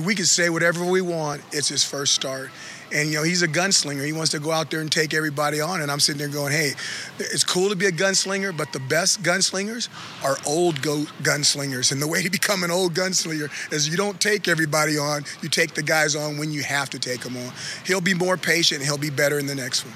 We 0.00 0.14
can 0.14 0.24
say 0.24 0.48
whatever 0.48 0.84
we 0.84 1.00
want. 1.00 1.42
It's 1.52 1.68
his 1.68 1.84
first 1.84 2.14
start. 2.14 2.50
And, 2.92 3.08
you 3.08 3.16
know, 3.16 3.22
he's 3.22 3.42
a 3.42 3.48
gunslinger. 3.48 4.04
He 4.04 4.12
wants 4.12 4.32
to 4.32 4.38
go 4.38 4.50
out 4.50 4.70
there 4.70 4.80
and 4.80 4.92
take 4.92 5.14
everybody 5.14 5.60
on. 5.60 5.80
And 5.80 5.90
I'm 5.90 6.00
sitting 6.00 6.18
there 6.18 6.28
going, 6.28 6.52
hey, 6.52 6.72
it's 7.18 7.44
cool 7.44 7.70
to 7.70 7.76
be 7.76 7.86
a 7.86 7.90
gunslinger, 7.90 8.54
but 8.54 8.72
the 8.72 8.80
best 8.80 9.22
gunslingers 9.22 9.88
are 10.22 10.36
old 10.46 10.82
go- 10.82 11.06
gunslingers. 11.22 11.90
And 11.90 12.02
the 12.02 12.06
way 12.06 12.22
to 12.22 12.30
become 12.30 12.64
an 12.64 12.70
old 12.70 12.92
gunslinger 12.92 13.50
is 13.72 13.88
you 13.88 13.96
don't 13.96 14.20
take 14.20 14.46
everybody 14.46 14.98
on. 14.98 15.24
You 15.40 15.48
take 15.48 15.72
the 15.72 15.82
guys 15.82 16.14
on 16.14 16.36
when 16.36 16.52
you 16.52 16.62
have 16.62 16.90
to 16.90 16.98
take 16.98 17.20
them 17.20 17.36
on. 17.36 17.52
He'll 17.86 18.02
be 18.02 18.14
more 18.14 18.36
patient. 18.36 18.82
He'll 18.82 18.98
be 18.98 19.10
better 19.10 19.38
in 19.38 19.46
the 19.46 19.54
next 19.54 19.86
one. 19.86 19.94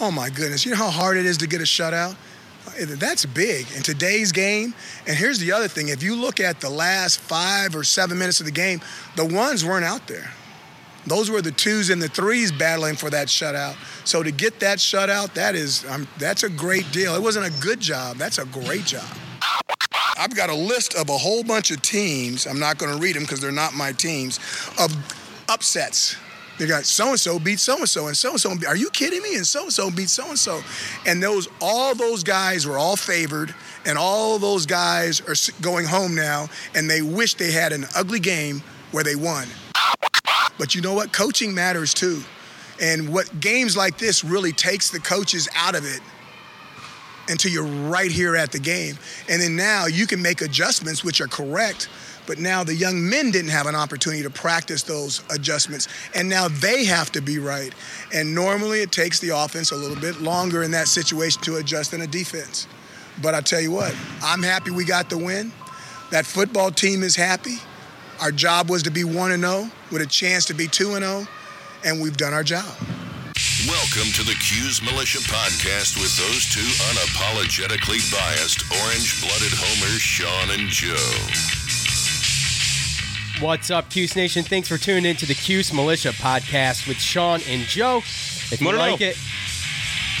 Oh, 0.00 0.10
my 0.10 0.30
goodness. 0.30 0.64
You 0.64 0.72
know 0.72 0.78
how 0.78 0.90
hard 0.90 1.16
it 1.16 1.26
is 1.26 1.38
to 1.38 1.46
get 1.46 1.60
a 1.60 1.64
shutout? 1.64 2.16
That's 2.78 3.26
big 3.26 3.66
in 3.76 3.82
today's 3.82 4.32
game. 4.32 4.74
And 5.06 5.16
here's 5.16 5.38
the 5.38 5.52
other 5.52 5.68
thing 5.68 5.88
if 5.88 6.02
you 6.02 6.14
look 6.14 6.40
at 6.40 6.60
the 6.60 6.70
last 6.70 7.20
five 7.20 7.74
or 7.74 7.84
seven 7.84 8.18
minutes 8.18 8.40
of 8.40 8.46
the 8.46 8.52
game, 8.52 8.80
the 9.16 9.24
ones 9.24 9.64
weren't 9.64 9.84
out 9.84 10.06
there. 10.06 10.30
Those 11.06 11.30
were 11.30 11.40
the 11.40 11.52
twos 11.52 11.90
and 11.90 12.02
the 12.02 12.08
threes 12.08 12.52
battling 12.52 12.96
for 12.96 13.08
that 13.10 13.28
shutout. 13.28 13.76
So 14.06 14.22
to 14.22 14.30
get 14.30 14.60
that 14.60 14.78
shutout, 14.78 15.34
that 15.34 15.54
is 15.54 15.84
um, 15.86 16.06
that's 16.18 16.42
a 16.42 16.50
great 16.50 16.90
deal. 16.92 17.14
It 17.14 17.22
wasn't 17.22 17.46
a 17.46 17.60
good 17.62 17.80
job. 17.80 18.16
That's 18.16 18.38
a 18.38 18.44
great 18.44 18.84
job. 18.84 19.06
I've 20.18 20.34
got 20.34 20.50
a 20.50 20.54
list 20.54 20.96
of 20.96 21.08
a 21.08 21.16
whole 21.16 21.44
bunch 21.44 21.70
of 21.70 21.80
teams. 21.80 22.46
I'm 22.46 22.58
not 22.58 22.76
going 22.78 22.92
to 22.92 23.00
read 23.00 23.14
them 23.14 23.22
because 23.22 23.40
they're 23.40 23.52
not 23.52 23.74
my 23.74 23.92
teams. 23.92 24.38
Of 24.78 24.94
upsets. 25.48 26.16
They 26.58 26.66
got 26.66 26.84
so 26.86 27.10
and 27.10 27.20
so 27.20 27.38
beat 27.38 27.60
so 27.60 27.78
and 27.78 27.88
so 27.88 28.08
and 28.08 28.16
so 28.16 28.30
and 28.30 28.40
so. 28.40 28.56
Are 28.66 28.76
you 28.76 28.90
kidding 28.90 29.22
me? 29.22 29.36
And 29.36 29.46
so 29.46 29.64
and 29.64 29.72
so 29.72 29.90
beat 29.90 30.08
so 30.08 30.28
and 30.28 30.38
so. 30.38 30.60
And 31.06 31.22
those 31.22 31.48
all 31.60 31.94
those 31.94 32.24
guys 32.24 32.66
were 32.66 32.78
all 32.78 32.96
favored, 32.96 33.54
and 33.86 33.96
all 33.96 34.38
those 34.38 34.66
guys 34.66 35.20
are 35.20 35.62
going 35.62 35.86
home 35.86 36.14
now, 36.14 36.48
and 36.74 36.90
they 36.90 37.02
wish 37.02 37.34
they 37.34 37.52
had 37.52 37.72
an 37.72 37.84
ugly 37.94 38.20
game 38.20 38.62
where 38.90 39.04
they 39.04 39.14
won. 39.14 39.46
But 40.58 40.74
you 40.74 40.80
know 40.80 40.94
what? 40.94 41.12
Coaching 41.12 41.54
matters 41.54 41.94
too. 41.94 42.22
And 42.80 43.12
what 43.12 43.40
games 43.40 43.76
like 43.76 43.98
this 43.98 44.24
really 44.24 44.52
takes 44.52 44.90
the 44.90 45.00
coaches 45.00 45.48
out 45.54 45.74
of 45.74 45.84
it 45.84 46.00
until 47.28 47.50
you're 47.52 47.64
right 47.64 48.10
here 48.10 48.36
at 48.36 48.52
the 48.52 48.58
game. 48.58 48.96
And 49.28 49.40
then 49.40 49.56
now 49.56 49.86
you 49.86 50.06
can 50.06 50.20
make 50.20 50.40
adjustments, 50.40 51.04
which 51.04 51.20
are 51.20 51.26
correct. 51.26 51.88
But 52.28 52.38
now 52.38 52.62
the 52.62 52.74
young 52.74 53.08
men 53.08 53.30
didn't 53.30 53.52
have 53.52 53.66
an 53.66 53.74
opportunity 53.74 54.22
to 54.22 54.28
practice 54.28 54.82
those 54.82 55.22
adjustments. 55.30 55.88
And 56.14 56.28
now 56.28 56.48
they 56.48 56.84
have 56.84 57.10
to 57.12 57.22
be 57.22 57.38
right. 57.38 57.74
And 58.14 58.34
normally 58.34 58.82
it 58.82 58.92
takes 58.92 59.18
the 59.18 59.30
offense 59.30 59.70
a 59.70 59.76
little 59.76 59.96
bit 59.96 60.20
longer 60.20 60.62
in 60.62 60.70
that 60.72 60.88
situation 60.88 61.40
to 61.42 61.56
adjust 61.56 61.92
than 61.92 62.02
a 62.02 62.06
defense. 62.06 62.68
But 63.22 63.34
I 63.34 63.40
tell 63.40 63.62
you 63.62 63.72
what, 63.72 63.96
I'm 64.22 64.42
happy 64.42 64.70
we 64.70 64.84
got 64.84 65.08
the 65.08 65.16
win. 65.16 65.52
That 66.10 66.26
football 66.26 66.70
team 66.70 67.02
is 67.02 67.16
happy. 67.16 67.56
Our 68.20 68.30
job 68.30 68.68
was 68.68 68.82
to 68.82 68.90
be 68.90 69.04
1 69.04 69.32
and 69.32 69.42
0 69.42 69.70
with 69.90 70.02
a 70.02 70.06
chance 70.06 70.44
to 70.46 70.54
be 70.54 70.68
2 70.68 70.96
and 70.96 71.04
0, 71.04 71.26
and 71.84 72.00
we've 72.00 72.16
done 72.16 72.34
our 72.34 72.44
job. 72.44 72.66
Welcome 73.66 74.12
to 74.14 74.22
the 74.22 74.34
Cuse 74.34 74.82
Militia 74.82 75.18
Podcast 75.18 75.96
with 75.96 76.14
those 76.16 76.44
two 76.52 76.60
unapologetically 76.92 78.04
biased, 78.12 78.62
orange 78.84 79.20
blooded 79.20 79.52
homers, 79.56 80.00
Sean 80.00 80.50
and 80.50 80.68
Joe. 80.68 81.57
What's 83.40 83.70
up, 83.70 83.88
Cuse 83.88 84.16
Nation? 84.16 84.42
Thanks 84.42 84.66
for 84.66 84.78
tuning 84.78 85.04
in 85.04 85.14
to 85.18 85.26
the 85.26 85.34
Cuse 85.34 85.72
Militia 85.72 86.08
Podcast 86.08 86.88
with 86.88 86.96
Sean 86.96 87.40
and 87.48 87.62
Joe. 87.62 87.98
If 87.98 88.60
you 88.60 88.72
like 88.72 89.00
it, 89.00 89.16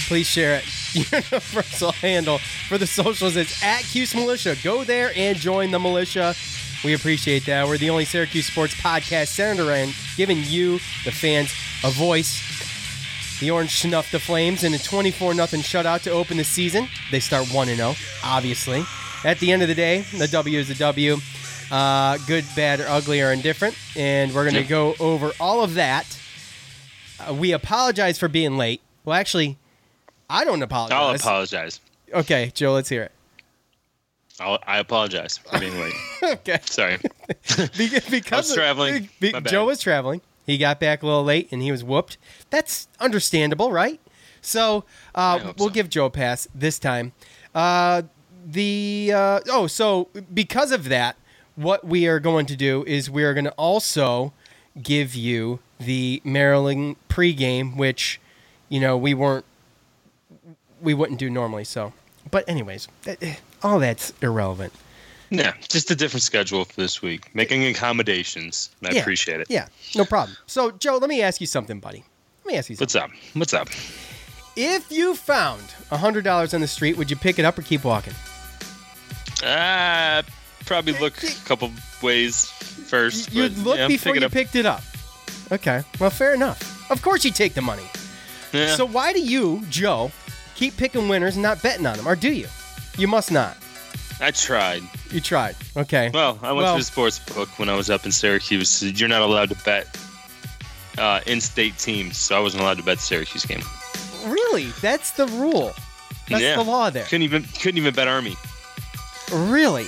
please 0.06 0.28
share 0.28 0.54
it. 0.58 0.64
Universal 0.94 1.92
handle 1.92 2.38
for 2.68 2.78
the 2.78 2.86
socials 2.86 3.36
is 3.36 3.60
at 3.60 3.82
Cuse 3.82 4.14
Militia. 4.14 4.54
Go 4.62 4.84
there 4.84 5.10
and 5.16 5.36
join 5.36 5.72
the 5.72 5.80
militia. 5.80 6.36
We 6.84 6.94
appreciate 6.94 7.44
that. 7.46 7.66
We're 7.66 7.76
the 7.76 7.90
only 7.90 8.04
Syracuse 8.04 8.46
sports 8.46 8.74
podcast 8.76 9.28
centered 9.28 9.66
around 9.66 9.96
giving 10.16 10.38
you, 10.44 10.74
the 11.04 11.10
fans, 11.10 11.52
a 11.82 11.90
voice. 11.90 12.40
The 13.40 13.50
Orange 13.50 13.80
snuffed 13.80 14.12
the 14.12 14.20
Flames 14.20 14.62
in 14.62 14.74
a 14.74 14.78
24 14.78 15.34
0 15.34 15.46
shutout 15.46 16.02
to 16.02 16.10
open 16.10 16.36
the 16.36 16.44
season. 16.44 16.86
They 17.10 17.18
start 17.18 17.52
1 17.52 17.66
0, 17.66 17.94
obviously. 18.22 18.84
At 19.24 19.40
the 19.40 19.50
end 19.50 19.62
of 19.62 19.68
the 19.68 19.74
day, 19.74 20.02
the 20.16 20.28
W 20.28 20.58
is 20.60 20.70
a 20.70 20.76
W. 20.76 21.16
Uh, 21.70 22.18
good, 22.26 22.44
bad, 22.56 22.80
or 22.80 22.86
ugly, 22.88 23.20
or 23.20 23.32
indifferent. 23.32 23.76
And 23.96 24.34
we're 24.34 24.44
going 24.44 24.62
to 24.62 24.68
go 24.68 24.94
over 24.98 25.32
all 25.38 25.62
of 25.62 25.74
that. 25.74 26.18
Uh, 27.20 27.34
we 27.34 27.52
apologize 27.52 28.18
for 28.18 28.28
being 28.28 28.56
late. 28.56 28.80
Well, 29.04 29.18
actually, 29.18 29.58
I 30.30 30.44
don't 30.44 30.62
apologize. 30.62 30.98
I'll 30.98 31.14
apologize. 31.14 31.80
Okay, 32.12 32.50
Joe, 32.54 32.72
let's 32.72 32.88
hear 32.88 33.02
it. 33.02 33.12
I'll, 34.40 34.58
i 34.66 34.78
apologize 34.78 35.38
for 35.38 35.58
being 35.58 35.78
late. 35.78 35.94
okay. 36.22 36.60
Sorry. 36.62 36.98
because 37.76 38.32
I 38.32 38.36
was 38.36 38.54
traveling. 38.54 39.08
Be, 39.20 39.32
Joe 39.46 39.66
was 39.66 39.80
traveling. 39.80 40.20
He 40.46 40.58
got 40.58 40.80
back 40.80 41.02
a 41.02 41.06
little 41.06 41.24
late 41.24 41.48
and 41.50 41.60
he 41.60 41.70
was 41.70 41.84
whooped. 41.84 42.16
That's 42.50 42.88
understandable, 43.00 43.72
right? 43.72 44.00
So 44.40 44.84
uh, 45.14 45.52
we'll 45.58 45.68
so. 45.68 45.74
give 45.74 45.90
Joe 45.90 46.06
a 46.06 46.10
pass 46.10 46.48
this 46.54 46.78
time. 46.78 47.12
Uh, 47.54 48.02
the 48.46 49.12
uh, 49.14 49.40
oh, 49.50 49.66
so 49.66 50.08
because 50.32 50.72
of 50.72 50.88
that, 50.88 51.16
what 51.58 51.84
we 51.84 52.06
are 52.06 52.20
going 52.20 52.46
to 52.46 52.54
do 52.54 52.84
is 52.86 53.10
we 53.10 53.24
are 53.24 53.34
going 53.34 53.44
to 53.44 53.50
also 53.52 54.32
give 54.80 55.12
you 55.16 55.58
the 55.80 56.22
Maryland 56.24 56.94
pregame, 57.08 57.76
which 57.76 58.20
you 58.68 58.78
know 58.78 58.96
we 58.96 59.12
weren't 59.12 59.44
we 60.80 60.94
wouldn't 60.94 61.18
do 61.18 61.28
normally. 61.28 61.64
So, 61.64 61.92
but 62.30 62.48
anyways, 62.48 62.86
eh, 63.06 63.34
all 63.62 63.80
that's 63.80 64.12
irrelevant. 64.22 64.72
Yeah, 65.30 65.54
just 65.68 65.90
a 65.90 65.96
different 65.96 66.22
schedule 66.22 66.64
for 66.64 66.80
this 66.80 67.02
week. 67.02 67.34
Making 67.34 67.64
accommodations. 67.66 68.70
I 68.84 68.92
Yeah, 68.92 69.00
appreciate 69.00 69.40
it. 69.40 69.48
Yeah, 69.50 69.66
no 69.96 70.04
problem. 70.04 70.36
So, 70.46 70.70
Joe, 70.70 70.96
let 70.96 71.10
me 71.10 71.20
ask 71.22 71.40
you 71.40 71.46
something, 71.46 71.80
buddy. 71.80 72.04
Let 72.44 72.52
me 72.52 72.58
ask 72.58 72.70
you 72.70 72.76
something. 72.76 72.84
What's 72.84 72.94
up? 72.94 73.10
What's 73.34 73.52
up? 73.54 73.68
If 74.56 74.90
you 74.92 75.16
found 75.16 75.62
hundred 75.90 76.22
dollars 76.22 76.54
on 76.54 76.60
the 76.60 76.68
street, 76.68 76.96
would 76.96 77.10
you 77.10 77.16
pick 77.16 77.40
it 77.40 77.44
up 77.44 77.58
or 77.58 77.62
keep 77.62 77.82
walking? 77.84 78.14
Uh, 79.44 80.22
probably 80.68 80.92
look 81.00 81.20
a 81.22 81.26
couple 81.46 81.70
ways 82.02 82.46
first. 82.46 83.32
You'd 83.32 83.54
but, 83.56 83.64
look 83.64 83.78
yeah, 83.78 83.88
before 83.88 84.14
you 84.14 84.24
up. 84.24 84.32
picked 84.32 84.54
it 84.54 84.66
up. 84.66 84.82
Okay, 85.50 85.82
well, 85.98 86.10
fair 86.10 86.34
enough. 86.34 86.90
Of 86.90 87.00
course, 87.02 87.24
you 87.24 87.30
take 87.30 87.54
the 87.54 87.62
money. 87.62 87.84
Yeah. 88.52 88.74
So 88.76 88.86
why 88.86 89.12
do 89.12 89.20
you, 89.20 89.62
Joe, 89.70 90.12
keep 90.54 90.76
picking 90.76 91.08
winners 91.08 91.36
and 91.36 91.42
not 91.42 91.62
betting 91.62 91.86
on 91.86 91.96
them, 91.96 92.06
or 92.06 92.14
do 92.14 92.32
you? 92.32 92.46
You 92.98 93.08
must 93.08 93.32
not. 93.32 93.56
I 94.20 94.30
tried. 94.30 94.82
You 95.10 95.20
tried. 95.20 95.56
Okay. 95.76 96.10
Well, 96.12 96.38
I 96.42 96.52
went 96.52 96.64
Well- 96.64 96.74
to 96.74 96.80
the 96.80 96.84
sports 96.84 97.18
book 97.18 97.48
when 97.58 97.68
I 97.68 97.74
was 97.74 97.88
up 97.88 98.04
in 98.04 98.12
Syracuse. 98.12 98.82
You're 98.82 99.08
not 99.08 99.22
allowed 99.22 99.48
to 99.50 99.54
bet 99.64 99.86
uh, 100.98 101.20
in-state 101.26 101.78
teams, 101.78 102.16
so 102.16 102.36
I 102.36 102.40
wasn't 102.40 102.62
allowed 102.62 102.78
to 102.78 102.82
bet 102.82 102.98
the 102.98 103.04
Syracuse 103.04 103.44
game. 103.44 103.62
really? 104.26 104.66
That's 104.82 105.12
the 105.12 105.26
rule. 105.28 105.72
That's 106.28 106.42
yeah. 106.42 106.56
the 106.56 106.62
law 106.62 106.90
there. 106.90 107.04
Couldn't 107.04 107.22
even 107.22 107.44
couldn't 107.44 107.78
even 107.78 107.94
bet 107.94 108.08
Army. 108.08 108.36
Really? 109.32 109.86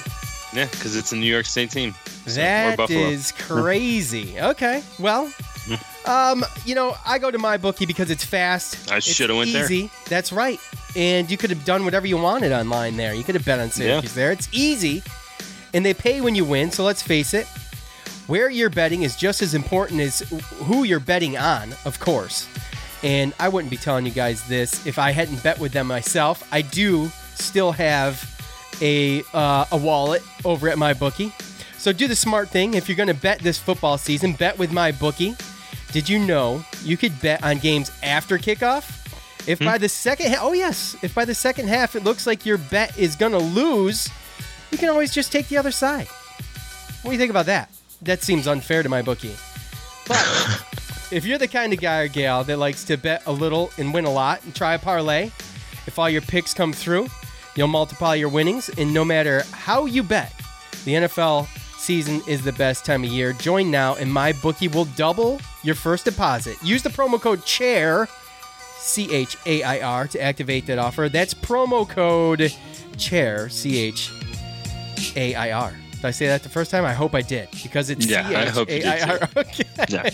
Yeah, 0.52 0.67
because 0.67 0.97
it's 0.97 1.12
a 1.12 1.17
New 1.17 1.31
York 1.31 1.47
State 1.47 1.70
team. 1.70 1.94
So- 2.26 2.41
That 2.41 2.76
is 2.91 3.32
crazy. 3.38 4.38
okay. 4.41 4.82
Well, 4.99 5.32
um, 6.06 6.44
you 6.64 6.75
know, 6.75 6.97
I 7.06 7.19
go 7.19 7.31
to 7.31 7.38
my 7.38 7.56
bookie 7.56 7.87
because 7.87 8.11
it's 8.11 8.25
fast. 8.25 8.91
I 8.91 8.99
shoulda 8.99 9.35
went 9.37 9.52
there. 9.52 9.67
That's 10.08 10.32
right. 10.32 10.58
And 10.97 11.31
you 11.31 11.37
could 11.37 11.50
have 11.50 11.64
done 11.64 11.85
whatever 11.85 12.06
you 12.06 12.17
wanted 12.17 12.50
online 12.52 12.97
there. 12.97 13.14
You 13.14 13.23
could 13.23 13.35
have 13.37 13.44
bet 13.44 13.61
on 13.61 13.70
Syracuse 13.70 14.14
there. 14.14 14.32
It's 14.32 14.49
easy. 14.52 15.02
And 15.73 15.85
they 15.87 15.94
pay 15.94 16.20
when 16.20 16.35
you 16.35 16.44
win, 16.44 16.70
so 16.73 16.82
let's 16.85 17.03
face 17.03 17.32
it. 17.32 17.46
Where 18.26 18.50
you're 18.50 18.70
betting 18.70 19.03
is 19.03 19.14
just 19.17 19.43
as 19.43 19.55
important 19.55 20.00
as 20.00 20.20
who 20.64 20.85
you're 20.85 21.00
betting 21.00 21.37
on, 21.37 21.75
of 21.85 21.99
course. 22.00 22.49
And 23.03 23.32
I 23.38 23.49
wouldn't 23.49 23.70
be 23.70 23.76
telling 23.76 24.05
you 24.06 24.12
guys 24.12 24.46
this 24.49 24.85
if 24.87 24.99
I 24.99 25.11
hadn't 25.12 25.43
bet 25.43 25.58
with 25.58 25.73
them 25.73 25.87
myself. 25.87 26.46
I 26.53 26.62
do 26.62 27.08
still 27.35 27.73
have 27.73 28.23
a 28.81 29.23
uh, 29.32 29.65
a 29.73 29.77
wallet 29.77 30.23
over 30.44 30.69
at 30.69 30.79
my 30.79 30.94
bookie. 30.94 31.32
So 31.79 31.93
do 31.93 32.06
the 32.06 32.17
smart 32.17 32.50
thing. 32.50 32.75
If 32.75 32.88
you're 32.88 32.97
going 32.97 33.09
to 33.09 33.15
bet 33.15 33.38
this 33.38 33.59
football 33.59 33.97
season, 33.97 34.35
bet 34.35 34.59
with 34.59 34.73
my 34.73 34.93
bookie. 34.93 35.35
Did 35.93 36.09
you 36.09 36.19
know 36.19 36.65
you 36.85 36.97
could 36.97 37.19
bet 37.21 37.43
on 37.43 37.59
games 37.59 37.91
after 38.03 38.38
kickoff? 38.38 38.97
If 39.49 39.59
by 39.59 39.79
the 39.79 39.88
second 39.88 40.29
half, 40.29 40.41
oh 40.43 40.53
yes, 40.53 40.94
if 41.03 41.15
by 41.15 41.25
the 41.25 41.35
second 41.35 41.69
half 41.69 41.97
it 41.97 42.05
looks 42.05 42.27
like 42.27 42.44
your 42.44 42.59
bet 42.59 42.97
is 42.99 43.17
going 43.17 43.32
to 43.32 43.38
lose, 43.38 44.09
you 44.71 44.79
can 44.79 44.88
always 44.88 45.12
just 45.12 45.32
take 45.32 45.49
the 45.49 45.56
other 45.56 45.71
side. 45.71 46.06
What 47.03 47.11
do 47.11 47.12
you 47.12 47.19
think 47.19 47.31
about 47.31 47.47
that? 47.47 47.71
That 48.03 48.23
seems 48.23 48.47
unfair 48.47 48.82
to 48.82 48.88
my 48.88 49.03
bookie. 49.03 49.35
But 50.06 50.23
if 51.11 51.25
you're 51.25 51.38
the 51.38 51.49
kind 51.49 51.73
of 51.73 51.81
guy 51.81 52.00
or 52.00 52.09
gal 52.09 52.44
that 52.44 52.59
likes 52.59 52.85
to 52.85 52.97
bet 52.97 53.23
a 53.27 53.32
little 53.32 53.73
and 53.79 53.93
win 53.93 54.05
a 54.05 54.12
lot 54.12 54.44
and 54.44 54.55
try 54.55 54.75
a 54.75 54.79
parlay, 54.79 55.31
if 55.87 55.99
all 55.99 56.11
your 56.11 56.23
picks 56.23 56.53
come 56.53 56.73
through, 56.73 57.09
you'll 57.56 57.69
multiply 57.69 58.14
your 58.14 58.29
winnings. 58.29 58.69
And 58.79 58.94
no 58.94 59.05
matter 59.05 59.43
how 59.52 59.87
you 59.87 60.02
bet, 60.02 60.32
the 60.85 60.94
NFL 60.94 61.47
season 61.79 62.20
is 62.26 62.43
the 62.43 62.52
best 62.52 62.85
time 62.85 63.05
of 63.05 63.11
year. 63.11 63.32
Join 63.32 63.70
now, 63.70 63.94
and 63.97 64.12
my 64.12 64.32
bookie 64.32 64.69
will 64.69 64.87
double 64.97 65.41
your 65.62 65.75
first 65.75 66.05
deposit. 66.05 66.56
Use 66.62 66.82
the 66.82 66.91
promo 66.91 67.20
code 67.20 67.44
CHAIR, 67.44 68.08
C 68.79 69.12
H 69.12 69.37
A 69.47 69.62
I 69.62 69.81
R, 69.81 70.06
to 70.08 70.23
activate 70.23 70.67
that 70.67 70.79
offer. 70.79 71.08
That's 71.08 71.35
promo 71.35 71.88
code 71.88 72.55
CHAIR, 72.97 73.49
C 73.49 73.79
H 73.79 74.11
A 75.17 75.35
I 75.35 75.53
R. 75.53 75.75
Did 75.93 76.05
I 76.06 76.11
say 76.12 76.26
that 76.29 76.43
the 76.43 76.49
first 76.49 76.70
time? 76.70 76.87
I 76.87 76.94
hope 76.94 77.14
I 77.14 77.20
did 77.20 77.50
because 77.62 77.91
it's 77.91 78.06
Yeah, 78.06 78.26
I 78.26 78.46
hope 78.46 78.70
you 78.70 78.81
did, 78.81 78.85
C-H-A-I-R. 78.85 79.29
Okay. 79.37 79.64
Yeah. 79.91 80.08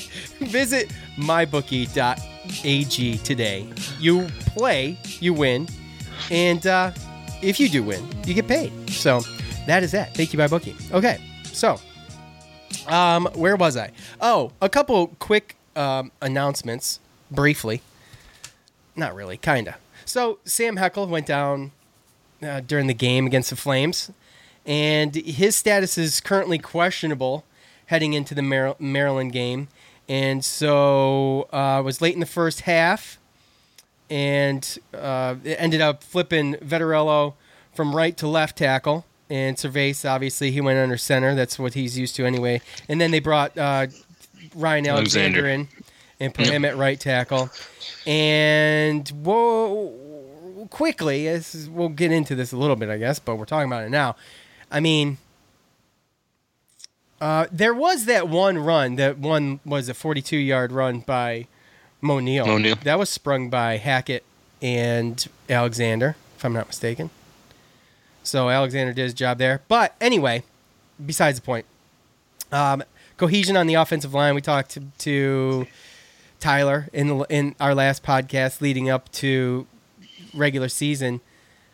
Visit 0.48 0.90
mybookie.ag 1.16 3.18
today. 3.18 3.68
You 4.00 4.26
play, 4.46 4.98
you 5.20 5.32
win, 5.32 5.68
and 6.32 6.66
uh, 6.66 6.90
if 7.42 7.60
you 7.60 7.68
do 7.68 7.82
win, 7.82 8.06
you 8.26 8.34
get 8.34 8.46
paid. 8.48 8.72
So 8.90 9.20
that 9.66 9.82
is 9.82 9.92
that. 9.92 10.14
Thank 10.14 10.32
you, 10.32 10.38
MyBookie. 10.38 10.92
Okay, 10.92 11.18
so 11.44 11.78
um, 12.86 13.28
where 13.34 13.56
was 13.56 13.76
I? 13.76 13.90
Oh, 14.20 14.52
a 14.60 14.68
couple 14.68 15.08
quick 15.18 15.56
um, 15.74 16.12
announcements, 16.20 17.00
briefly. 17.30 17.82
Not 18.94 19.14
really, 19.14 19.36
kinda. 19.36 19.76
So 20.04 20.38
Sam 20.44 20.76
Heckel 20.76 21.08
went 21.08 21.26
down 21.26 21.72
uh, 22.42 22.60
during 22.60 22.86
the 22.86 22.94
game 22.94 23.26
against 23.26 23.50
the 23.50 23.56
Flames, 23.56 24.10
and 24.64 25.14
his 25.14 25.56
status 25.56 25.98
is 25.98 26.20
currently 26.20 26.58
questionable 26.58 27.44
heading 27.86 28.12
into 28.12 28.34
the 28.34 28.42
Mar- 28.42 28.76
Maryland 28.78 29.32
game. 29.32 29.68
And 30.08 30.44
so 30.44 31.48
uh, 31.52 31.82
was 31.84 32.00
late 32.00 32.14
in 32.14 32.20
the 32.20 32.26
first 32.26 32.62
half, 32.62 33.18
and 34.10 34.78
uh, 34.94 35.36
it 35.44 35.56
ended 35.60 35.80
up 35.80 36.02
flipping 36.02 36.54
Vettorello 36.54 37.34
from 37.74 37.94
right 37.94 38.16
to 38.16 38.26
left 38.26 38.58
tackle. 38.58 39.04
And 39.28 39.56
Servais, 39.56 40.08
obviously, 40.08 40.52
he 40.52 40.60
went 40.60 40.78
under 40.78 40.96
center. 40.96 41.34
That's 41.34 41.58
what 41.58 41.74
he's 41.74 41.98
used 41.98 42.14
to 42.16 42.24
anyway. 42.24 42.60
And 42.88 43.00
then 43.00 43.10
they 43.10 43.18
brought 43.18 43.56
uh, 43.58 43.88
Ryan 44.54 44.86
Alexander, 44.86 45.46
Alexander. 45.46 45.48
in 45.48 45.68
and 46.20 46.34
put 46.34 46.46
him 46.46 46.64
at 46.64 46.76
right 46.76 46.98
tackle. 46.98 47.50
And 48.06 49.08
whoa, 49.08 50.68
quickly, 50.70 51.24
this 51.24 51.54
is, 51.54 51.68
we'll 51.68 51.88
get 51.88 52.12
into 52.12 52.34
this 52.34 52.52
a 52.52 52.56
little 52.56 52.76
bit, 52.76 52.88
I 52.88 52.98
guess, 52.98 53.18
but 53.18 53.36
we're 53.36 53.44
talking 53.44 53.66
about 53.66 53.84
it 53.84 53.90
now. 53.90 54.16
I 54.70 54.80
mean, 54.80 55.18
uh, 57.20 57.46
there 57.50 57.74
was 57.74 58.04
that 58.04 58.28
one 58.28 58.58
run. 58.58 58.96
That 58.96 59.18
one 59.18 59.60
was 59.64 59.88
a 59.88 59.94
42 59.94 60.36
yard 60.36 60.72
run 60.72 61.00
by 61.00 61.46
Moe 62.06 62.20
Neal. 62.20 62.46
Moe 62.46 62.58
Neal. 62.58 62.76
That 62.84 62.98
was 62.98 63.10
sprung 63.10 63.50
by 63.50 63.76
Hackett 63.76 64.24
and 64.62 65.26
Alexander, 65.50 66.16
if 66.36 66.44
I'm 66.44 66.52
not 66.52 66.66
mistaken. 66.66 67.10
So 68.22 68.48
Alexander 68.48 68.92
did 68.92 69.02
his 69.02 69.14
job 69.14 69.38
there. 69.38 69.62
But 69.68 69.94
anyway, 70.00 70.42
besides 71.04 71.38
the 71.38 71.44
point. 71.44 71.66
Um, 72.52 72.82
cohesion 73.16 73.56
on 73.56 73.66
the 73.66 73.74
offensive 73.74 74.14
line. 74.14 74.34
We 74.34 74.40
talked 74.40 74.70
to, 74.72 74.82
to 74.98 75.66
Tyler 76.40 76.88
in 76.92 77.08
the, 77.08 77.18
in 77.28 77.54
our 77.60 77.74
last 77.74 78.02
podcast 78.02 78.60
leading 78.60 78.88
up 78.88 79.10
to 79.12 79.66
regular 80.34 80.68
season 80.68 81.20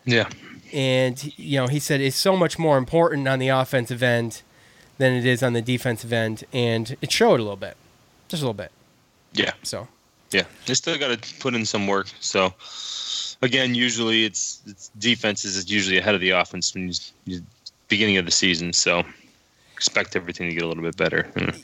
Yeah. 0.04 0.28
and 0.72 1.36
you 1.36 1.58
know 1.58 1.66
he 1.66 1.80
said 1.80 2.00
it's 2.00 2.14
so 2.16 2.36
much 2.36 2.60
more 2.60 2.78
important 2.78 3.26
on 3.26 3.40
the 3.40 3.48
offensive 3.48 4.02
end 4.04 4.42
than 4.98 5.14
it 5.14 5.26
is 5.26 5.42
on 5.42 5.52
the 5.52 5.62
defensive 5.62 6.12
end, 6.12 6.44
and 6.52 6.96
it 7.02 7.10
showed 7.10 7.40
a 7.40 7.42
little 7.42 7.56
bit, 7.56 7.76
just 8.28 8.40
a 8.40 8.46
little 8.46 8.54
bit. 8.54 8.70
Yeah. 9.32 9.52
So 9.64 9.88
Yeah. 10.32 10.44
They 10.66 10.74
still 10.74 10.98
got 10.98 11.20
to 11.22 11.34
put 11.40 11.54
in 11.54 11.64
some 11.66 11.86
work. 11.86 12.08
So, 12.20 12.52
again, 13.42 13.74
usually 13.74 14.24
it's, 14.24 14.60
it's 14.66 14.88
defenses 14.98 15.56
is 15.56 15.70
usually 15.70 15.98
ahead 15.98 16.14
of 16.14 16.20
the 16.20 16.30
offense 16.30 16.74
when 16.74 16.88
you, 16.88 16.94
you 17.26 17.40
beginning 17.88 18.16
of 18.16 18.24
the 18.24 18.30
season. 18.30 18.72
So, 18.72 19.02
expect 19.74 20.14
everything 20.16 20.48
to 20.48 20.54
get 20.54 20.62
a 20.62 20.66
little 20.68 20.82
bit 20.82 20.96
better. 20.96 21.28
Mm. 21.34 21.62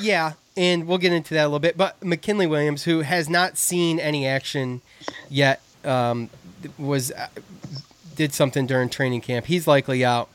yeah, 0.00 0.32
and 0.56 0.86
we'll 0.86 0.98
get 0.98 1.12
into 1.12 1.34
that 1.34 1.42
a 1.42 1.46
little 1.48 1.60
bit. 1.60 1.76
But 1.76 2.02
McKinley 2.04 2.46
Williams, 2.46 2.84
who 2.84 3.00
has 3.00 3.28
not 3.28 3.56
seen 3.56 3.98
any 4.00 4.26
action 4.26 4.82
yet, 5.30 5.62
um, 5.84 6.30
was 6.76 7.12
uh, 7.12 7.28
did 8.16 8.34
something 8.34 8.66
during 8.66 8.88
training 8.88 9.20
camp. 9.20 9.46
He's 9.46 9.66
likely 9.66 10.04
out. 10.04 10.28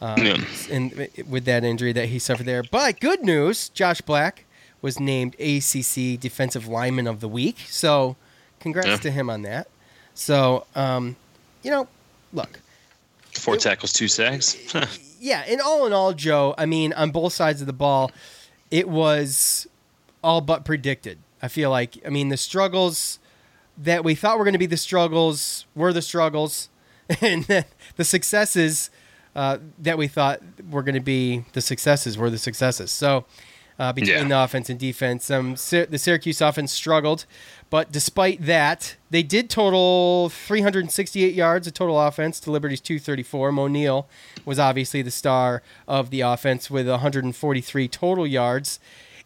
Um, 0.00 0.18
Yeah. 0.18 0.44
in, 0.70 1.08
with 1.26 1.46
that 1.46 1.64
injury 1.64 1.92
that 1.92 2.06
he 2.10 2.18
suffered 2.18 2.44
there. 2.46 2.62
But 2.62 3.00
good 3.00 3.22
news, 3.22 3.70
Josh 3.70 4.00
Black 4.02 4.44
was 4.82 5.00
named 5.00 5.34
ACC 5.40 6.18
Defensive 6.20 6.66
Lineman 6.68 7.06
of 7.06 7.20
the 7.20 7.28
Week. 7.28 7.58
So 7.68 8.16
congrats 8.60 8.88
Yeah. 8.88 8.96
to 8.98 9.10
him 9.10 9.30
on 9.30 9.42
that. 9.42 9.68
So, 10.14 10.66
um, 10.74 11.16
you 11.62 11.70
know, 11.70 11.88
look, 12.32 12.60
Four 13.34 13.56
tackles, 13.58 13.92
two 13.92 14.08
sacks. 14.08 14.56
yeah, 15.20 15.44
and 15.46 15.60
all 15.60 15.86
in 15.86 15.92
all, 15.92 16.14
Joe, 16.14 16.54
I 16.56 16.64
mean, 16.64 16.94
on 16.94 17.10
both 17.10 17.34
sides 17.34 17.60
of 17.60 17.66
the 17.66 17.72
ball, 17.74 18.10
it 18.70 18.88
was 18.88 19.66
all 20.24 20.40
but 20.40 20.64
predicted. 20.64 21.18
I 21.42 21.48
feel 21.48 21.68
like, 21.68 21.98
I 22.06 22.08
mean, 22.08 22.30
the 22.30 22.38
struggles 22.38 23.18
that 23.76 24.02
we 24.04 24.14
thought 24.14 24.38
were 24.38 24.44
going 24.44 24.54
to 24.54 24.58
be 24.58 24.64
the 24.66 24.78
struggles 24.78 25.66
were 25.74 25.92
the 25.92 26.00
struggles, 26.00 26.70
and 27.20 27.44
then 27.44 27.66
the 27.96 28.04
successes 28.04 28.88
uh, 29.34 29.58
that 29.78 29.98
we 29.98 30.08
thought 30.08 30.40
were 30.70 30.82
going 30.82 30.94
to 30.94 31.00
be 31.00 31.44
the 31.52 31.60
successes 31.60 32.16
were 32.16 32.30
the 32.30 32.38
successes. 32.38 32.90
So, 32.90 33.26
uh, 33.78 33.92
between 33.92 34.16
Yeah. 34.16 34.24
the 34.24 34.42
offense 34.44 34.70
and 34.70 34.78
defense, 34.78 35.30
um, 35.30 35.56
Sy- 35.56 35.84
the 35.86 35.98
Syracuse 35.98 36.40
offense 36.40 36.72
struggled, 36.72 37.26
but 37.70 37.92
despite 37.92 38.44
that, 38.46 38.96
they 39.10 39.22
did 39.22 39.50
total 39.50 40.28
368 40.30 41.34
yards 41.34 41.66
of 41.66 41.74
total 41.74 42.00
offense 42.00 42.40
to 42.40 42.50
Liberty's 42.50 42.80
234. 42.80 43.52
Moe 43.52 43.66
Neal 43.68 44.08
was 44.44 44.58
obviously 44.58 45.02
the 45.02 45.10
star 45.10 45.62
of 45.86 46.10
the 46.10 46.20
offense 46.22 46.70
with 46.70 46.88
143 46.88 47.88
total 47.88 48.26
yards. 48.26 48.78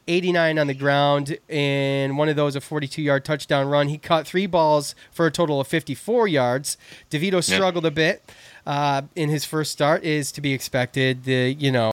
89 0.08 0.58
on 0.58 0.66
the 0.66 0.74
ground, 0.74 1.38
and 1.48 2.18
one 2.18 2.28
of 2.28 2.34
those 2.34 2.56
a 2.56 2.60
42 2.60 3.00
yard 3.02 3.24
touchdown 3.24 3.68
run. 3.68 3.86
He 3.88 3.98
caught 3.98 4.26
three 4.26 4.46
balls 4.46 4.96
for 5.12 5.26
a 5.26 5.30
total 5.30 5.60
of 5.60 5.68
54 5.68 6.26
yards. 6.26 6.76
DeVito 7.10 7.44
struggled 7.44 7.86
a 7.86 7.90
bit 7.92 8.28
uh, 8.66 9.02
in 9.14 9.28
his 9.28 9.44
first 9.44 9.70
start, 9.70 10.02
is 10.02 10.32
to 10.32 10.40
be 10.40 10.52
expected. 10.52 11.24
The 11.24 11.54
you 11.56 11.70
know 11.70 11.92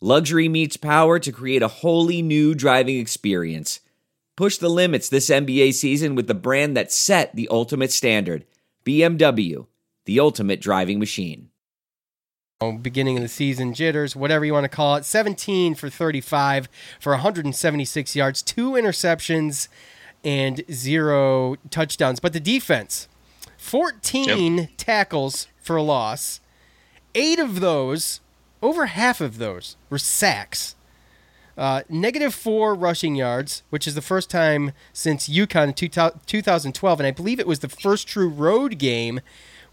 Luxury 0.00 0.48
meets 0.48 0.76
power 0.76 1.18
to 1.18 1.32
create 1.32 1.62
a 1.62 1.68
wholly 1.68 2.22
new 2.22 2.54
driving 2.54 2.98
experience. 2.98 3.80
Push 4.36 4.58
the 4.58 4.68
limits 4.68 5.08
this 5.08 5.28
NBA 5.28 5.74
season 5.74 6.14
with 6.14 6.28
the 6.28 6.34
brand 6.34 6.76
that 6.76 6.92
set 6.92 7.34
the 7.34 7.48
ultimate 7.50 7.90
standard 7.90 8.44
BMW, 8.86 9.66
the 10.04 10.20
ultimate 10.20 10.60
driving 10.60 11.00
machine. 11.00 11.50
Oh, 12.60 12.72
beginning 12.72 13.16
of 13.16 13.22
the 13.22 13.28
season 13.28 13.74
jitters, 13.74 14.14
whatever 14.14 14.44
you 14.44 14.52
want 14.52 14.64
to 14.64 14.68
call 14.68 14.94
it. 14.94 15.04
17 15.04 15.74
for 15.74 15.90
35 15.90 16.68
for 17.00 17.12
176 17.12 18.14
yards, 18.16 18.42
two 18.42 18.72
interceptions, 18.72 19.66
and 20.24 20.62
zero 20.70 21.56
touchdowns. 21.70 22.20
But 22.20 22.32
the 22.32 22.40
defense 22.40 23.08
14 23.58 24.58
yep. 24.58 24.70
tackles 24.76 25.48
for 25.60 25.76
a 25.76 25.82
loss. 25.82 26.40
Eight 27.14 27.38
of 27.40 27.60
those 27.60 28.20
over 28.62 28.86
half 28.86 29.20
of 29.20 29.38
those 29.38 29.76
were 29.90 29.98
sacks. 29.98 30.74
Uh, 31.56 31.82
negative 31.88 32.32
four 32.32 32.74
rushing 32.74 33.16
yards, 33.16 33.64
which 33.70 33.88
is 33.88 33.96
the 33.96 34.02
first 34.02 34.30
time 34.30 34.72
since 34.92 35.28
UConn 35.28 35.68
in 35.68 35.74
two, 35.74 35.88
2012, 35.88 37.00
and 37.00 37.06
I 37.06 37.10
believe 37.10 37.40
it 37.40 37.48
was 37.48 37.58
the 37.58 37.68
first 37.68 38.06
true 38.06 38.28
road 38.28 38.78
game 38.78 39.20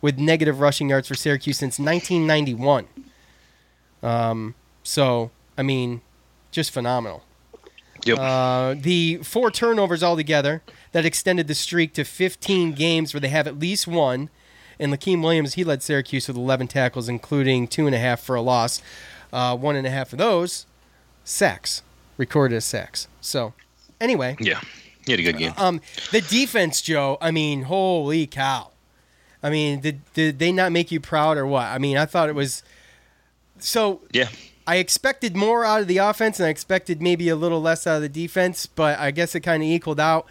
with 0.01 0.18
negative 0.18 0.60
rushing 0.60 0.89
yards 0.89 1.08
for 1.08 1.13
Syracuse 1.13 1.58
since 1.58 1.77
1991. 1.77 2.88
Um, 4.01 4.56
so, 4.82 5.30
I 5.58 5.63
mean, 5.63 6.01
just 6.51 6.72
phenomenal. 6.72 7.24
Yep. 8.06 8.18
Uh, 8.20 8.75
the 8.80 9.18
four 9.18 9.51
turnovers 9.51 10.04
altogether 10.04 10.62
that 10.92 11.06
extended 11.06 11.48
the 11.48 11.56
streak 11.56 11.94
to 11.94 12.04
15 12.04 12.74
games 12.74 13.13
where 13.13 13.22
they 13.22 13.30
have 13.30 13.48
at 13.48 13.60
least 13.60 13.88
one 13.88 14.30
and 14.79 14.94
Lakiem 14.94 15.22
Williams, 15.22 15.55
he 15.55 15.63
led 15.63 15.82
Syracuse 15.84 16.27
with 16.27 16.38
11 16.38 16.67
tackles, 16.67 17.10
including 17.10 17.67
two 17.67 17.86
and 17.86 17.96
a 17.96 18.00
half 18.00 18.22
for 18.22 18.36
a 18.36 18.41
loss. 18.41 18.82
Uh, 19.34 19.55
one 19.55 19.75
and 19.75 19.86
a 19.86 19.89
half 19.89 20.13
of 20.13 20.20
those 20.20 20.65
sacks, 21.24 21.82
recorded 22.17 22.55
as 22.55 22.65
sacks. 22.65 23.08
So, 23.20 23.53
anyway. 24.00 24.38
Yeah, 24.39 24.62
he 25.05 25.12
had 25.12 25.20
a 25.20 25.24
good 25.24 25.38
game. 25.38 25.53
Um, 25.58 25.82
the 26.12 26.22
defense, 26.22 26.82
Joe. 26.82 27.17
I 27.20 27.32
mean, 27.32 27.63
holy 27.63 28.27
cow! 28.27 28.72
I 29.44 29.50
mean, 29.50 29.82
did 29.82 30.01
did 30.13 30.39
they 30.39 30.51
not 30.51 30.72
make 30.72 30.91
you 30.91 31.00
proud 31.00 31.38
or 31.38 31.46
what? 31.46 31.65
I 31.65 31.77
mean, 31.77 31.98
I 31.98 32.05
thought 32.05 32.29
it 32.29 32.36
was. 32.36 32.63
So 33.60 34.01
yeah, 34.12 34.29
I 34.67 34.77
expected 34.77 35.36
more 35.36 35.65
out 35.65 35.82
of 35.82 35.88
the 35.88 35.98
offense, 35.98 36.39
and 36.39 36.48
I 36.48 36.50
expected 36.50 37.01
maybe 37.01 37.29
a 37.29 37.36
little 37.36 37.62
less 37.62 37.86
out 37.86 37.98
of 37.98 38.01
the 38.01 38.10
defense, 38.10 38.65
but 38.65 38.98
I 39.00 39.12
guess 39.12 39.36
it 39.36 39.41
kind 39.41 39.62
of 39.62 39.67
equaled 39.67 40.00
out. 40.00 40.25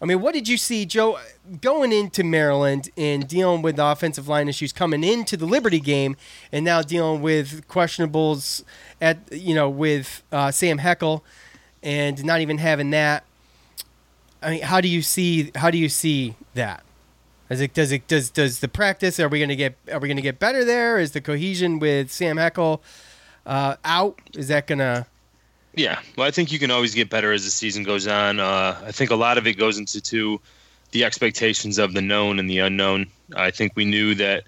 I 0.00 0.06
mean, 0.06 0.20
what 0.20 0.34
did 0.34 0.48
you 0.48 0.56
see, 0.56 0.86
Joe, 0.86 1.18
going 1.60 1.92
into 1.92 2.24
Maryland 2.24 2.90
and 2.96 3.26
dealing 3.28 3.62
with 3.62 3.76
the 3.76 3.84
offensive 3.84 4.28
line 4.28 4.48
issues 4.48 4.72
coming 4.72 5.04
into 5.04 5.36
the 5.36 5.46
Liberty 5.46 5.80
game, 5.80 6.16
and 6.52 6.64
now 6.64 6.82
dealing 6.82 7.22
with 7.22 7.66
questionables 7.68 8.64
at 9.00 9.18
you 9.32 9.54
know 9.54 9.68
with 9.68 10.22
uh, 10.32 10.50
Sam 10.50 10.78
Heckel, 10.78 11.22
and 11.82 12.24
not 12.24 12.40
even 12.40 12.58
having 12.58 12.90
that. 12.90 13.24
I 14.42 14.50
mean, 14.50 14.62
how 14.62 14.80
do 14.80 14.88
you 14.88 15.02
see 15.02 15.50
how 15.54 15.70
do 15.70 15.78
you 15.78 15.88
see 15.88 16.34
that? 16.54 16.82
Is 17.50 17.60
it 17.60 17.74
does 17.74 17.92
it 17.92 18.06
does 18.08 18.30
does 18.30 18.60
the 18.60 18.68
practice? 18.68 19.20
Are 19.20 19.28
we 19.28 19.40
gonna 19.40 19.56
get 19.56 19.76
are 19.92 19.98
we 19.98 20.08
gonna 20.08 20.20
get 20.20 20.38
better 20.38 20.64
there? 20.64 20.98
Is 20.98 21.12
the 21.12 21.20
cohesion 21.20 21.78
with 21.78 22.10
Sam 22.10 22.36
Heckel 22.36 22.80
uh, 23.46 23.76
out? 23.84 24.20
Is 24.34 24.48
that 24.48 24.66
gonna 24.66 25.06
yeah, 25.76 26.00
well, 26.16 26.26
I 26.26 26.30
think 26.30 26.52
you 26.52 26.58
can 26.58 26.70
always 26.70 26.94
get 26.94 27.10
better 27.10 27.32
as 27.32 27.44
the 27.44 27.50
season 27.50 27.82
goes 27.82 28.06
on. 28.06 28.38
Uh, 28.38 28.80
I 28.86 28.92
think 28.92 29.10
a 29.10 29.16
lot 29.16 29.38
of 29.38 29.46
it 29.46 29.54
goes 29.54 29.76
into 29.76 30.00
to 30.00 30.40
the 30.94 31.04
expectations 31.04 31.76
of 31.76 31.92
the 31.92 32.00
known 32.00 32.38
and 32.38 32.48
the 32.48 32.60
unknown. 32.60 33.06
I 33.34 33.50
think 33.50 33.72
we 33.74 33.84
knew 33.84 34.14
that 34.14 34.44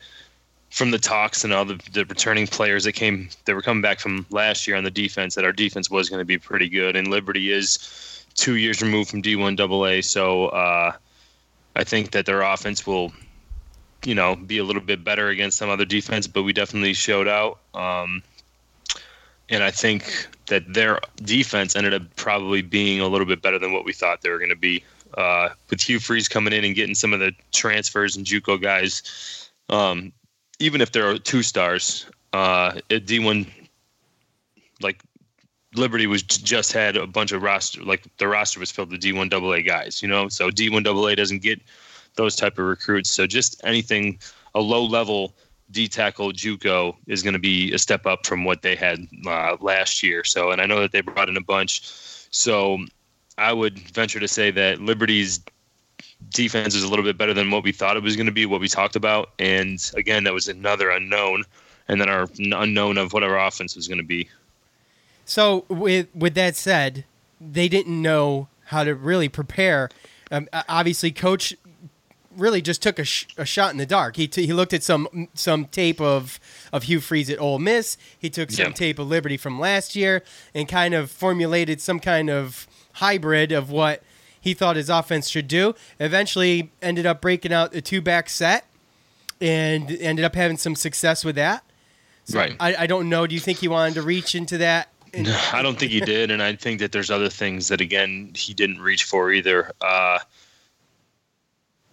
from 0.70 0.92
the 0.92 0.98
talks 0.98 1.42
and 1.42 1.52
all 1.52 1.64
the, 1.64 1.80
the 1.92 2.04
returning 2.04 2.46
players 2.46 2.84
that 2.84 2.92
came 2.92 3.28
that 3.46 3.54
were 3.54 3.62
coming 3.62 3.82
back 3.82 3.98
from 3.98 4.24
last 4.30 4.64
year 4.64 4.76
on 4.76 4.84
the 4.84 4.90
defense 4.90 5.34
that 5.34 5.44
our 5.44 5.50
defense 5.50 5.90
was 5.90 6.08
going 6.08 6.20
to 6.20 6.24
be 6.24 6.38
pretty 6.38 6.68
good. 6.68 6.94
And 6.94 7.08
Liberty 7.08 7.50
is 7.50 8.24
two 8.36 8.54
years 8.54 8.80
removed 8.80 9.10
from 9.10 9.22
D1 9.22 9.58
AA, 9.58 10.02
so 10.02 10.46
uh, 10.46 10.92
I 11.74 11.82
think 11.82 12.12
that 12.12 12.26
their 12.26 12.42
offense 12.42 12.86
will, 12.86 13.12
you 14.04 14.14
know, 14.14 14.36
be 14.36 14.58
a 14.58 14.64
little 14.64 14.82
bit 14.82 15.02
better 15.02 15.28
against 15.28 15.58
some 15.58 15.68
other 15.68 15.84
defense. 15.84 16.28
But 16.28 16.44
we 16.44 16.52
definitely 16.52 16.94
showed 16.94 17.26
out. 17.26 17.58
Um, 17.74 18.22
and 19.48 19.64
I 19.64 19.72
think 19.72 20.28
that 20.46 20.72
their 20.72 21.00
defense 21.16 21.74
ended 21.74 21.92
up 21.92 22.02
probably 22.14 22.62
being 22.62 23.00
a 23.00 23.08
little 23.08 23.26
bit 23.26 23.42
better 23.42 23.58
than 23.58 23.72
what 23.72 23.84
we 23.84 23.92
thought 23.92 24.22
they 24.22 24.30
were 24.30 24.38
going 24.38 24.50
to 24.50 24.54
be. 24.54 24.84
Uh, 25.14 25.50
with 25.70 25.80
Hugh 25.80 25.98
Freeze 25.98 26.28
coming 26.28 26.52
in 26.52 26.64
and 26.64 26.74
getting 26.74 26.94
some 26.94 27.12
of 27.12 27.20
the 27.20 27.32
transfers 27.52 28.16
and 28.16 28.26
JUCO 28.26 28.60
guys, 28.60 29.50
um, 29.68 30.12
even 30.58 30.80
if 30.80 30.92
there 30.92 31.08
are 31.08 31.18
two 31.18 31.42
stars, 31.42 32.06
uh, 32.32 32.80
at 32.90 33.06
D1, 33.06 33.46
like 34.82 35.00
Liberty 35.74 36.06
was 36.06 36.22
just 36.22 36.72
had 36.72 36.96
a 36.96 37.06
bunch 37.06 37.32
of 37.32 37.42
roster, 37.42 37.82
like 37.82 38.04
the 38.18 38.28
roster 38.28 38.60
was 38.60 38.70
filled 38.70 38.90
with 38.90 39.00
D1 39.00 39.32
AA 39.32 39.62
guys, 39.62 40.02
you 40.02 40.08
know. 40.08 40.28
So 40.28 40.50
D1 40.50 40.86
AA 40.86 41.14
doesn't 41.14 41.42
get 41.42 41.60
those 42.16 42.36
type 42.36 42.58
of 42.58 42.66
recruits. 42.66 43.10
So 43.10 43.26
just 43.26 43.60
anything 43.64 44.18
a 44.54 44.60
low 44.60 44.84
level 44.84 45.34
D 45.70 45.88
tackle 45.88 46.32
JUCO 46.32 46.96
is 47.06 47.22
going 47.22 47.34
to 47.34 47.40
be 47.40 47.72
a 47.72 47.78
step 47.78 48.06
up 48.06 48.26
from 48.26 48.44
what 48.44 48.62
they 48.62 48.76
had 48.76 49.06
uh, 49.26 49.56
last 49.60 50.02
year. 50.02 50.24
So, 50.24 50.50
and 50.50 50.60
I 50.60 50.66
know 50.66 50.80
that 50.80 50.92
they 50.92 51.00
brought 51.00 51.28
in 51.28 51.36
a 51.36 51.42
bunch. 51.42 51.82
So, 52.30 52.78
I 53.38 53.52
would 53.52 53.78
venture 53.78 54.20
to 54.20 54.28
say 54.28 54.50
that 54.52 54.80
Liberty's 54.80 55.40
defense 56.30 56.74
is 56.74 56.82
a 56.82 56.88
little 56.88 57.04
bit 57.04 57.18
better 57.18 57.34
than 57.34 57.50
what 57.50 57.62
we 57.62 57.72
thought 57.72 57.96
it 57.96 58.02
was 58.02 58.16
going 58.16 58.26
to 58.26 58.32
be, 58.32 58.46
what 58.46 58.60
we 58.60 58.68
talked 58.68 58.96
about. 58.96 59.30
And 59.38 59.78
again, 59.94 60.24
that 60.24 60.32
was 60.32 60.48
another 60.48 60.90
unknown, 60.90 61.44
and 61.88 62.00
then 62.00 62.08
our 62.08 62.28
unknown 62.38 62.98
of 62.98 63.12
what 63.12 63.22
our 63.22 63.38
offense 63.38 63.76
was 63.76 63.88
going 63.88 63.98
to 63.98 64.04
be. 64.04 64.28
So, 65.24 65.64
with 65.68 66.08
with 66.14 66.34
that 66.34 66.56
said, 66.56 67.04
they 67.40 67.68
didn't 67.68 68.00
know 68.00 68.48
how 68.66 68.84
to 68.84 68.94
really 68.94 69.28
prepare. 69.28 69.90
Um, 70.30 70.48
obviously, 70.68 71.10
coach 71.10 71.54
really 72.36 72.60
just 72.60 72.82
took 72.82 72.98
a, 72.98 73.04
sh- 73.04 73.26
a 73.36 73.44
shot 73.44 73.72
in 73.72 73.78
the 73.78 73.86
dark. 73.86 74.16
He, 74.16 74.28
t- 74.28 74.46
he 74.46 74.52
looked 74.52 74.74
at 74.74 74.82
some 74.82 75.28
some 75.34 75.66
tape 75.66 76.00
of 76.00 76.38
of 76.72 76.84
Hugh 76.84 77.00
Freeze 77.00 77.30
at 77.30 77.40
Ole 77.40 77.58
Miss. 77.58 77.96
He 78.18 78.30
took 78.30 78.50
some 78.50 78.66
yeah. 78.66 78.72
tape 78.72 78.98
of 78.98 79.08
Liberty 79.08 79.36
from 79.36 79.58
last 79.58 79.96
year 79.96 80.22
and 80.54 80.68
kind 80.68 80.94
of 80.94 81.10
formulated 81.10 81.80
some 81.80 82.00
kind 82.00 82.30
of 82.30 82.66
hybrid 82.96 83.52
of 83.52 83.70
what 83.70 84.02
he 84.40 84.54
thought 84.54 84.76
his 84.76 84.88
offense 84.88 85.28
should 85.28 85.48
do. 85.48 85.74
Eventually, 85.98 86.70
ended 86.80 87.06
up 87.06 87.20
breaking 87.20 87.52
out 87.52 87.74
a 87.74 87.80
two 87.80 88.00
back 88.00 88.28
set 88.28 88.66
and 89.40 89.90
ended 89.90 90.24
up 90.24 90.34
having 90.34 90.56
some 90.56 90.74
success 90.74 91.24
with 91.24 91.36
that. 91.36 91.64
So 92.24 92.38
right. 92.38 92.56
I, 92.58 92.74
I 92.76 92.86
don't 92.86 93.08
know. 93.08 93.26
Do 93.26 93.34
you 93.34 93.40
think 93.40 93.58
he 93.58 93.68
wanted 93.68 93.94
to 93.94 94.02
reach 94.02 94.34
into 94.34 94.58
that? 94.58 94.88
No, 95.14 95.38
I 95.52 95.62
don't 95.62 95.78
think 95.78 95.92
he 95.92 96.00
did, 96.00 96.30
and 96.30 96.42
I 96.42 96.54
think 96.56 96.80
that 96.80 96.92
there's 96.92 97.10
other 97.10 97.28
things 97.28 97.68
that 97.68 97.80
again 97.80 98.32
he 98.34 98.52
didn't 98.52 98.80
reach 98.80 99.04
for 99.04 99.32
either. 99.32 99.72
Uh, 99.80 100.18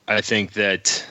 I 0.08 0.22
think 0.22 0.54
that 0.54 1.06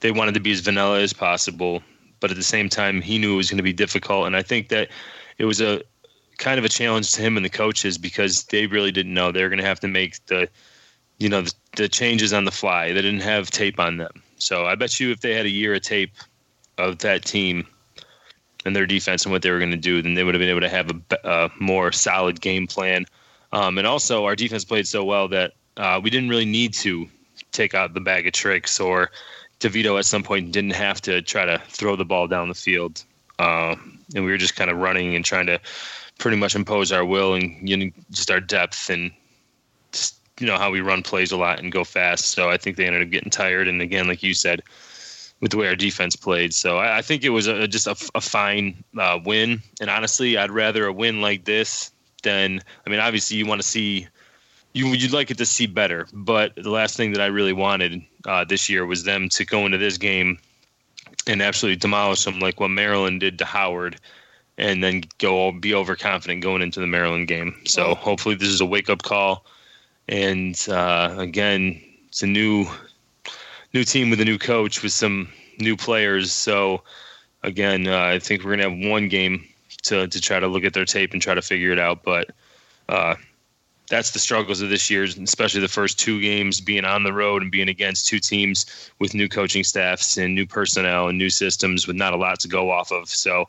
they 0.00 0.10
wanted 0.10 0.34
to 0.34 0.40
be 0.40 0.52
as 0.52 0.60
vanilla 0.60 1.00
as 1.00 1.12
possible, 1.12 1.82
but 2.20 2.30
at 2.30 2.36
the 2.36 2.42
same 2.42 2.68
time, 2.68 3.00
he 3.00 3.18
knew 3.18 3.34
it 3.34 3.36
was 3.36 3.48
going 3.48 3.56
to 3.56 3.62
be 3.62 3.72
difficult. 3.72 4.26
And 4.26 4.36
I 4.36 4.42
think 4.42 4.68
that 4.68 4.90
it 5.38 5.44
was 5.44 5.60
a 5.60 5.82
kind 6.38 6.58
of 6.58 6.64
a 6.64 6.68
challenge 6.68 7.12
to 7.12 7.22
him 7.22 7.36
and 7.36 7.44
the 7.44 7.50
coaches 7.50 7.98
because 7.98 8.44
they 8.44 8.66
really 8.66 8.92
didn't 8.92 9.14
know 9.14 9.32
they 9.32 9.42
were 9.42 9.48
going 9.48 9.60
to 9.60 9.64
have 9.64 9.80
to 9.80 9.88
make 9.88 10.24
the, 10.26 10.48
you 11.18 11.28
know, 11.28 11.42
the, 11.42 11.52
the 11.76 11.88
changes 11.88 12.32
on 12.32 12.44
the 12.44 12.50
fly. 12.50 12.92
They 12.92 13.02
didn't 13.02 13.20
have 13.20 13.50
tape 13.50 13.80
on 13.80 13.96
them. 13.96 14.22
So 14.38 14.66
I 14.66 14.74
bet 14.74 15.00
you 15.00 15.10
if 15.10 15.20
they 15.20 15.34
had 15.34 15.46
a 15.46 15.50
year 15.50 15.74
of 15.74 15.82
tape 15.82 16.12
of 16.78 16.98
that 16.98 17.24
team 17.24 17.66
and 18.64 18.74
their 18.74 18.86
defense 18.86 19.24
and 19.24 19.32
what 19.32 19.42
they 19.42 19.50
were 19.50 19.58
going 19.58 19.70
to 19.70 19.76
do, 19.76 20.02
then 20.02 20.14
they 20.14 20.24
would 20.24 20.34
have 20.34 20.40
been 20.40 20.50
able 20.50 20.60
to 20.60 20.68
have 20.68 20.90
a, 20.90 21.16
a 21.24 21.50
more 21.58 21.92
solid 21.92 22.40
game 22.40 22.66
plan. 22.66 23.06
Um, 23.52 23.78
and 23.78 23.86
also, 23.86 24.24
our 24.24 24.36
defense 24.36 24.64
played 24.64 24.86
so 24.86 25.04
well 25.04 25.28
that 25.28 25.52
uh, 25.76 26.00
we 26.02 26.10
didn't 26.10 26.28
really 26.28 26.44
need 26.44 26.74
to 26.74 27.08
take 27.52 27.74
out 27.74 27.94
the 27.94 28.00
bag 28.00 28.26
of 28.26 28.32
tricks, 28.32 28.80
or 28.80 29.10
DeVito 29.60 29.98
at 29.98 30.04
some 30.04 30.22
point 30.22 30.52
didn't 30.52 30.74
have 30.74 31.00
to 31.02 31.22
try 31.22 31.44
to 31.44 31.62
throw 31.68 31.96
the 31.96 32.04
ball 32.04 32.26
down 32.26 32.48
the 32.48 32.54
field. 32.54 33.04
Uh, 33.38 33.76
and 34.14 34.24
we 34.24 34.30
were 34.30 34.36
just 34.36 34.56
kind 34.56 34.70
of 34.70 34.78
running 34.78 35.14
and 35.14 35.24
trying 35.24 35.46
to 35.46 35.60
pretty 36.18 36.36
much 36.36 36.54
impose 36.54 36.92
our 36.92 37.04
will 37.04 37.34
and 37.34 37.68
you 37.68 37.76
know, 37.76 37.90
just 38.10 38.30
our 38.30 38.40
depth 38.40 38.90
and 38.90 39.10
just 39.92 40.16
you 40.40 40.46
know 40.46 40.58
how 40.58 40.70
we 40.70 40.80
run 40.80 41.02
plays 41.02 41.32
a 41.32 41.36
lot 41.36 41.58
and 41.58 41.72
go 41.72 41.84
fast. 41.84 42.26
So 42.26 42.50
I 42.50 42.56
think 42.56 42.76
they 42.76 42.86
ended 42.86 43.02
up 43.02 43.10
getting 43.10 43.30
tired. 43.30 43.68
And 43.68 43.80
again, 43.80 44.06
like 44.06 44.22
you 44.22 44.34
said, 44.34 44.62
with 45.40 45.50
the 45.50 45.58
way 45.58 45.66
our 45.68 45.76
defense 45.76 46.16
played, 46.16 46.54
so 46.54 46.78
I, 46.78 46.98
I 46.98 47.02
think 47.02 47.24
it 47.24 47.30
was 47.30 47.46
a, 47.46 47.68
just 47.68 47.86
a, 47.86 47.96
a 48.14 48.20
fine 48.20 48.82
uh, 48.98 49.18
win. 49.24 49.62
And 49.80 49.90
honestly, 49.90 50.36
I'd 50.36 50.50
rather 50.50 50.86
a 50.86 50.92
win 50.92 51.20
like 51.20 51.44
this 51.44 51.90
than 52.22 52.60
I 52.86 52.90
mean, 52.90 53.00
obviously, 53.00 53.36
you 53.36 53.46
want 53.46 53.60
to 53.60 53.66
see 53.66 54.08
you 54.72 54.86
you'd 54.88 55.12
like 55.12 55.30
it 55.30 55.38
to 55.38 55.46
see 55.46 55.66
better. 55.66 56.06
But 56.12 56.54
the 56.54 56.70
last 56.70 56.96
thing 56.96 57.12
that 57.12 57.22
I 57.22 57.26
really 57.26 57.54
wanted 57.54 58.02
uh, 58.26 58.44
this 58.44 58.68
year 58.68 58.84
was 58.84 59.04
them 59.04 59.28
to 59.30 59.44
go 59.44 59.64
into 59.64 59.78
this 59.78 59.96
game 59.96 60.38
and 61.26 61.40
absolutely 61.42 61.76
demolish 61.76 62.24
them 62.24 62.40
like 62.40 62.60
what 62.60 62.68
Maryland 62.68 63.20
did 63.20 63.38
to 63.38 63.44
Howard, 63.44 63.98
and 64.58 64.82
then 64.82 65.02
go 65.18 65.52
be 65.52 65.74
overconfident 65.74 66.42
going 66.42 66.62
into 66.62 66.80
the 66.80 66.86
Maryland 66.86 67.28
game. 67.28 67.54
So 67.66 67.94
hopefully, 67.94 68.34
this 68.34 68.48
is 68.48 68.60
a 68.60 68.66
wake 68.66 68.88
up 68.88 69.02
call. 69.02 69.44
And 70.08 70.56
uh, 70.68 71.14
again, 71.18 71.80
it's 72.08 72.22
a 72.22 72.26
new 72.26 72.66
new 73.74 73.84
team 73.84 74.10
with 74.10 74.20
a 74.20 74.24
new 74.24 74.38
coach 74.38 74.82
with 74.82 74.92
some 74.92 75.28
new 75.58 75.76
players. 75.76 76.32
So 76.32 76.82
again, 77.42 77.86
uh, 77.86 77.98
I 77.98 78.18
think 78.18 78.44
we're 78.44 78.56
gonna 78.56 78.70
have 78.70 78.90
one 78.90 79.08
game 79.08 79.46
to 79.84 80.06
to 80.06 80.20
try 80.20 80.40
to 80.40 80.46
look 80.46 80.64
at 80.64 80.74
their 80.74 80.84
tape 80.84 81.12
and 81.12 81.20
try 81.20 81.34
to 81.34 81.42
figure 81.42 81.72
it 81.72 81.78
out. 81.78 82.02
But 82.02 82.30
uh, 82.88 83.16
that's 83.88 84.10
the 84.10 84.18
struggles 84.18 84.60
of 84.60 84.68
this 84.68 84.90
year, 84.90 85.04
especially 85.04 85.60
the 85.60 85.68
first 85.68 85.98
two 85.98 86.20
games 86.20 86.60
being 86.60 86.84
on 86.84 87.02
the 87.02 87.12
road 87.12 87.42
and 87.42 87.50
being 87.50 87.68
against 87.68 88.06
two 88.06 88.18
teams 88.18 88.90
with 88.98 89.14
new 89.14 89.28
coaching 89.28 89.64
staffs 89.64 90.16
and 90.16 90.34
new 90.34 90.46
personnel 90.46 91.08
and 91.08 91.18
new 91.18 91.30
systems 91.30 91.86
with 91.86 91.96
not 91.96 92.12
a 92.12 92.16
lot 92.16 92.40
to 92.40 92.48
go 92.48 92.70
off 92.70 92.90
of. 92.90 93.08
So, 93.08 93.48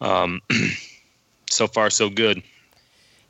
um, 0.00 0.40
so 1.50 1.66
far 1.66 1.90
so 1.90 2.08
good. 2.10 2.42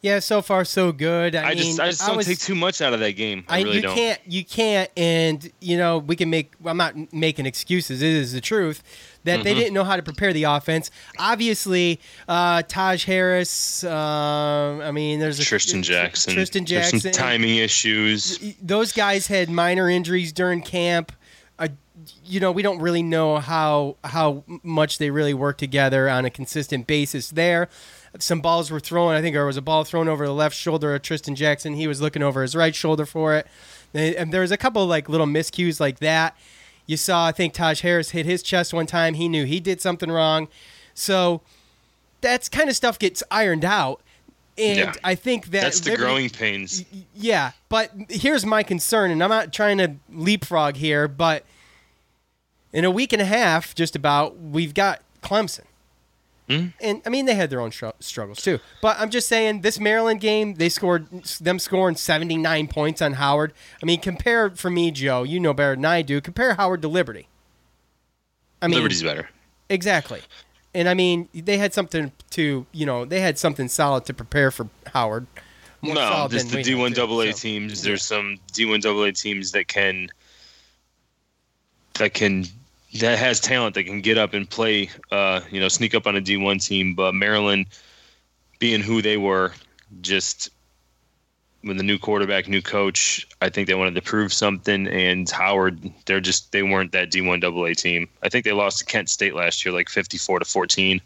Yeah, 0.02 0.20
so 0.20 0.40
far 0.40 0.64
so 0.64 0.92
good. 0.92 1.34
I, 1.36 1.42
I 1.42 1.48
mean, 1.50 1.58
just 1.58 1.80
I 1.80 1.90
just 1.90 2.06
don't 2.06 2.16
was, 2.16 2.26
take 2.26 2.38
too 2.38 2.54
much 2.54 2.80
out 2.80 2.94
of 2.94 3.00
that 3.00 3.12
game. 3.12 3.44
I, 3.48 3.60
really 3.60 3.76
you 3.76 3.82
don't. 3.82 3.94
can't 3.94 4.20
you 4.26 4.44
can't 4.46 4.90
and 4.96 5.52
you 5.60 5.76
know 5.76 5.98
we 5.98 6.16
can 6.16 6.30
make 6.30 6.54
I'm 6.64 6.78
not 6.78 7.12
making 7.12 7.44
excuses. 7.44 8.00
It 8.00 8.08
is 8.08 8.32
the 8.32 8.40
truth 8.40 8.82
that 9.24 9.34
Mm-hmm. 9.40 9.42
they 9.44 9.52
didn't 9.52 9.74
know 9.74 9.84
how 9.84 9.96
to 9.96 10.02
prepare 10.02 10.32
the 10.32 10.44
offense. 10.44 10.90
Obviously, 11.18 12.00
uh, 12.28 12.62
Taj 12.62 13.04
Harris. 13.04 13.84
Uh, 13.84 14.80
I 14.82 14.90
mean, 14.90 15.20
there's 15.20 15.38
a 15.38 15.42
Trishton 15.42 15.82
Jackson. 15.82 16.34
Trishton 16.34 16.64
Jackson. 16.64 17.00
some 17.00 17.12
timing 17.12 17.56
issues. 17.56 18.38
Those 18.62 18.92
guys 18.94 19.26
had 19.26 19.50
minor 19.50 19.90
injuries 19.90 20.32
during 20.32 20.62
camp. 20.62 21.12
Uh, 21.60 21.68
you 22.24 22.40
know, 22.40 22.50
we 22.50 22.62
don't 22.62 22.80
really 22.80 23.02
know 23.02 23.36
how 23.36 23.96
how 24.02 24.42
much 24.62 24.98
they 24.98 25.10
really 25.10 25.34
work 25.34 25.58
together 25.58 26.08
on 26.08 26.24
a 26.24 26.30
consistent 26.30 26.86
basis 26.86 27.30
there. 27.30 27.68
Some 28.18 28.40
balls 28.40 28.70
were 28.70 28.80
thrown. 28.80 29.14
I 29.14 29.20
think 29.20 29.34
there 29.34 29.46
was 29.46 29.58
a 29.58 29.62
ball 29.62 29.84
thrown 29.84 30.08
over 30.08 30.26
the 30.26 30.32
left 30.32 30.56
shoulder 30.56 30.94
of 30.94 31.02
Trishton 31.02 31.34
Jackson. 31.36 31.74
He 31.74 31.86
was 31.86 32.00
looking 32.00 32.22
over 32.22 32.42
his 32.42 32.56
right 32.56 32.74
shoulder 32.74 33.06
for 33.06 33.36
it. 33.36 33.46
And 33.94 34.32
there 34.32 34.40
was 34.40 34.50
a 34.50 34.56
couple 34.56 34.84
like 34.86 35.08
little 35.08 35.26
miscues 35.26 35.78
like 35.78 36.00
that. 36.00 36.36
You 36.86 36.96
saw, 36.96 37.26
I 37.26 37.32
think 37.32 37.52
Taj 37.52 37.82
Harris 37.82 38.10
hit 38.10 38.26
his 38.26 38.42
chest 38.42 38.72
one 38.74 38.86
time. 38.86 39.14
He 39.14 39.28
knew 39.28 39.44
he 39.44 39.60
did 39.60 39.80
something 39.80 40.10
wrong. 40.10 40.48
So 40.94 41.42
that's 42.20 42.48
kind 42.48 42.68
of 42.68 42.74
stuff 42.74 42.98
gets 42.98 43.22
ironed 43.30 43.64
out. 43.64 44.00
And 44.60 44.78
Yeah. 44.78 44.92
I 45.02 45.14
think 45.14 45.46
that 45.46 45.62
That's 45.62 45.80
the 45.80 45.96
growing 45.96 46.28
pains. 46.30 46.84
yeah, 47.14 47.52
but 47.68 47.90
here's 48.08 48.44
my 48.44 48.62
concern, 48.62 49.10
and 49.10 49.22
I'm 49.24 49.30
not 49.30 49.52
trying 49.52 49.78
to 49.78 49.94
leapfrog 50.12 50.76
here, 50.76 51.08
but 51.08 51.44
in 52.72 52.84
a 52.84 52.90
week 52.90 53.12
and 53.12 53.22
a 53.22 53.24
half, 53.26 53.74
just 53.74 53.96
about, 53.96 54.36
we've 54.38 54.74
got 54.74 55.00
Clemson. 55.22 55.64
Hmm? 56.48 56.66
And 56.80 57.00
I 57.06 57.10
mean, 57.10 57.26
they 57.26 57.34
had 57.34 57.48
their 57.48 57.60
own 57.60 57.70
str- 57.72 57.86
struggles 58.00 58.42
too. 58.42 58.58
But 58.82 58.98
I'm 58.98 59.08
just 59.10 59.28
saying, 59.28 59.60
this 59.60 59.78
Maryland 59.78 60.20
game, 60.20 60.54
they 60.54 60.68
scored 60.68 61.06
them 61.40 61.58
scoring 61.60 61.94
79 61.96 62.66
points 62.68 63.00
on 63.00 63.14
Howard. 63.14 63.52
I 63.82 63.86
mean, 63.86 64.00
compare 64.00 64.50
for 64.50 64.68
me, 64.68 64.90
Joe. 64.90 65.22
You 65.22 65.38
know 65.40 65.54
better 65.54 65.76
than 65.76 65.84
I 65.84 66.02
do. 66.02 66.20
Compare 66.20 66.54
Howard 66.54 66.82
to 66.82 66.88
Liberty. 66.88 67.28
I 68.60 68.66
mean, 68.66 68.74
Liberty's 68.76 69.02
better. 69.02 69.28
Exactly. 69.68 70.22
And 70.74 70.88
I 70.88 70.94
mean, 70.94 71.28
they 71.34 71.58
had 71.58 71.74
something 71.74 72.12
to, 72.30 72.66
you 72.72 72.86
know, 72.86 73.04
they 73.04 73.20
had 73.20 73.38
something 73.38 73.68
solid 73.68 74.04
to 74.06 74.14
prepare 74.14 74.50
for 74.50 74.68
Howard. 74.86 75.26
More 75.82 75.94
No, 75.94 76.28
just 76.30 76.50
the 76.50 76.62
D 76.62 76.74
one 76.74 76.92
had 76.92 76.96
to, 76.96 77.02
AA 77.04 77.32
so. 77.32 77.32
teams. 77.32 77.82
There's 77.82 78.04
some 78.04 78.38
D 78.52 78.66
one 78.66 78.84
AA 78.84 79.10
teams 79.12 79.52
that 79.52 79.68
can 79.68 80.08
that 81.94 82.14
can 82.14 82.44
that 82.98 83.18
has 83.18 83.40
talent 83.40 83.74
that 83.74 83.84
can 83.84 84.00
get 84.00 84.18
up 84.18 84.34
and 84.34 84.48
play. 84.48 84.90
Uh, 85.10 85.40
you 85.50 85.60
know, 85.60 85.68
sneak 85.68 85.94
up 85.94 86.06
on 86.06 86.16
a 86.16 86.20
D 86.20 86.36
one 86.36 86.58
team. 86.58 86.94
But 86.94 87.14
Maryland, 87.14 87.66
being 88.58 88.80
who 88.80 89.00
they 89.02 89.16
were, 89.16 89.52
just 90.02 90.50
with 91.62 91.76
the 91.76 91.82
new 91.82 91.98
quarterback, 91.98 92.48
new 92.48 92.62
coach, 92.62 93.26
I 93.42 93.48
think 93.50 93.68
they 93.68 93.74
wanted 93.74 93.94
to 93.94 94.02
prove 94.02 94.32
something. 94.32 94.86
And 94.88 95.28
Howard, 95.28 95.92
they're 96.06 96.20
just 96.20 96.52
they 96.52 96.62
weren't 96.62 96.92
that 96.92 97.10
D 97.10 97.20
one 97.20 97.42
AA 97.44 97.74
team. 97.74 98.08
I 98.22 98.28
think 98.28 98.44
they 98.44 98.52
lost 98.52 98.78
to 98.78 98.84
Kent 98.84 99.08
State 99.10 99.34
last 99.34 99.64
year, 99.64 99.74
like 99.74 99.88
fifty 99.88 100.18
four 100.18 100.38
to 100.38 100.44
fourteen. 100.44 101.00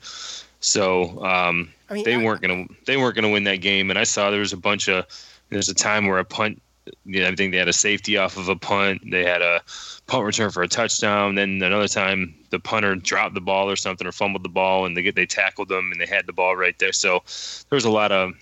So 0.60 1.24
um, 1.24 1.70
I 1.90 1.94
mean, 1.94 2.04
they 2.04 2.14
I- 2.14 2.22
weren't 2.24 2.40
gonna 2.40 2.66
they 2.86 2.96
weren't 2.96 3.14
gonna 3.14 3.30
win 3.30 3.44
that 3.44 3.60
game. 3.60 3.90
And 3.90 3.98
I 3.98 4.04
saw 4.04 4.30
there 4.30 4.40
was 4.40 4.52
a 4.52 4.56
bunch 4.56 4.88
of 4.88 5.06
there's 5.50 5.68
a 5.68 5.74
time 5.74 6.06
where 6.06 6.18
a 6.18 6.24
punt. 6.24 6.60
You 7.06 7.22
know, 7.22 7.28
I 7.28 7.34
think 7.34 7.52
they 7.52 7.56
had 7.58 7.68
a 7.68 7.72
safety 7.72 8.18
off 8.18 8.36
of 8.36 8.50
a 8.50 8.56
punt. 8.56 9.10
They 9.10 9.24
had 9.24 9.40
a 9.40 9.62
punt 10.06 10.26
return 10.26 10.50
for 10.50 10.62
a 10.62 10.68
touchdown. 10.68 11.34
Then 11.34 11.62
another 11.62 11.88
time, 11.88 12.34
the 12.50 12.60
punter 12.60 12.94
dropped 12.94 13.34
the 13.34 13.40
ball 13.40 13.70
or 13.70 13.76
something, 13.76 14.06
or 14.06 14.12
fumbled 14.12 14.42
the 14.44 14.50
ball, 14.50 14.84
and 14.84 14.94
they 14.94 15.00
get 15.00 15.14
they 15.16 15.24
tackled 15.24 15.68
them, 15.70 15.90
and 15.90 15.98
they 15.98 16.04
had 16.04 16.26
the 16.26 16.34
ball 16.34 16.54
right 16.54 16.78
there. 16.78 16.92
So 16.92 17.22
there 17.70 17.76
was 17.76 17.86
a 17.86 17.90
lot 17.90 18.12
of 18.12 18.34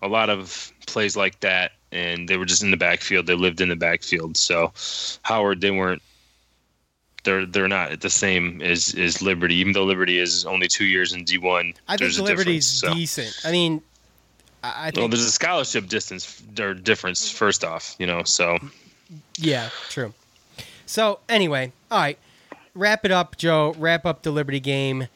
a 0.00 0.08
lot 0.08 0.30
of 0.30 0.72
plays 0.90 1.16
like 1.16 1.40
that, 1.40 1.72
and 1.92 2.28
they 2.28 2.36
were 2.36 2.44
just 2.44 2.62
in 2.62 2.70
the 2.70 2.76
backfield. 2.76 3.26
They 3.26 3.34
lived 3.34 3.60
in 3.60 3.68
the 3.68 3.76
backfield. 3.76 4.36
So 4.36 4.72
Howard, 5.22 5.60
they 5.60 5.70
weren't. 5.70 6.02
They're 7.24 7.44
they're 7.46 7.68
not 7.68 8.00
the 8.00 8.10
same 8.10 8.62
as 8.62 8.94
as 8.94 9.20
Liberty, 9.20 9.56
even 9.56 9.72
though 9.72 9.84
Liberty 9.84 10.18
is 10.18 10.46
only 10.46 10.68
two 10.68 10.86
years 10.86 11.12
in 11.12 11.24
D 11.24 11.38
one. 11.38 11.74
I 11.86 11.96
think 11.96 12.18
Liberty's 12.18 12.66
so. 12.66 12.94
decent. 12.94 13.38
I 13.44 13.52
mean, 13.52 13.82
I, 14.62 14.68
I 14.68 14.82
Well, 14.84 14.92
think 14.92 15.10
there's 15.12 15.24
a 15.24 15.30
scholarship 15.30 15.88
distance 15.88 16.42
or 16.58 16.74
difference 16.74 17.30
first 17.30 17.64
off, 17.64 17.94
you 17.98 18.06
know. 18.06 18.22
So 18.24 18.58
yeah, 19.36 19.68
true. 19.88 20.14
So 20.86 21.20
anyway, 21.28 21.72
all 21.90 22.00
right, 22.00 22.18
wrap 22.74 23.04
it 23.04 23.10
up, 23.10 23.36
Joe. 23.36 23.74
Wrap 23.78 24.06
up 24.06 24.22
the 24.22 24.30
Liberty 24.30 24.60
game. 24.60 25.08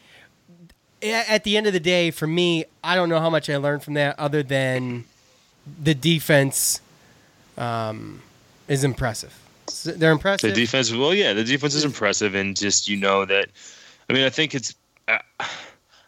At 1.02 1.44
the 1.44 1.56
end 1.56 1.66
of 1.66 1.74
the 1.74 1.80
day, 1.80 2.10
for 2.10 2.26
me, 2.26 2.64
I 2.82 2.94
don't 2.94 3.10
know 3.10 3.20
how 3.20 3.28
much 3.28 3.50
I 3.50 3.56
learned 3.56 3.82
from 3.82 3.94
that, 3.94 4.18
other 4.18 4.42
than 4.42 5.04
the 5.82 5.94
defense 5.94 6.80
um, 7.56 8.22
is 8.68 8.84
impressive. 8.84 9.38
They're 9.84 10.12
impressive. 10.12 10.50
the 10.50 10.60
defense, 10.60 10.92
well, 10.92 11.14
yeah, 11.14 11.32
the 11.32 11.44
defense 11.44 11.74
is 11.74 11.84
impressive, 11.84 12.34
and 12.34 12.56
just 12.56 12.88
you 12.88 12.96
know 12.96 13.24
that. 13.24 13.48
I 14.08 14.12
mean, 14.12 14.24
I 14.24 14.30
think 14.30 14.54
it's. 14.54 14.74
Uh, 15.08 15.18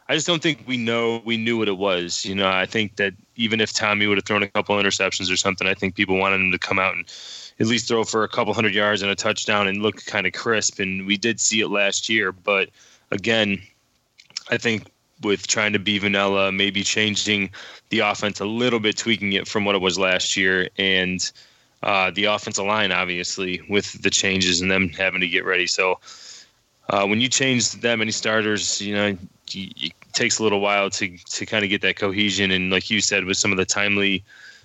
I 0.09 0.15
just 0.15 0.27
don't 0.27 0.41
think 0.41 0.63
we 0.67 0.77
know 0.77 1.21
we 1.25 1.37
knew 1.37 1.59
what 1.59 1.69
it 1.69 1.79
was. 1.79 2.25
You 2.25 2.35
know, 2.35 2.49
I 2.49 2.67
think 2.67 2.97
that 2.97 3.15
even 3.35 3.61
if 3.61 3.73
Tommy 3.73 4.07
would 4.07 4.19
have 4.19 4.25
thrown 4.25 4.43
a 4.43 4.49
couple 4.49 4.77
interceptions 4.77 5.33
or 5.33 5.37
something, 5.37 5.67
I 5.67 5.75
think 5.75 5.97
people 5.97 6.17
wanted 6.17 6.41
him 6.41 6.53
to 6.53 6.59
come 6.59 6.79
out 6.79 6.95
and 6.95 7.13
at 7.59 7.67
least 7.67 7.89
throw 7.89 8.05
for 8.05 8.23
a 8.23 8.29
couple 8.29 8.55
hundred 8.55 8.75
yards 8.75 9.03
and 9.03 9.11
a 9.11 9.17
touchdown 9.17 9.67
and 9.67 9.83
look 9.83 10.05
kind 10.07 10.27
of 10.27 10.33
crisp. 10.33 10.79
And 10.79 11.07
we 11.07 11.17
did 11.17 11.41
see 11.41 11.61
it 11.61 11.69
last 11.69 12.09
year, 12.09 12.31
but 12.31 12.69
again, 13.11 13.61
I 14.51 14.59
think 14.59 14.85
with 15.23 15.47
trying 15.47 15.73
to 15.73 15.79
be 15.79 15.99
vanilla, 15.99 16.53
maybe 16.53 16.83
changing 16.83 17.51
the 17.91 18.01
offense 18.01 18.41
a 18.41 18.45
little 18.45 18.81
bit, 18.81 18.97
tweaking 18.97 19.33
it 19.33 19.49
from 19.49 19.65
what 19.65 19.75
it 19.75 19.81
was 19.81 19.99
last 19.99 20.37
year, 20.37 20.69
and 20.79 21.33
uh, 21.83 22.11
the 22.11 22.25
offensive 22.25 22.65
line, 22.65 22.93
obviously, 22.93 23.63
with 23.69 24.01
the 24.03 24.11
changes 24.11 24.61
and 24.61 24.71
them 24.71 24.89
having 24.89 25.21
to 25.21 25.29
get 25.29 25.45
ready. 25.45 25.67
So 25.67 25.99
uh, 26.91 27.07
when 27.07 27.21
you 27.21 27.29
change 27.29 27.73
that 27.73 27.97
many 27.97 28.11
starters, 28.11 28.81
you 28.81 28.95
know, 28.95 29.17
it 29.55 29.93
takes 30.13 30.39
a 30.39 30.43
little 30.43 30.61
while 30.61 30.91
to 30.91 31.17
to 31.17 31.47
kind 31.47 31.65
of 31.65 31.71
get 31.71 31.83
that 31.83 31.97
cohesion. 31.97 32.51
And 32.51 32.71
like 32.71 32.91
you 32.91 33.01
said, 33.01 33.25
with 33.25 33.37
some 33.37 33.53
of 33.53 33.59
the 33.59 33.65
timely 33.65 34.25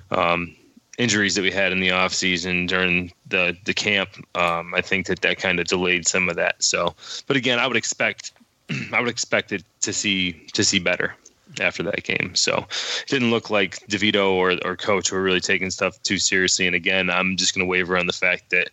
um, 0.10 0.56
injuries 0.98 1.36
that 1.36 1.42
we 1.42 1.52
had 1.52 1.72
in 1.72 1.80
the 1.80 1.92
off 1.92 2.14
season 2.14 2.66
during 2.66 3.12
the 3.28 3.56
the 3.66 3.74
camp, 3.74 4.10
um, 4.36 4.74
I 4.74 4.82
think 4.82 5.08
that 5.08 5.22
that 5.22 5.38
kind 5.38 5.60
of 5.60 5.68
delayed 5.68 6.08
some 6.08 6.30
of 6.30 6.36
that. 6.36 6.64
So, 6.64 6.96
but 7.28 7.38
again, 7.38 7.60
I 7.60 7.68
would 7.68 7.78
expect 7.78 8.34
I 8.94 9.00
would 9.00 9.10
expect 9.10 9.52
it 9.52 9.64
to 9.82 9.94
see 9.94 10.34
to 10.54 10.64
see 10.64 10.80
better 10.80 11.16
after 11.60 11.84
that 11.84 12.04
game. 12.04 12.36
So 12.36 12.58
it 12.58 13.08
didn't 13.08 13.32
look 13.32 13.50
like 13.50 13.86
DeVito 13.88 14.32
or 14.32 14.58
or 14.64 14.76
coach 14.78 15.12
were 15.12 15.22
really 15.22 15.42
taking 15.42 15.70
stuff 15.72 16.02
too 16.04 16.18
seriously. 16.18 16.68
And 16.68 16.76
again, 16.76 17.10
I'm 17.10 17.38
just 17.38 17.54
going 17.54 17.66
to 17.66 17.70
waver 17.70 17.98
on 17.98 18.08
the 18.08 18.14
fact 18.14 18.50
that 18.52 18.70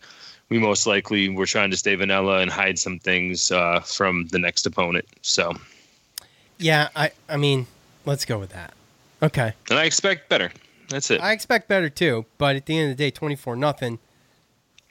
we 0.48 0.58
most 0.58 0.86
likely 0.86 1.28
were 1.28 1.46
trying 1.46 1.70
to 1.70 1.76
stay 1.76 1.94
vanilla 1.94 2.38
and 2.38 2.50
hide 2.50 2.78
some 2.78 2.98
things 2.98 3.50
uh, 3.50 3.80
from 3.80 4.26
the 4.28 4.38
next 4.38 4.64
opponent. 4.66 5.06
So, 5.22 5.54
yeah, 6.58 6.88
I, 6.96 7.10
I 7.28 7.36
mean, 7.36 7.66
let's 8.06 8.24
go 8.24 8.38
with 8.38 8.50
that. 8.50 8.72
Okay. 9.22 9.52
and 9.68 9.78
I 9.78 9.84
expect 9.84 10.28
better. 10.28 10.50
That's 10.88 11.10
it. 11.10 11.20
I 11.20 11.32
expect 11.32 11.68
better 11.68 11.90
too, 11.90 12.24
but 12.38 12.56
at 12.56 12.66
the 12.66 12.78
end 12.78 12.90
of 12.90 12.96
the 12.96 13.04
day, 13.04 13.10
twenty 13.10 13.36
four 13.36 13.56
nothing. 13.56 13.98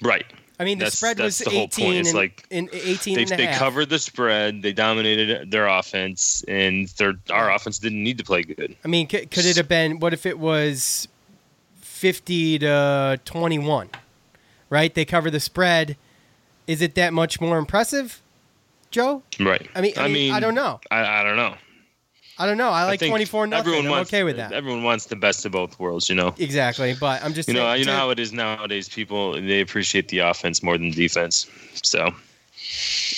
right. 0.02 0.26
I 0.60 0.64
mean, 0.64 0.80
the 0.80 0.86
That's- 0.86 0.98
spread 0.98 1.18
that's 1.18 1.40
was 1.40 1.46
the 1.46 1.50
whole 1.52 1.64
eighteen 1.64 1.86
point. 1.86 1.98
It's 2.00 2.10
and, 2.10 2.18
like 2.18 2.46
in 2.50 2.70
eighteen 2.74 3.16
They, 3.16 3.22
and 3.24 3.32
a 3.34 3.38
they 3.38 3.48
covered 3.54 3.90
the 3.90 4.00
spread. 4.00 4.64
They 4.64 4.74
dominated 4.74 5.52
their 5.52 5.68
offense, 5.68 6.44
and 6.48 6.88
their 6.98 7.14
our 7.30 7.52
offense 7.54 7.78
didn't 7.78 8.04
need 8.04 8.18
to 8.18 8.24
play 8.24 8.42
good. 8.42 8.76
I 8.84 8.88
mean, 8.88 9.08
c- 9.08 9.28
could 9.28 9.46
it 9.46 9.56
have 9.58 9.68
been? 9.68 10.00
What 10.00 10.14
if 10.14 10.26
it 10.26 10.40
was 10.40 11.08
fifty 11.82 12.58
to 12.60 13.20
twenty-one? 13.24 13.90
Right? 14.70 14.94
They 14.94 15.06
cover 15.06 15.30
the 15.30 15.40
spread. 15.40 15.96
Is 16.66 16.82
it 16.82 16.96
that 16.96 17.14
much 17.14 17.40
more 17.40 17.58
impressive, 17.58 18.22
Joe? 18.92 19.24
Right. 19.40 19.70
I 19.76 19.80
mean, 19.82 19.94
I, 19.96 20.08
mean, 20.10 20.34
I 20.34 20.40
don't 20.42 20.56
know. 20.56 20.82
I, 20.92 21.22
I 21.22 21.24
don't 21.24 21.38
know. 21.38 21.56
I 22.40 22.46
don't 22.46 22.58
know. 22.58 22.70
I 22.70 22.84
like 22.86 23.00
twenty 23.00 23.26
four 23.26 23.48
nothing. 23.48 23.68
Everyone 23.68 23.86
I'm 23.86 23.92
wants, 23.92 24.10
okay 24.12 24.24
with 24.24 24.38
that. 24.38 24.52
Everyone 24.54 24.84
wants 24.84 25.06
the 25.06 25.16
best 25.16 25.46
of 25.46 25.52
both 25.52 25.80
worlds, 25.80 26.08
you 26.10 26.16
know. 26.16 26.36
Exactly, 26.38 26.96
but 27.00 27.24
I'm 27.24 27.34
just 27.34 27.48
You 27.48 27.56
know, 27.56 27.62
saying, 27.68 27.80
you 27.80 27.86
know 27.86 27.96
how 27.96 28.10
it 28.12 28.20
is 28.20 28.32
nowadays. 28.32 28.88
People 28.90 29.34
they 29.34 29.62
appreciate 29.62 30.10
the 30.10 30.20
offense 30.20 30.62
more 30.62 30.78
than 30.78 30.92
defense. 30.92 31.48
So 31.84 32.12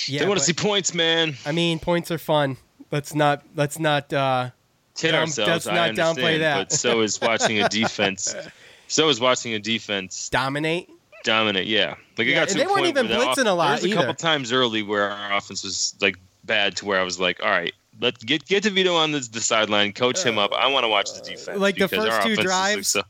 yeah, 0.08 0.20
they 0.22 0.28
want 0.28 0.40
to 0.40 0.46
see 0.46 0.54
points, 0.54 0.94
man. 0.94 1.36
I 1.46 1.52
mean, 1.52 1.80
points 1.80 2.12
are 2.12 2.18
fun. 2.18 2.58
Let's 2.92 3.14
not. 3.14 3.44
Let's 3.56 3.78
not. 3.80 4.12
uh 4.14 4.50
Hit 4.98 5.12
Down- 5.12 5.22
ourselves. 5.22 5.66
let's 5.66 5.68
I 5.68 5.92
not 5.92 5.96
downplay 5.96 6.40
that. 6.40 6.70
but 6.70 6.72
so 6.74 7.02
is 7.02 7.22
watching 7.22 7.62
a 7.62 7.70
defense. 7.70 8.36
so 8.88 9.08
is 9.08 9.20
watching 9.22 9.54
a 9.54 9.60
defense 9.60 10.28
dominate. 10.30 10.90
dominate. 11.24 11.68
Yeah, 11.68 11.96
like 12.18 12.28
Yeah, 12.28 12.34
it 12.34 12.36
got 12.36 12.50
to 12.50 12.58
they 12.58 12.66
weren't 12.68 12.86
even 12.88 13.08
blitzing 13.08 13.28
off- 13.28 13.38
a 13.38 13.52
lot 13.52 13.66
There 13.68 13.74
was 13.76 13.84
a 13.84 13.88
either. 13.88 13.96
couple 13.96 14.14
times 14.16 14.52
early 14.52 14.84
where 14.84 15.10
our 15.10 15.38
offense 15.38 15.64
was 15.64 15.96
like 16.02 16.18
bad 16.44 16.76
to 16.78 16.86
where 16.86 17.00
I 17.00 17.04
was 17.04 17.18
like, 17.20 17.42
all 17.42 17.50
right, 17.50 17.74
let 18.00 18.20
get 18.20 18.46
get 18.46 18.64
DeVito 18.64 18.96
on 18.96 19.12
the, 19.12 19.20
the 19.32 19.42
sideline, 19.42 19.94
coach 19.94 20.24
him 20.24 20.38
up. 20.38 20.52
I 20.54 20.68
want 20.68 20.84
to 20.84 20.88
watch 20.90 21.14
the 21.14 21.22
uh, 21.22 21.24
defense. 21.24 21.60
Like 21.60 21.76
the 21.78 21.88
first 21.88 22.22
two 22.22 22.32
offense 22.32 22.32
is, 22.32 22.38
like, 22.38 22.46
drives? 22.46 22.88
so- 22.90 23.04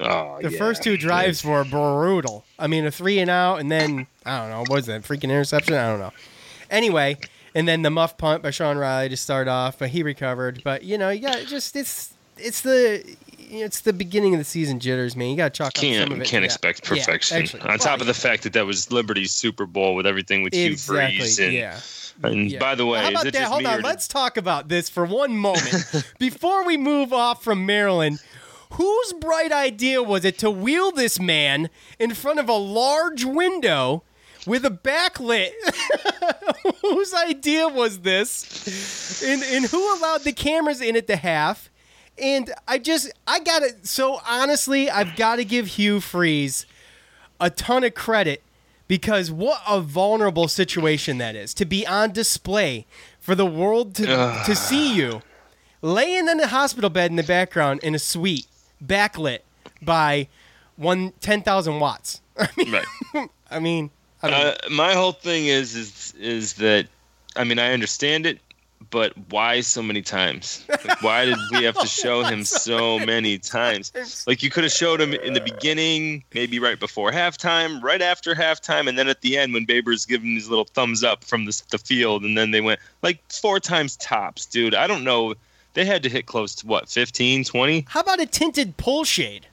oh, 0.00 0.38
The 0.42 0.50
yeah. 0.50 0.58
first 0.58 0.82
two 0.82 0.96
drives 0.96 1.44
were 1.44 1.64
brutal. 1.64 2.44
I 2.58 2.66
mean, 2.66 2.84
a 2.86 2.90
three 2.90 3.18
and 3.18 3.30
out, 3.30 3.60
and 3.60 3.70
then 3.70 4.06
I 4.24 4.38
don't 4.40 4.50
know, 4.50 4.60
what 4.60 4.70
was 4.70 4.86
that 4.86 5.02
freaking 5.02 5.24
interception? 5.24 5.74
I 5.74 5.88
don't 5.88 6.00
know. 6.00 6.12
Anyway, 6.70 7.16
and 7.54 7.66
then 7.66 7.82
the 7.82 7.90
muff 7.90 8.18
punt 8.18 8.42
by 8.42 8.50
Sean 8.50 8.76
Riley 8.76 9.08
to 9.08 9.16
start 9.16 9.48
off, 9.48 9.78
but 9.78 9.90
he 9.90 10.02
recovered. 10.02 10.62
But 10.64 10.82
you 10.84 10.98
know, 10.98 11.10
you 11.10 11.20
got 11.22 11.46
just 11.46 11.76
it's 11.76 12.12
it's 12.36 12.60
the 12.60 13.16
it's 13.38 13.80
the 13.82 13.92
beginning 13.92 14.34
of 14.34 14.38
the 14.38 14.44
season 14.44 14.80
jitters, 14.80 15.14
man. 15.16 15.30
You 15.30 15.36
got 15.36 15.54
to 15.54 15.58
chalk 15.58 15.68
up 15.68 15.76
some 15.76 15.86
of 15.86 15.96
can't 16.08 16.12
it. 16.22 16.26
can't 16.26 16.42
Yeah. 16.42 16.46
expect 16.46 16.80
Yeah, 16.82 16.88
perfection. 17.04 17.36
actually. 17.42 17.60
On 17.62 17.78
top 17.78 18.00
of 18.00 18.06
the 18.08 18.14
fact 18.14 18.42
that 18.42 18.52
that 18.54 18.66
was 18.66 18.90
Liberty's 18.90 19.32
Super 19.32 19.64
Bowl 19.66 19.94
with 19.94 20.06
everything 20.06 20.42
with 20.42 20.52
Hugh 20.52 20.72
Exactly. 20.72 21.18
Freeze 21.20 21.38
and, 21.38 21.52
yeah. 21.54 21.78
And 22.22 22.50
Yeah. 22.50 22.58
by 22.58 22.74
the 22.74 22.86
way, 22.86 23.00
How 23.00 23.06
is 23.08 23.10
about 23.12 23.32
that? 23.32 23.42
Hold 23.48 23.66
on. 23.66 23.80
Let's 23.82 24.08
talk 24.08 24.36
about 24.36 24.68
this 24.68 24.88
for 24.88 25.04
one 25.04 25.36
moment 25.36 26.04
before 26.18 26.64
we 26.64 26.76
move 26.76 27.12
off 27.12 27.42
from 27.44 27.66
Maryland. 27.66 28.20
Whose 28.72 29.12
bright 29.14 29.52
idea 29.52 30.02
was 30.02 30.24
it 30.24 30.38
to 30.38 30.50
wheel 30.50 30.90
this 30.90 31.20
man 31.20 31.70
in 32.00 32.14
front 32.14 32.40
of 32.40 32.48
a 32.48 32.54
large 32.54 33.24
window 33.24 34.02
with 34.46 34.64
a 34.64 34.70
backlit? 34.70 35.50
Whose 36.82 37.14
idea 37.14 37.68
was 37.68 38.00
this? 38.00 39.22
And, 39.22 39.42
and 39.42 39.64
who 39.66 39.96
allowed 39.96 40.22
the 40.24 40.32
cameras 40.32 40.80
in 40.80 40.96
at 40.96 41.06
the 41.06 41.16
half? 41.16 41.70
And 42.18 42.52
I 42.66 42.78
just, 42.78 43.12
I 43.26 43.40
got 43.40 43.62
it. 43.62 43.86
so 43.86 44.20
honestly, 44.28 44.90
I've 44.90 45.16
got 45.16 45.36
to 45.36 45.44
give 45.44 45.66
Hugh 45.68 46.00
Freeze 46.00 46.66
a 47.40 47.50
ton 47.50 47.84
of 47.84 47.94
credit 47.94 48.42
because 48.88 49.30
what 49.30 49.60
a 49.66 49.80
vulnerable 49.80 50.48
situation 50.48 51.18
that 51.18 51.34
is 51.34 51.52
to 51.54 51.64
be 51.64 51.86
on 51.86 52.12
display 52.12 52.86
for 53.18 53.34
the 53.34 53.46
world 53.46 53.94
to, 53.96 54.06
to 54.46 54.54
see 54.54 54.94
you 54.94 55.22
laying 55.82 56.28
in 56.28 56.40
a 56.40 56.46
hospital 56.46 56.90
bed 56.90 57.10
in 57.10 57.16
the 57.16 57.22
background 57.22 57.80
in 57.82 57.94
a 57.94 57.98
suite 57.98 58.46
backlit 58.84 59.40
by 59.82 60.28
one 60.76 61.12
10,000 61.20 61.80
watts. 61.80 62.20
I 62.38 62.48
mean, 62.56 62.72
Right. 62.72 63.28
I 63.50 63.58
mean, 63.60 63.90
I. 64.22 64.30
Uh, 64.30 64.56
my 64.70 64.92
whole 64.94 65.12
thing 65.12 65.46
is 65.46 65.74
is 65.74 66.14
is 66.18 66.54
that 66.54 66.86
I 67.36 67.44
mean 67.44 67.58
I 67.58 67.72
understand 67.72 68.26
it, 68.26 68.40
but 68.90 69.12
why 69.30 69.60
so 69.60 69.82
many 69.82 70.02
times? 70.02 70.64
Like, 70.68 71.02
why 71.02 71.24
did 71.24 71.36
we 71.52 71.64
have 71.64 71.78
to 71.78 71.86
show 72.02 72.22
him 72.22 72.44
so 72.44 72.98
many 72.98 73.38
times? 73.38 73.92
Like 74.26 74.42
you 74.42 74.50
could 74.50 74.64
have 74.64 74.72
showed 74.72 75.00
him 75.00 75.12
in 75.12 75.32
the 75.32 75.40
beginning, 75.40 76.22
maybe 76.34 76.58
right 76.58 76.78
before 76.78 77.10
halftime, 77.10 77.82
right 77.82 78.00
after 78.02 78.34
halftime, 78.34 78.88
and 78.88 78.96
then 78.98 79.08
at 79.08 79.20
the 79.22 79.36
end 79.38 79.54
when 79.54 79.66
Babers' 79.66 80.06
giving 80.06 80.34
his 80.34 80.48
little 80.48 80.66
thumbs 80.66 81.02
up 81.02 81.24
from 81.24 81.46
the, 81.46 81.62
the 81.70 81.78
field, 81.78 82.24
and 82.24 82.36
then 82.38 82.50
they 82.52 82.60
went 82.60 82.78
like 83.02 83.20
four 83.30 83.58
times 83.60 83.96
tops, 83.96 84.46
dude. 84.46 84.74
I 84.74 84.86
don't 84.86 85.04
know. 85.04 85.34
They 85.74 85.84
had 85.84 86.02
to 86.04 86.08
hit 86.08 86.24
close 86.26 86.54
to 86.56 86.66
what 86.66 86.88
15, 86.88 87.44
20? 87.44 87.84
How 87.88 88.00
about 88.00 88.18
a 88.20 88.24
tinted 88.26 88.76
pull 88.78 89.04
shade? 89.04 89.46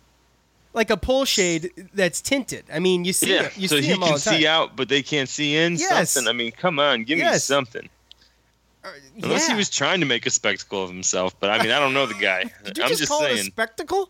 Like 0.74 0.90
a 0.90 0.98
pull 0.98 1.26
shade 1.26 1.72
that's 1.94 2.22
tinted. 2.22 2.64
I 2.74 2.80
mean, 2.80 3.04
you 3.06 3.14
see 3.14 3.34
Yeah, 3.34 3.44
it. 3.44 3.58
You 3.58 3.68
so 3.68 3.80
see 3.82 3.88
he 3.88 3.98
can 3.98 4.18
see 4.18 4.48
out, 4.48 4.76
but 4.76 4.90
they 4.90 5.04
can't 5.04 5.28
see 5.30 5.56
in. 5.56 5.76
Yes. 5.76 6.12
Something. 6.12 6.30
I 6.30 6.34
mean, 6.34 6.52
come 6.52 6.80
on, 6.80 7.04
give 7.04 7.18
me 7.18 7.24
Yes. 7.26 7.44
Unless 9.22 9.48
he 9.48 9.56
was 9.56 9.70
trying 9.70 10.00
to 10.02 10.06
make 10.06 10.26
a 10.26 10.30
spectacle 10.30 10.84
of 10.84 10.90
himself, 10.90 11.40
but 11.40 11.50
I 11.50 11.62
mean, 11.64 11.72
I 11.72 11.80
don't 11.80 11.94
know 11.94 12.06
the 12.06 12.14
guy. 12.16 12.44
Did 12.66 12.78
you 12.78 12.84
I'm 12.84 12.90
just, 12.90 13.00
just, 13.02 13.10
call 13.12 13.24
it 13.24 13.32
a 13.32 13.38
saying. 13.38 13.46
spectacle? 13.52 14.10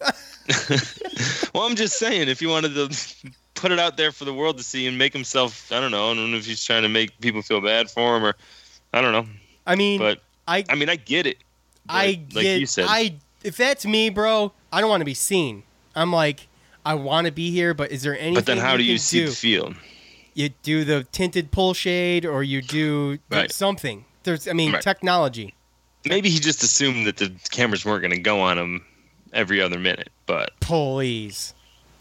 well, 1.54 1.64
I'm 1.64 1.76
just 1.76 1.98
saying, 1.98 2.28
if 2.28 2.40
he 2.40 2.46
wanted 2.46 2.74
to 2.74 3.30
put 3.54 3.72
it 3.72 3.78
out 3.78 3.96
there 3.96 4.12
for 4.12 4.24
the 4.24 4.34
world 4.34 4.58
to 4.58 4.64
see 4.64 4.86
and 4.86 4.98
make 4.98 5.12
himself, 5.12 5.70
I 5.72 5.80
don't 5.80 5.90
know. 5.90 6.10
I 6.10 6.14
don't 6.14 6.30
know 6.30 6.36
if 6.36 6.46
he's 6.46 6.64
trying 6.64 6.82
to 6.82 6.88
make 6.88 7.18
people 7.20 7.42
feel 7.42 7.60
bad 7.60 7.90
for 7.90 8.16
him 8.16 8.24
or, 8.24 8.34
I 8.92 9.00
don't 9.00 9.12
know. 9.12 9.26
I 9.66 9.76
mean, 9.76 9.98
But 9.98 10.20
I 10.46 10.64
I 10.68 10.74
mean, 10.74 10.88
I 10.88 10.96
get 10.96 11.26
it. 11.26 11.38
I 11.88 12.14
get. 12.14 12.34
like 12.34 12.60
you 12.60 12.66
said, 12.66 12.86
I 12.88 13.14
if 13.44 13.56
that's 13.56 13.84
me, 13.86 14.10
bro, 14.10 14.52
I 14.72 14.80
don't 14.80 14.90
want 14.90 15.00
to 15.00 15.04
be 15.06 15.14
seen. 15.14 15.62
I'm 15.94 16.12
like, 16.12 16.48
I 16.84 16.94
want 16.94 17.26
to 17.26 17.32
be 17.32 17.50
here, 17.50 17.74
but 17.74 17.90
is 17.92 18.02
there 18.02 18.14
anything? 18.14 18.34
but 18.34 18.46
then 18.46 18.58
how 18.58 18.76
do 18.76 18.82
you 18.82 18.98
see 18.98 19.20
do? 19.20 19.28
the 19.30 19.34
field? 19.34 19.74
You 20.34 20.48
do 20.62 20.84
the 20.84 21.04
tinted 21.12 21.50
pull 21.50 21.74
shade, 21.74 22.24
or 22.24 22.42
you 22.42 22.62
do 22.62 23.18
Right. 23.30 23.52
something. 23.52 24.04
There's, 24.24 24.46
I 24.48 24.52
mean, 24.52 24.72
Right. 24.72 24.82
technology. 24.82 25.54
Maybe 26.04 26.30
he 26.30 26.38
just 26.40 26.62
assumed 26.62 27.06
that 27.06 27.16
the 27.16 27.32
cameras 27.50 27.84
weren't 27.84 28.02
going 28.02 28.10
to 28.12 28.18
go 28.18 28.40
on 28.40 28.58
him 28.58 28.84
every 29.32 29.60
other 29.62 29.78
minute, 29.78 30.10
but 30.26 30.50
Please, 30.60 31.54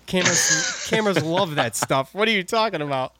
cameras, 0.08 0.86
cameras 0.90 1.24
love 1.24 1.56
that 1.56 1.76
stuff. 1.76 2.14
What 2.16 2.28
are 2.28 2.32
you 2.32 2.44
talking 2.44 2.82
about? 2.82 3.14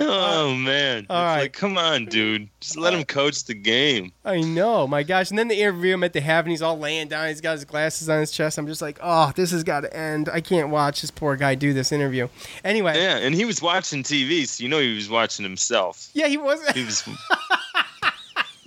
oh 0.00 0.54
man, 0.54 1.06
all 1.10 1.16
It's 1.16 1.26
right. 1.26 1.40
like, 1.42 1.52
come 1.52 1.76
on, 1.76 2.06
dude, 2.06 2.48
just 2.60 2.76
let 2.78 2.94
him 2.94 3.04
coach 3.04 3.44
the 3.44 3.54
game. 3.54 4.10
I 4.24 4.40
know, 4.40 4.86
my 4.86 5.02
gosh. 5.02 5.28
And 5.30 5.38
then 5.38 5.48
they 5.48 5.58
interview 5.60 5.92
him 5.94 6.02
at 6.04 6.14
the 6.14 6.20
half, 6.22 6.44
and 6.44 6.50
he's 6.50 6.62
all 6.62 6.78
laying 6.78 7.08
down. 7.08 7.28
He's 7.28 7.40
got 7.42 7.52
his 7.52 7.64
glasses 7.66 8.08
on 8.08 8.20
his 8.20 8.30
chest. 8.30 8.56
I'm 8.58 8.66
just 8.66 8.80
like, 8.82 8.98
oh, 9.02 9.30
this 9.36 9.50
has 9.50 9.62
got 9.62 9.80
to 9.82 9.94
end. 9.94 10.28
I 10.30 10.40
can't 10.40 10.70
watch 10.70 11.02
this 11.02 11.10
poor 11.10 11.36
guy 11.36 11.54
do 11.54 11.72
this 11.74 11.92
interview. 11.92 12.28
Anyway, 12.64 12.94
Yeah, 12.96 13.18
and 13.18 13.34
he 13.34 13.44
was 13.44 13.60
watching 13.60 14.02
TV, 14.02 14.46
so 14.48 14.62
you 14.62 14.68
know 14.70 14.80
he 14.80 14.94
was 14.94 15.08
watching 15.10 15.42
himself. 15.44 16.08
yeah, 16.14 16.28
he 16.28 16.38
was. 16.38 16.66
He 16.70 16.84
was 16.84 17.06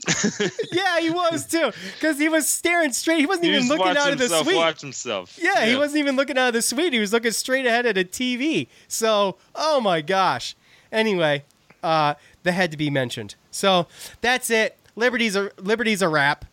yeah, 0.72 1.00
he 1.00 1.10
was 1.10 1.46
too, 1.46 1.72
because 1.96 2.18
he 2.18 2.30
was 2.30 2.48
staring 2.48 2.92
straight. 2.92 3.20
He 3.20 3.26
wasn't 3.26 3.46
he 3.46 3.52
even 3.52 3.68
was 3.68 3.70
looking 3.70 3.98
out 3.98 4.12
of 4.12 4.18
the 4.18 4.28
suite. 4.28 4.56
watch 4.56 4.82
himself. 4.82 5.38
Yeah, 5.42 5.66
he 5.66 5.76
wasn't 5.76 6.00
even 6.00 6.16
looking 6.16 6.38
out 6.38 6.50
of 6.50 6.54
the 6.54 6.62
suite. 6.62 6.94
He 6.94 7.00
was 7.00 7.14
looking 7.14 7.32
straight 7.32 7.66
ahead 7.66 7.86
at 7.86 7.98
a 7.98 8.04
TV. 8.04 8.68
So, 8.88 9.38
oh 9.54 9.82
my 9.82 10.02
gosh. 10.02 10.56
Anyway, 10.92 11.44
uh, 11.84 12.16
that 12.44 12.52
had 12.52 12.72
to 12.72 12.78
be 12.78 12.90
mentioned. 12.90 13.36
So 13.52 13.88
that's 14.22 14.50
it. 14.50 14.78
Liberty's 14.96 15.36
a 15.36 15.52
Liberty's 15.58 16.02
a 16.02 16.10
wrap. 16.10 16.46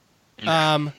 Um, 0.47 0.93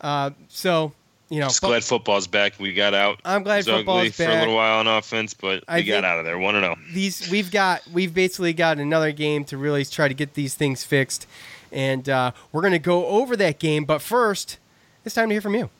uh, 0.00 0.30
so 0.48 0.92
you 1.32 1.40
know, 1.40 1.46
Just 1.46 1.62
glad 1.62 1.82
football's 1.82 2.26
back. 2.26 2.60
We 2.60 2.74
got 2.74 2.92
out. 2.92 3.18
I'm 3.24 3.42
glad 3.42 3.54
It 3.54 3.58
was 3.58 3.68
ugly 3.68 4.10
football's 4.10 4.16
for 4.16 4.24
a 4.24 4.38
little 4.40 4.54
while 4.54 4.80
on 4.80 4.86
offense, 4.86 5.32
but 5.32 5.64
I 5.66 5.76
we 5.76 5.84
got 5.84 6.04
out 6.04 6.18
of 6.18 6.26
there. 6.26 6.38
One 6.38 6.56
and 6.56 6.64
oh. 6.66 6.74
zero. 6.74 6.92
these 6.92 7.30
we've 7.30 7.50
got 7.50 7.80
we've 7.90 8.12
basically 8.12 8.52
got 8.52 8.78
another 8.78 9.12
game 9.12 9.44
to 9.46 9.56
really 9.56 9.82
try 9.86 10.08
to 10.08 10.14
get 10.14 10.34
these 10.34 10.54
things 10.54 10.84
fixed, 10.84 11.26
and 11.72 12.08
uh, 12.08 12.32
we're 12.52 12.62
gonna 12.62 12.78
go 12.78 13.06
over 13.06 13.36
that 13.36 13.58
game. 13.58 13.84
But 13.84 14.02
first, 14.02 14.58
it's 15.04 15.14
time 15.14 15.28
to 15.28 15.34
hear 15.34 15.40
from 15.40 15.54
you. 15.54 15.70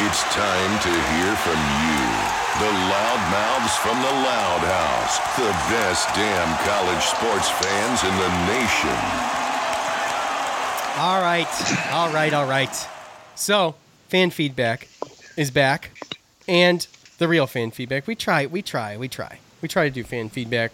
It's 0.00 0.22
time 0.34 0.80
to 0.80 0.90
hear 0.90 1.36
from 1.36 1.60
you. 1.84 2.32
The 2.58 2.68
loudmouths 2.68 3.76
from 3.78 3.96
the 4.02 4.10
Loud 4.10 4.60
House. 4.60 5.18
The 5.36 5.52
best 5.72 6.08
damn 6.14 6.58
college 6.66 7.02
sports 7.02 7.48
fans 7.50 8.02
in 8.02 8.14
the 8.16 8.28
nation. 8.46 8.98
All 10.98 11.22
right, 11.22 11.92
all 11.92 12.12
right, 12.12 12.32
all 12.32 12.46
right. 12.46 12.88
So, 13.34 13.74
fan 14.08 14.30
feedback 14.30 14.88
is 15.36 15.50
back, 15.50 15.90
and 16.46 16.86
the 17.18 17.28
real 17.28 17.46
fan 17.46 17.70
feedback. 17.70 18.06
We 18.06 18.14
try, 18.14 18.46
we 18.46 18.60
try, 18.60 18.96
we 18.96 19.08
try, 19.08 19.38
we 19.62 19.68
try 19.68 19.84
to 19.84 19.90
do 19.90 20.04
fan 20.04 20.28
feedback 20.28 20.72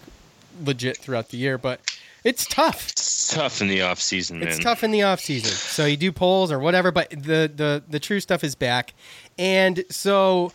legit 0.63 0.97
throughout 0.97 1.29
the 1.29 1.37
year, 1.37 1.57
but 1.57 1.79
it's 2.23 2.45
tough. 2.45 2.89
It's 2.89 3.33
tough 3.33 3.61
in 3.61 3.67
the 3.67 3.81
off 3.81 4.01
season, 4.01 4.39
man. 4.39 4.49
It's 4.49 4.59
tough 4.59 4.83
in 4.83 4.91
the 4.91 5.03
off 5.03 5.19
season. 5.19 5.51
So 5.51 5.85
you 5.85 5.97
do 5.97 6.11
polls 6.11 6.51
or 6.51 6.59
whatever, 6.59 6.91
but 6.91 7.09
the 7.11 7.51
the 7.53 7.83
the 7.89 7.99
true 7.99 8.19
stuff 8.19 8.43
is 8.43 8.55
back, 8.55 8.93
and 9.37 9.83
so 9.89 10.51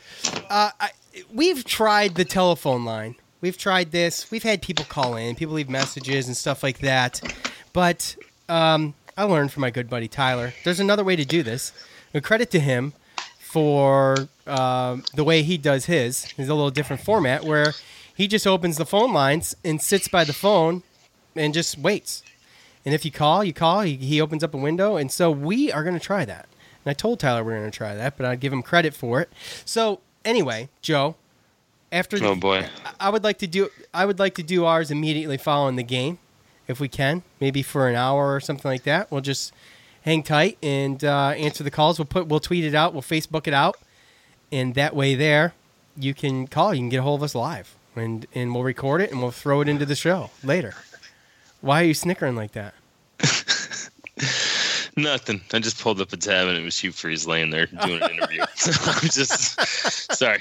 uh, 0.51 0.71
I, 0.79 0.91
we've 1.33 1.65
tried 1.65 2.15
the 2.15 2.25
telephone 2.25 2.85
line. 2.85 3.17
We've 3.41 3.59
tried 3.59 3.93
this. 3.93 4.31
We've 4.31 4.43
had 4.43 4.63
people 4.63 4.87
call 4.87 5.17
in, 5.17 5.37
people 5.37 5.55
leave 5.55 5.69
messages 5.69 6.27
and 6.27 6.37
stuff 6.37 6.63
like 6.63 6.79
that. 6.79 7.21
But 7.75 8.17
um, 8.49 8.95
I 9.19 9.25
learned 9.25 9.53
from 9.53 9.61
my 9.61 9.71
good 9.71 9.91
buddy 9.91 10.09
Tyler. 10.09 10.55
There's 10.65 10.81
another 10.81 11.05
way 11.05 11.17
to 11.17 11.25
do 11.27 11.43
this. 11.43 11.73
And 12.15 12.23
credit 12.23 12.51
to 12.53 12.61
him 12.61 12.95
for 13.39 14.29
um 14.47 15.05
the 15.15 15.25
way 15.25 15.43
he 15.43 15.57
does 15.59 15.87
his. 15.87 16.25
He's 16.25 16.49
a 16.49 16.55
little 16.55 16.71
different 16.71 17.03
format 17.03 17.45
where 17.45 17.75
he 18.15 18.27
just 18.29 18.47
opens 18.47 18.77
the 18.79 18.87
phone 18.87 19.13
lines 19.13 19.55
and 19.65 19.81
sits 19.81 20.09
by 20.09 20.25
the 20.25 20.33
phone 20.33 20.83
and 21.37 21.55
just 21.55 21.79
waits. 21.79 22.23
And 22.85 22.95
if 22.95 23.05
you 23.05 23.11
call, 23.11 23.43
you 23.43 23.53
call. 23.53 23.81
He, 23.81 23.97
he 23.97 24.21
opens 24.21 24.45
up 24.45 24.55
a 24.55 24.59
window, 24.59 24.97
and 24.97 25.11
so 25.11 25.31
we 25.31 25.73
are 25.73 25.83
going 25.83 25.95
to 25.95 26.05
try 26.05 26.25
that. 26.25 26.47
And 26.85 26.91
I 26.91 26.95
told 26.95 27.19
Tyler 27.21 27.43
we're 27.43 27.59
going 27.59 27.71
to 27.71 27.77
try 27.77 27.95
that, 27.95 28.17
but 28.17 28.27
I'd 28.27 28.41
give 28.41 28.53
him 28.53 28.63
credit 28.63 28.95
for 28.95 29.21
it. 29.21 29.33
So 29.65 30.01
anyway, 30.25 30.69
Joe, 30.83 31.17
after 31.91 32.19
the, 32.19 32.29
Oh 32.29 32.35
boy. 32.35 32.67
I 33.01 33.09
would 33.09 33.25
like 33.25 33.39
to 33.39 33.47
do 33.47 33.71
I 33.95 34.05
would 34.05 34.19
like 34.19 34.35
to 34.35 34.43
do 34.43 34.65
ours 34.65 34.91
immediately 34.91 35.39
following 35.39 35.77
the 35.77 35.83
game, 35.83 36.19
if 36.69 36.81
we 36.81 36.89
can, 36.89 37.23
maybe 37.41 37.63
for 37.63 37.89
an 37.89 37.95
hour 37.95 38.35
or 38.35 38.41
something 38.41 38.71
like 38.71 38.83
that. 38.83 39.11
We'll 39.11 39.21
just 39.23 39.53
hang 40.03 40.23
tight 40.23 40.59
and 40.63 41.03
uh, 41.03 41.29
answer 41.31 41.65
the 41.65 41.71
calls. 41.71 41.99
We'll 41.99 42.07
put 42.07 42.27
we'll 42.27 42.41
tweet 42.41 42.65
it 42.65 42.75
out. 42.75 42.93
We'll 42.93 43.03
Facebook 43.03 43.47
it 43.47 43.55
out, 43.55 43.79
and 44.53 44.75
that 44.75 44.95
way 44.95 45.15
there 45.15 45.55
you 45.97 46.13
can 46.13 46.49
call. 46.49 46.75
You 46.75 46.81
can 46.81 46.89
get 46.91 46.99
a 46.99 47.03
hold 47.03 47.21
of 47.21 47.25
us 47.25 47.35
live, 47.35 47.77
and 47.97 48.27
and 48.35 48.55
we'll 48.55 48.65
record 48.65 49.01
it 49.01 49.11
and 49.11 49.23
we'll 49.23 49.31
throw 49.31 49.61
it 49.63 49.69
into 49.69 49.87
the 49.87 49.97
show 49.97 50.31
later. 50.43 50.75
Why 51.65 51.81
are 51.81 51.85
you 51.87 51.95
snickering 51.95 52.37
like 52.37 52.53
that? 52.53 52.75
Nothing. 54.99 55.41
I 55.53 55.59
just 55.61 55.81
pulled 55.81 55.99
up 56.01 56.13
a 56.13 56.17
tab 56.19 56.47
and 56.47 56.59
it 56.59 56.63
was 56.63 56.79
Hugh 56.79 56.93
Freeze 56.93 57.27
laying 57.27 57.49
there 57.49 57.65
doing 57.67 58.03
an 58.03 58.11
interview. 58.11 58.41
I'm 58.87 59.09
just 59.09 60.13
sorry. 60.15 60.41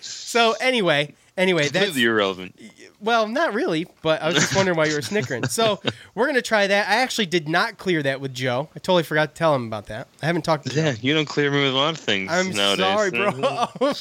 so 0.00 0.54
anyway, 0.60 1.12
anyway, 1.36 1.64
that's 1.68 1.86
completely 1.86 2.04
irrelevant. 2.04 2.58
Well, 3.00 3.26
not 3.26 3.52
really, 3.52 3.88
but 4.00 4.22
I 4.22 4.26
was 4.28 4.36
just 4.36 4.54
wondering 4.54 4.78
why 4.78 4.86
you 4.86 4.94
were 4.94 5.02
snickering. 5.02 5.44
So 5.48 5.80
we're 6.14 6.26
gonna 6.26 6.40
try 6.40 6.68
that. 6.68 6.88
I 6.88 6.94
actually 7.02 7.26
did 7.26 7.48
not 7.48 7.76
clear 7.76 8.00
that 8.04 8.20
with 8.20 8.32
Joe. 8.32 8.68
I 8.76 8.78
totally 8.78 9.02
forgot 9.02 9.34
to 9.34 9.38
tell 9.38 9.56
him 9.56 9.66
about 9.66 9.86
that. 9.86 10.06
I 10.22 10.26
haven't 10.26 10.42
talked 10.42 10.66
to 10.68 10.74
Yeah, 10.74 10.92
Joe. 10.92 10.98
you 11.02 11.14
don't 11.14 11.26
clear 11.26 11.50
me 11.50 11.64
with 11.64 11.74
a 11.74 11.76
lot 11.76 11.94
of 11.94 11.98
things. 12.00 12.30
I'm 12.32 12.50
nowadays. 12.52 12.86
sorry, 12.86 13.10
bro. 13.10 13.92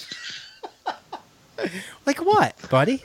like 2.06 2.24
what, 2.24 2.56
buddy? 2.70 3.02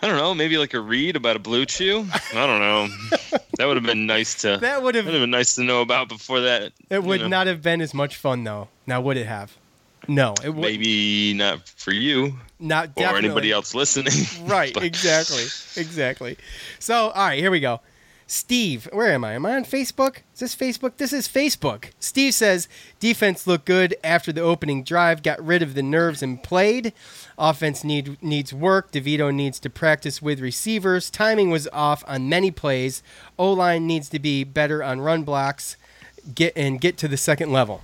I 0.00 0.06
don't 0.06 0.16
know. 0.16 0.34
Maybe 0.34 0.58
like 0.58 0.74
a 0.74 0.80
read 0.80 1.16
about 1.16 1.36
a 1.36 1.40
BlueChew. 1.40 2.08
I 2.34 2.46
don't 2.46 2.60
know. 2.60 3.38
that 3.58 3.66
would 3.66 3.76
have 3.76 3.84
been 3.84 4.06
nice 4.06 4.42
to. 4.42 4.58
That 4.58 4.82
would 4.82 4.94
have 4.94 5.06
been 5.06 5.30
nice 5.30 5.56
to 5.56 5.64
know 5.64 5.80
about 5.80 6.08
before 6.08 6.40
that. 6.40 6.72
It 6.88 7.02
would 7.02 7.22
know. 7.22 7.28
not 7.28 7.46
have 7.48 7.62
been 7.62 7.80
as 7.80 7.92
much 7.92 8.16
fun 8.16 8.44
though. 8.44 8.68
Now 8.86 9.00
would 9.00 9.16
it 9.16 9.26
have? 9.26 9.56
No, 10.06 10.34
it 10.42 10.50
would 10.50 10.62
Maybe 10.62 11.34
not 11.34 11.68
for 11.68 11.92
you 11.92 12.38
not 12.58 12.88
or 12.88 12.92
definitely. 12.94 13.26
anybody 13.26 13.52
else 13.52 13.74
listening. 13.74 14.14
Right, 14.48 14.74
exactly. 14.82 15.42
Exactly. 15.76 16.38
So, 16.78 17.10
all 17.10 17.26
right, 17.26 17.38
here 17.38 17.50
we 17.50 17.60
go. 17.60 17.80
Steve, 18.30 18.90
where 18.92 19.10
am 19.10 19.24
I? 19.24 19.32
Am 19.32 19.46
I 19.46 19.54
on 19.54 19.64
Facebook? 19.64 20.18
Is 20.34 20.40
this 20.40 20.54
Facebook? 20.54 20.98
This 20.98 21.14
is 21.14 21.26
Facebook. 21.26 21.86
Steve 21.98 22.34
says 22.34 22.68
defense 23.00 23.46
looked 23.46 23.64
good 23.64 23.96
after 24.04 24.32
the 24.32 24.42
opening 24.42 24.84
drive, 24.84 25.22
got 25.22 25.42
rid 25.42 25.62
of 25.62 25.72
the 25.72 25.82
nerves 25.82 26.22
and 26.22 26.42
played. 26.42 26.92
Offense 27.38 27.84
need, 27.84 28.22
needs 28.22 28.52
work. 28.52 28.92
DeVito 28.92 29.34
needs 29.34 29.58
to 29.60 29.70
practice 29.70 30.20
with 30.20 30.40
receivers. 30.40 31.08
Timing 31.08 31.50
was 31.50 31.68
off 31.72 32.04
on 32.06 32.28
many 32.28 32.50
plays. 32.50 33.02
O 33.38 33.50
line 33.50 33.86
needs 33.86 34.10
to 34.10 34.18
be 34.18 34.44
better 34.44 34.84
on 34.84 35.00
run 35.00 35.22
blocks. 35.22 35.78
Get 36.34 36.52
and 36.54 36.78
get 36.78 36.98
to 36.98 37.08
the 37.08 37.16
second 37.16 37.50
level. 37.50 37.80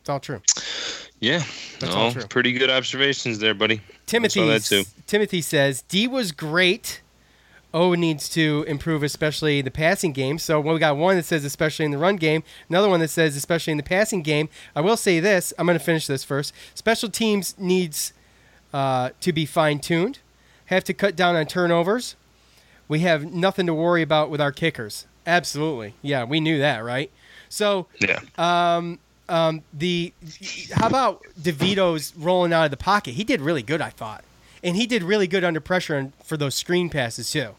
It's 0.00 0.08
all 0.08 0.18
true. 0.18 0.42
Yeah, 1.20 1.44
That's 1.78 1.94
no, 1.94 2.00
all 2.00 2.12
true. 2.12 2.26
pretty 2.26 2.52
good 2.54 2.70
observations 2.70 3.38
there, 3.38 3.54
buddy. 3.54 3.82
Timothy 4.06 4.40
I 4.40 4.58
saw 4.58 4.78
that 4.78 4.84
too. 4.84 4.90
Timothy 5.06 5.42
says 5.42 5.82
D 5.82 6.08
was 6.08 6.32
great. 6.32 7.02
O 7.74 7.94
needs 7.94 8.28
to 8.30 8.64
improve, 8.66 9.02
especially 9.02 9.60
the 9.60 9.70
passing 9.70 10.12
game. 10.12 10.38
So 10.38 10.60
well, 10.60 10.74
we 10.74 10.80
got 10.80 10.96
one 10.96 11.16
that 11.16 11.24
says 11.24 11.44
especially 11.44 11.84
in 11.84 11.90
the 11.90 11.98
run 11.98 12.16
game, 12.16 12.42
another 12.68 12.88
one 12.88 13.00
that 13.00 13.08
says 13.08 13.36
especially 13.36 13.72
in 13.72 13.76
the 13.76 13.82
passing 13.82 14.22
game. 14.22 14.48
I 14.74 14.80
will 14.80 14.96
say 14.96 15.20
this. 15.20 15.52
I'm 15.58 15.66
going 15.66 15.78
to 15.78 15.84
finish 15.84 16.06
this 16.06 16.24
first. 16.24 16.54
Special 16.74 17.08
teams 17.10 17.54
needs 17.58 18.12
uh, 18.72 19.10
to 19.20 19.32
be 19.32 19.44
fine 19.46 19.80
tuned. 19.80 20.18
Have 20.66 20.84
to 20.84 20.94
cut 20.94 21.14
down 21.16 21.36
on 21.36 21.46
turnovers. 21.46 22.16
We 22.88 23.00
have 23.00 23.32
nothing 23.32 23.66
to 23.66 23.74
worry 23.74 24.00
about 24.02 24.30
with 24.30 24.40
our 24.40 24.52
kickers. 24.52 25.06
Absolutely, 25.26 25.94
yeah, 26.00 26.24
we 26.24 26.40
knew 26.40 26.58
that, 26.58 26.82
right? 26.82 27.10
So 27.50 27.86
Yeah. 28.00 28.20
um, 28.38 28.98
um, 29.28 29.62
the 29.74 30.14
how 30.72 30.86
about 30.86 31.22
DeVito's 31.38 32.14
rolling 32.16 32.54
out 32.54 32.64
of 32.64 32.70
the 32.70 32.78
pocket? 32.78 33.12
He 33.12 33.24
did 33.24 33.42
really 33.42 33.62
good, 33.62 33.82
I 33.82 33.90
thought, 33.90 34.24
and 34.62 34.76
he 34.76 34.86
did 34.86 35.02
really 35.02 35.26
good 35.26 35.44
under 35.44 35.60
pressure 35.60 35.96
and 35.96 36.12
for 36.22 36.36
those 36.36 36.54
screen 36.54 36.90
passes 36.90 37.30
too. 37.30 37.54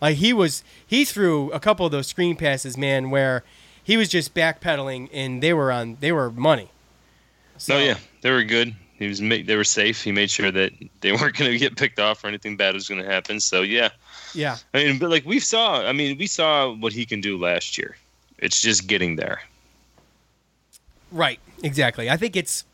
Like 0.00 0.16
he 0.16 0.32
was, 0.32 0.62
he 0.86 1.04
threw 1.04 1.50
a 1.52 1.60
couple 1.60 1.86
of 1.86 1.92
those 1.92 2.06
screen 2.06 2.36
passes, 2.36 2.76
man, 2.76 3.10
where 3.10 3.44
he 3.82 3.96
was 3.96 4.08
just 4.08 4.34
backpedaling 4.34 5.08
and 5.12 5.42
they 5.42 5.52
were 5.52 5.70
on, 5.72 5.98
they 6.00 6.12
were 6.12 6.30
money. 6.30 6.70
oh 7.70 7.78
yeah, 7.78 7.98
they 8.22 8.30
were 8.30 8.44
good. 8.44 8.74
He 8.98 9.08
was 9.08 9.18
they 9.18 9.56
were 9.56 9.64
safe. 9.64 10.02
He 10.02 10.12
made 10.12 10.30
sure 10.30 10.50
that 10.50 10.72
they 11.00 11.12
weren't 11.16 11.36
going 11.36 11.50
to 11.50 11.58
get 11.58 11.76
picked 11.76 11.98
off 11.98 12.22
or 12.24 12.28
anything 12.28 12.56
bad 12.56 12.74
was 12.74 12.88
going 12.88 13.02
to 13.02 13.10
happen. 13.10 13.40
So 13.40 13.62
yeah, 13.62 13.90
Yeah, 14.34 14.56
I 14.72 14.84
mean, 14.84 14.98
but 14.98 15.10
like 15.10 15.24
we 15.24 15.40
saw, 15.40 15.86
I 15.86 15.92
mean, 15.92 16.16
we 16.18 16.26
saw 16.26 16.72
what 16.72 16.92
he 16.92 17.04
can 17.04 17.20
do 17.20 17.38
last 17.38 17.76
year. 17.76 17.96
It's 18.38 18.60
just 18.60 18.86
getting 18.86 19.16
there. 19.16 19.40
right, 21.10 21.38
exactly. 21.62 22.10
I 22.10 22.16
think 22.16 22.36
it's 22.36 22.64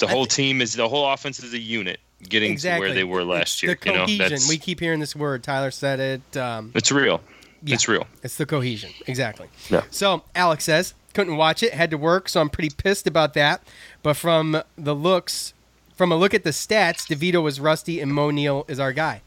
The 0.00 0.06
whole 0.06 0.26
team 0.26 0.60
is 0.60 0.74
the 0.74 0.88
whole 0.88 1.10
offense 1.10 1.42
is 1.42 1.54
a 1.54 1.58
unit 1.58 2.00
getting 2.26 2.52
exactly 2.52 2.88
to 2.88 2.88
where 2.88 2.94
they 2.94 3.04
were 3.04 3.24
last 3.24 3.62
year. 3.62 3.78
The 3.80 3.90
you 3.90 3.96
know, 3.96 4.04
cohesion. 4.04 4.28
that's 4.30 4.48
we 4.48 4.58
keep 4.58 4.80
hearing 4.80 5.00
this 5.00 5.14
word. 5.14 5.42
Tyler 5.42 5.70
said 5.70 6.00
it. 6.00 6.36
Um, 6.36 6.72
it's 6.74 6.90
real. 6.90 7.20
Yeah. 7.62 7.74
It's 7.74 7.88
real. 7.88 8.06
It's 8.22 8.36
the 8.36 8.46
cohesion. 8.46 8.90
Exactly. 9.06 9.48
Yeah. 9.68 9.82
So 9.90 10.22
Alex 10.34 10.64
says 10.64 10.94
couldn't 11.14 11.36
watch 11.36 11.62
it, 11.62 11.74
had 11.74 11.90
to 11.90 11.98
work, 11.98 12.28
so 12.28 12.40
I'm 12.40 12.50
pretty 12.50 12.70
pissed 12.70 13.06
about 13.06 13.34
that. 13.34 13.62
But 14.02 14.14
from 14.14 14.62
the 14.76 14.94
looks, 14.94 15.52
from 15.96 16.12
a 16.12 16.16
look 16.16 16.34
at 16.34 16.44
the 16.44 16.50
stats, 16.50 17.08
Devito 17.08 17.42
was 17.42 17.58
rusty 17.58 18.00
and 18.00 18.12
Moe 18.14 18.30
Neal 18.30 18.64
is 18.68 18.78
our 18.78 18.92
guy. 18.92 19.22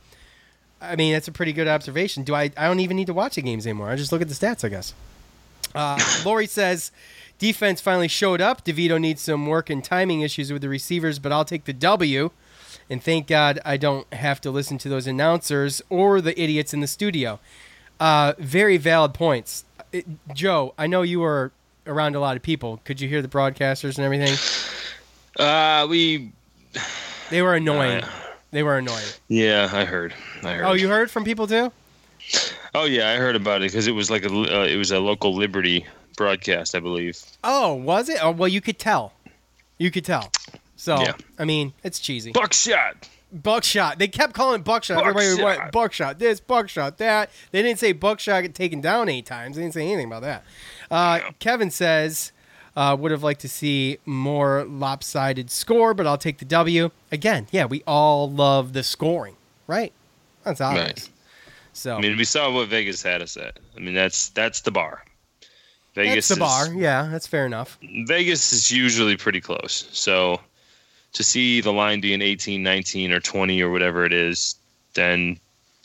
I 0.80 0.95
mean, 0.95 1.13
that's 1.13 1.27
a 1.27 1.32
pretty 1.32 1.54
good 1.54 1.67
observation. 1.67 2.23
Do 2.23 2.34
I? 2.34 2.43
I 2.58 2.67
don't 2.67 2.80
even 2.80 2.97
need 2.97 3.08
to 3.08 3.13
watch 3.13 3.36
the 3.36 3.41
games 3.41 3.67
anymore. 3.67 3.89
I 3.89 3.95
just 3.95 4.12
look 4.12 4.21
at 4.21 4.30
the 4.30 4.34
stats, 4.34 4.63
I 4.63 4.69
guess. 4.69 4.93
Uh, 5.75 5.99
Lori 6.25 6.47
says 6.47 6.91
defense 7.38 7.82
finally 7.82 8.08
showed 8.08 8.41
up. 8.41 8.65
DeVito 8.65 8.99
needs 8.99 9.21
some 9.21 9.45
work 9.45 9.69
and 9.69 9.84
timing 9.84 10.21
issues 10.21 10.51
with 10.51 10.62
the 10.62 10.69
receivers, 10.69 11.19
but 11.19 11.32
I'll 11.32 11.45
take 11.45 11.65
the 11.65 11.73
W. 11.73 12.32
And 12.89 13.03
thank 13.03 13.27
God 13.27 13.59
I 13.63 13.77
don't 13.77 14.11
have 14.13 14.41
to 14.41 14.51
listen 14.51 14.77
to 14.79 14.89
those 14.89 15.07
announcers 15.07 15.81
or 15.89 16.21
the 16.21 16.39
idiots 16.41 16.73
in 16.73 16.79
the 16.81 16.87
studio. 16.87 17.39
Uh, 17.99 18.33
very 18.39 18.77
valid 18.77 19.13
points. 19.13 19.63
It- 19.91 20.05
Joe, 20.33 20.73
I 20.77 20.87
know 20.87 21.01
you 21.01 21.19
were 21.19 21.51
around 21.87 22.15
a 22.15 22.19
lot 22.19 22.35
of 22.35 22.43
people. 22.43 22.81
Could 22.83 22.99
you 23.01 23.07
hear 23.09 23.21
the 23.21 23.27
broadcasters 23.27 23.97
and 23.97 24.05
everything? 24.05 24.35
Uh, 25.39 25.87
we. 25.89 26.33
They 27.29 27.41
were 27.41 27.55
annoying. 27.55 28.03
Uh, 28.03 28.09
they 28.51 28.63
were 28.63 28.77
annoying. 28.77 29.05
Yeah, 29.29 29.69
I 29.71 29.85
heard. 29.85 30.13
I 30.43 30.55
heard. 30.55 30.65
Oh, 30.65 30.73
you 30.73 30.89
heard 30.89 31.09
from 31.09 31.23
people 31.23 31.47
too? 31.47 31.71
Oh 32.75 32.83
yeah, 32.83 33.11
I 33.11 33.15
heard 33.15 33.37
about 33.37 33.61
it 33.61 33.71
because 33.71 33.87
it 33.87 33.93
was 33.93 34.11
like 34.11 34.25
a 34.25 34.29
uh, 34.29 34.65
it 34.65 34.75
was 34.75 34.91
a 34.91 34.99
local 34.99 35.33
Liberty 35.33 35.85
broadcast, 36.17 36.75
I 36.75 36.81
believe. 36.81 37.17
Oh, 37.45 37.73
was 37.75 38.09
it? 38.09 38.17
Oh, 38.21 38.31
well, 38.31 38.49
you 38.49 38.59
could 38.59 38.77
tell. 38.77 39.13
You 39.77 39.89
could 39.89 40.03
tell. 40.03 40.29
So, 40.81 40.99
Yeah. 40.99 41.13
I 41.37 41.45
mean, 41.45 41.73
it's 41.83 41.99
cheesy. 41.99 42.31
Buckshot. 42.31 43.07
Buckshot. 43.31 43.99
They 43.99 44.07
kept 44.07 44.33
calling 44.33 44.61
it 44.61 44.63
buckshot. 44.63 44.97
Everybody 44.99 45.27
Buckshot. 45.39 45.59
went 45.59 45.71
buckshot. 45.71 46.17
This, 46.17 46.39
buckshot, 46.39 46.97
that. 46.97 47.29
They 47.51 47.61
didn't 47.61 47.77
say 47.77 47.91
buckshot 47.91 48.41
get 48.41 48.55
taken 48.55 48.81
down 48.81 49.07
eight 49.07 49.27
times. 49.27 49.57
They 49.57 49.61
didn't 49.61 49.75
say 49.75 49.83
anything 49.85 50.07
about 50.07 50.23
that. 50.23 50.43
Uh, 50.89 51.19
Kevin 51.37 51.69
says, 51.69 52.31
uh, 52.75 52.97
would 52.99 53.11
have 53.11 53.21
liked 53.21 53.41
to 53.41 53.47
see 53.47 53.99
more 54.07 54.63
lopsided 54.67 55.51
score, 55.51 55.93
but 55.93 56.07
I'll 56.07 56.17
take 56.17 56.39
the 56.39 56.45
W. 56.45 56.89
Again, 57.11 57.45
yeah, 57.51 57.65
we 57.65 57.83
all 57.85 58.27
love 58.31 58.73
the 58.73 58.81
scoring, 58.81 59.35
right? 59.67 59.93
That's 60.43 60.61
obvious. 60.61 60.87
Right. 60.87 61.09
So 61.73 61.95
I 61.95 62.01
mean, 62.01 62.17
we 62.17 62.23
saw 62.23 62.51
what 62.51 62.69
Vegas 62.69 63.03
had 63.03 63.21
us 63.21 63.37
at. 63.37 63.59
I 63.77 63.79
mean, 63.81 63.93
that's 63.93 64.29
that's 64.29 64.61
the 64.61 64.71
bar. 64.71 65.03
Vegas 65.93 66.27
that's 66.27 66.27
the 66.29 66.33
is- 66.33 66.39
bar. 66.39 66.73
Yeah, 66.73 67.07
that's 67.11 67.27
fair 67.27 67.45
enough. 67.45 67.77
Vegas 68.07 68.51
is 68.51 68.71
usually 68.71 69.15
pretty 69.15 69.41
close. 69.41 69.87
So 69.91 70.41
to 71.13 71.24
see 71.24 71.62
the 71.62 71.74
line 71.74 72.00
being 72.02 72.21
18, 72.21 72.62
19, 72.63 73.12
or 73.12 73.19
20 73.19 73.62
or 73.62 73.69
whatever 73.69 74.06
it 74.06 74.13
is, 74.13 74.56
then 74.93 75.38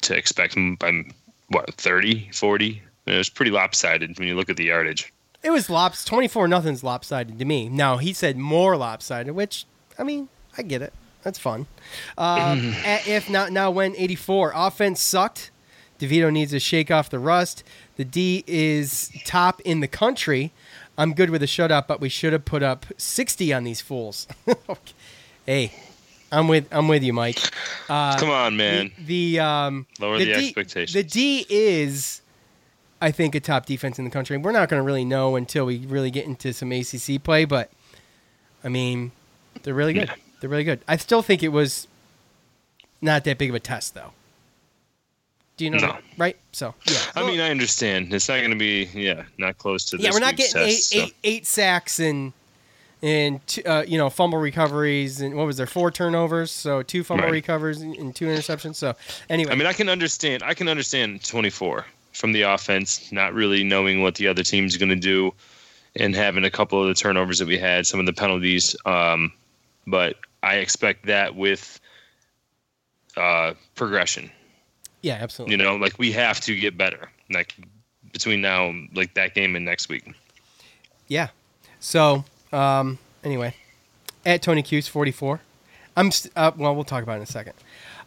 to 0.03 0.17
expect 0.17 0.57
I'm 0.57 1.13
what 1.49 1.73
30, 1.75 2.31
40. 2.33 2.83
It 3.07 3.17
was 3.17 3.29
pretty 3.29 3.51
lopsided 3.53 4.19
when 4.19 4.27
you 4.29 4.35
look 4.35 4.51
at 4.51 4.57
the 4.57 4.65
yardage. 4.65 5.13
It 5.43 5.51
was 5.51 5.71
lops. 5.71 6.05
Twenty 6.05 6.27
four 6.27 6.49
nothing's 6.49 6.83
lopsided 6.83 7.39
to 7.39 7.45
me. 7.45 7.69
Now 7.69 7.99
he 7.99 8.13
said 8.13 8.37
more 8.37 8.77
lopsided, 8.77 9.33
which 9.35 9.65
I 9.97 10.03
mean 10.03 10.29
I 10.59 10.63
get 10.63 10.83
it. 10.83 10.93
That's 11.23 11.39
fun. 11.39 11.67
Um, 12.19 12.75
a- 12.85 13.03
if 13.07 13.31
not 13.31 13.53
now, 13.53 13.71
when 13.71 13.95
eighty 13.97 14.17
four 14.17 14.51
offense 14.55 15.01
sucked. 15.01 15.53
Devito 16.01 16.33
needs 16.33 16.51
to 16.51 16.59
shake 16.61 16.91
off 16.91 17.09
the 17.09 17.19
rust. 17.21 17.63
The 17.97 18.05
D 18.05 18.43
is 18.49 19.11
top 19.25 19.61
in 19.61 19.81
the 19.81 19.89
country. 19.89 20.53
I'm 20.99 21.15
good 21.15 21.31
with 21.31 21.43
a 21.43 21.47
shutout, 21.47 21.87
but 21.87 22.01
we 22.01 22.09
should 22.09 22.33
have 22.33 22.45
put 22.45 22.63
up 22.65 22.85
sixty 22.97 23.53
on 23.53 23.63
these 23.65 23.81
fools. 23.81 24.27
Okay. 24.69 24.93
Hey, 25.47 25.73
I'm 26.33 26.49
with 26.49 26.67
I'm 26.73 26.89
with 26.89 27.05
you, 27.05 27.13
Mike. 27.13 27.39
Uh, 27.89 28.19
Come 28.19 28.31
on, 28.31 28.57
man. 28.57 28.91
The, 28.99 29.37
the 29.37 29.41
um 29.45 29.87
Lower 30.01 30.19
the 30.19 30.25
D- 30.25 30.33
expectations. 30.33 30.93
The 30.93 31.05
D 31.05 31.47
is, 31.49 32.21
I 33.01 33.13
think, 33.13 33.37
a 33.37 33.41
top 33.41 33.65
defense 33.65 33.99
in 33.99 34.05
the 34.05 34.11
country. 34.11 34.37
We're 34.37 34.51
not 34.51 34.69
going 34.69 34.81
to 34.81 34.85
really 34.85 35.05
know 35.05 35.37
until 35.37 35.67
we 35.67 35.79
really 35.87 36.11
get 36.11 36.27
into 36.27 36.53
some 36.53 36.73
ACC 36.73 37.23
play, 37.23 37.45
but 37.45 37.71
I 38.65 38.69
mean, 38.69 39.13
they're 39.63 39.73
really 39.75 39.93
good. 39.93 40.11
They're 40.41 40.51
really 40.51 40.65
good. 40.65 40.81
I 40.89 40.97
still 40.97 41.23
think 41.23 41.43
it 41.43 41.49
was 41.49 41.87
not 43.01 43.25
that 43.25 43.39
big 43.39 43.49
of 43.49 43.55
a 43.55 43.61
test, 43.61 43.95
though. 43.95 44.13
Do 45.57 45.65
you 45.65 45.71
know? 45.71 45.79
No. 45.79 45.99
Right? 46.19 46.37
So 46.53 46.75
yeah. 46.85 46.99
I 47.15 47.25
mean, 47.25 47.41
I 47.41 47.51
understand. 47.51 48.13
It's 48.13 48.29
not 48.29 48.39
going 48.39 48.51
to 48.51 48.57
be, 48.57 48.91
yeah, 48.93 49.23
not 49.39 49.57
close 49.57 49.85
to 49.87 49.97
yeah, 49.97 50.11
we're 50.13 50.19
not 50.19 50.37
getting 50.37 50.53
test, 50.53 50.67
eight, 50.67 50.83
so. 50.83 50.99
eight, 51.05 51.15
eight 51.25 51.47
sacks 51.47 52.01
and 52.01 52.33
and 53.03 53.41
uh, 53.67 53.85
you 53.87 53.99
know 53.99 54.09
fumble 54.11 54.39
recoveries 54.39 55.21
and 55.21 55.35
what 55.37 55.47
was 55.47 55.57
there 55.59 55.67
four 55.67 55.91
turnovers 55.91 56.51
so 56.51 56.83
two 56.83 57.05
fumble 57.05 57.25
Right. 57.25 57.33
recovers 57.33 57.81
and 57.83 58.15
two 58.17 58.27
interceptions 58.27 58.77
so 58.77 58.95
anyway 59.29 59.53
I 59.53 59.55
mean, 59.55 59.67
I 59.67 59.73
can 59.75 59.89
understand. 59.89 60.43
I 60.43 60.55
can 60.55 60.69
understand 60.69 61.23
24 61.25 61.85
from 62.13 62.33
the 62.33 62.43
offense, 62.43 63.13
not 63.13 63.35
really 63.35 63.63
knowing 63.63 64.01
what 64.03 64.15
the 64.15 64.27
other 64.29 64.43
team's 64.43 64.77
going 64.79 64.89
to 64.89 64.97
do, 64.97 65.35
and 65.97 66.15
having 66.17 66.45
a 66.45 66.51
couple 66.51 66.81
of 66.81 66.89
the 66.89 66.95
turnovers 66.95 67.39
that 67.41 67.47
we 67.49 67.59
had, 67.59 67.87
some 67.87 68.01
of 68.01 68.07
the 68.07 68.13
penalties. 68.15 68.75
Um, 68.87 69.31
but 69.87 70.17
I 70.43 70.57
expect 70.57 71.05
that 71.07 71.35
with 71.37 71.79
uh, 73.17 73.53
progression. 73.75 74.31
yeah 75.03 75.19
absolutely 75.21 75.53
You 75.57 75.63
know, 75.63 75.77
like 75.77 75.99
we 75.99 76.13
have 76.13 76.41
to 76.43 76.57
get 76.57 76.77
better. 76.79 77.11
Like 77.31 77.55
between 78.13 78.41
now, 78.41 78.73
like 78.95 79.13
that 79.15 79.35
game 79.35 79.55
and 79.57 79.65
next 79.67 79.89
week. 79.91 80.15
Yeah. 81.09 81.29
So, 81.81 82.25
um, 82.57 82.99
anyway, 83.23 83.55
at 84.25 84.43
Tony 84.43 84.63
Cuse 84.63 84.89
44. 84.89 85.41
I'm 85.97 86.11
st- 86.11 86.33
uh, 86.37 86.53
well, 86.57 86.75
we'll 86.75 86.85
talk 86.85 87.03
about 87.03 87.15
it 87.15 87.17
in 87.17 87.23
a 87.23 87.27
second. 87.27 87.55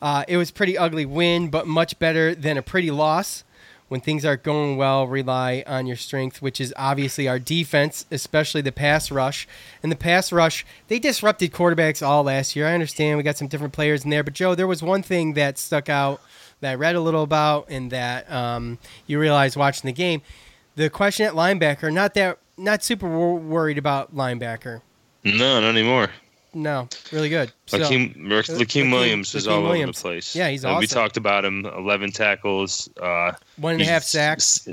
Uh, 0.02 0.24
it 0.28 0.38
was 0.38 0.52
pretty 0.52 0.78
ugly 0.78 1.06
win, 1.06 1.50
but 1.50 1.68
much 1.68 1.98
better 2.00 2.36
than 2.36 2.58
a 2.58 2.62
pretty 2.62 2.92
loss. 2.92 3.44
When 3.88 4.02
things 4.02 4.24
aren't 4.24 4.44
going 4.44 4.78
well, 4.78 5.08
rely 5.08 5.64
on 5.66 5.88
your 5.88 5.96
strength, 5.96 6.44
which 6.44 6.62
is 6.62 6.72
obviously 6.78 7.28
our 7.28 7.40
defense, 7.40 8.06
especially 8.12 8.62
the 8.62 8.72
pass 8.72 9.10
rush. 9.10 9.48
And 9.82 9.92
the 9.92 9.96
pass 9.96 10.32
rush, 10.32 10.64
they 10.90 11.00
disrupted 11.00 11.52
quarterbacks 11.52 12.06
all 12.06 12.22
last 12.22 12.56
year. 12.56 12.68
I 12.68 12.76
understand 12.76 13.18
we 13.18 13.24
got 13.24 13.38
some 13.38 13.48
different 13.48 13.74
players 13.74 14.04
in 14.04 14.12
there, 14.12 14.24
but 14.24 14.34
Joe, 14.36 14.54
there 14.54 14.68
was 14.68 14.84
one 14.84 15.02
thing 15.02 15.34
that 15.34 15.58
stuck 15.58 15.90
out 15.90 16.22
that 16.62 16.72
I 16.74 16.76
read 16.76 16.96
a 16.96 17.02
little 17.02 17.24
about 17.24 17.66
and 17.70 17.90
that 17.90 18.32
um, 18.32 18.78
you 19.08 19.20
realize 19.20 19.58
watching 19.58 19.88
the 19.88 19.94
game. 19.94 20.22
The 20.76 20.92
question 20.92 21.26
at 21.26 21.34
linebacker, 21.34 21.92
not 21.92 22.14
that, 22.14 22.38
not 22.60 22.84
super 22.84 23.10
wor- 23.10 23.39
worried 23.39 23.78
about 23.78 24.15
linebacker. 24.15 24.82
No, 25.24 25.60
not 25.62 25.69
anymore. 25.69 26.10
No, 26.54 26.88
really 27.12 27.30
good. 27.30 27.52
So- 27.67 27.78
Lakiem, 27.80 28.15
Lakiem, 28.17 28.58
Lakiem- 28.58 28.91
Williams 28.91 29.36
is 29.36 29.45
Lakiem 29.45 29.52
all 29.52 29.63
Williams. 29.63 30.00
over 30.04 30.10
the 30.10 30.13
place. 30.15 30.36
Yeah, 30.36 30.50
he's 30.50 30.65
Uh, 30.65 30.76
We 30.80 30.88
talked 30.88 31.17
about 31.17 31.45
him. 31.45 31.65
Eleven 31.65 32.12
tackles. 32.12 32.89
Uh, 33.02 33.34
One 33.58 33.74
and 33.74 33.82
a 33.82 33.86
half 33.86 34.04
sacks. 34.04 34.67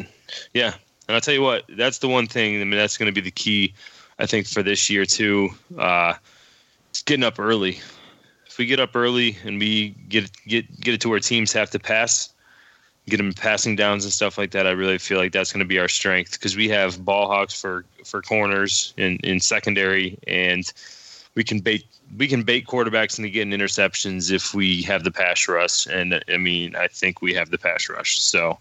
Yeah, 0.54 0.72
and 1.08 1.14
I'll 1.14 1.20
tell 1.20 1.34
you 1.34 1.42
what. 1.42 1.64
That's 1.68 1.98
the 1.98 2.08
one 2.08 2.26
thing. 2.26 2.56
I 2.60 2.64
mean, 2.64 2.70
that's 2.78 2.96
going 2.96 3.06
to 3.06 3.12
be 3.12 3.20
the 3.20 3.30
key. 3.30 3.74
I 4.18 4.24
think 4.26 4.46
for 4.46 4.62
this 4.62 4.88
year 4.88 5.04
too. 5.04 5.50
Uh, 5.78 6.14
it's 6.90 7.02
getting 7.02 7.24
up 7.24 7.38
early. 7.38 7.80
If 8.46 8.56
we 8.58 8.64
get 8.64 8.80
up 8.80 8.96
early 8.96 9.36
and 9.44 9.58
we 9.60 9.90
get 10.08 10.30
get 10.46 10.80
get 10.80 10.94
it 10.94 11.00
to 11.02 11.10
where 11.10 11.20
teams 11.20 11.52
have 11.52 11.68
to 11.72 11.78
pass, 11.78 12.30
get 13.08 13.18
them 13.18 13.32
passing 13.32 13.76
downs 13.76 14.04
and 14.04 14.12
stuff 14.12 14.36
like 14.36 14.50
that, 14.50 14.66
I 14.66 14.72
really 14.72 14.98
feel 14.98 15.18
like 15.18 15.32
that's 15.32 15.52
going 15.52 15.60
to 15.60 15.64
be 15.68 15.78
our 15.78 15.88
strength 15.88 16.32
because 16.32 16.56
we 16.56 16.68
have 16.70 17.04
ball 17.04 17.28
hawks 17.28 17.58
for 17.60 17.84
for 18.04 18.22
corners 18.22 18.92
in 18.96 19.16
in 19.22 19.40
secondary 19.40 20.18
and 20.26 20.72
we 21.34 21.44
can 21.44 21.60
bait 21.60 21.84
we 22.16 22.26
can 22.28 22.42
bait 22.42 22.66
quarterbacks 22.66 23.18
into 23.18 23.30
getting 23.30 23.52
interceptions 23.52 24.30
if 24.32 24.54
we 24.54 24.82
have 24.82 25.04
the 25.04 25.10
pass 25.10 25.46
rush 25.48 25.86
and 25.86 26.22
I 26.32 26.36
mean 26.36 26.74
I 26.76 26.88
think 26.88 27.20
we 27.22 27.34
have 27.34 27.50
the 27.50 27.58
pass 27.58 27.88
rush 27.88 28.20
so 28.20 28.58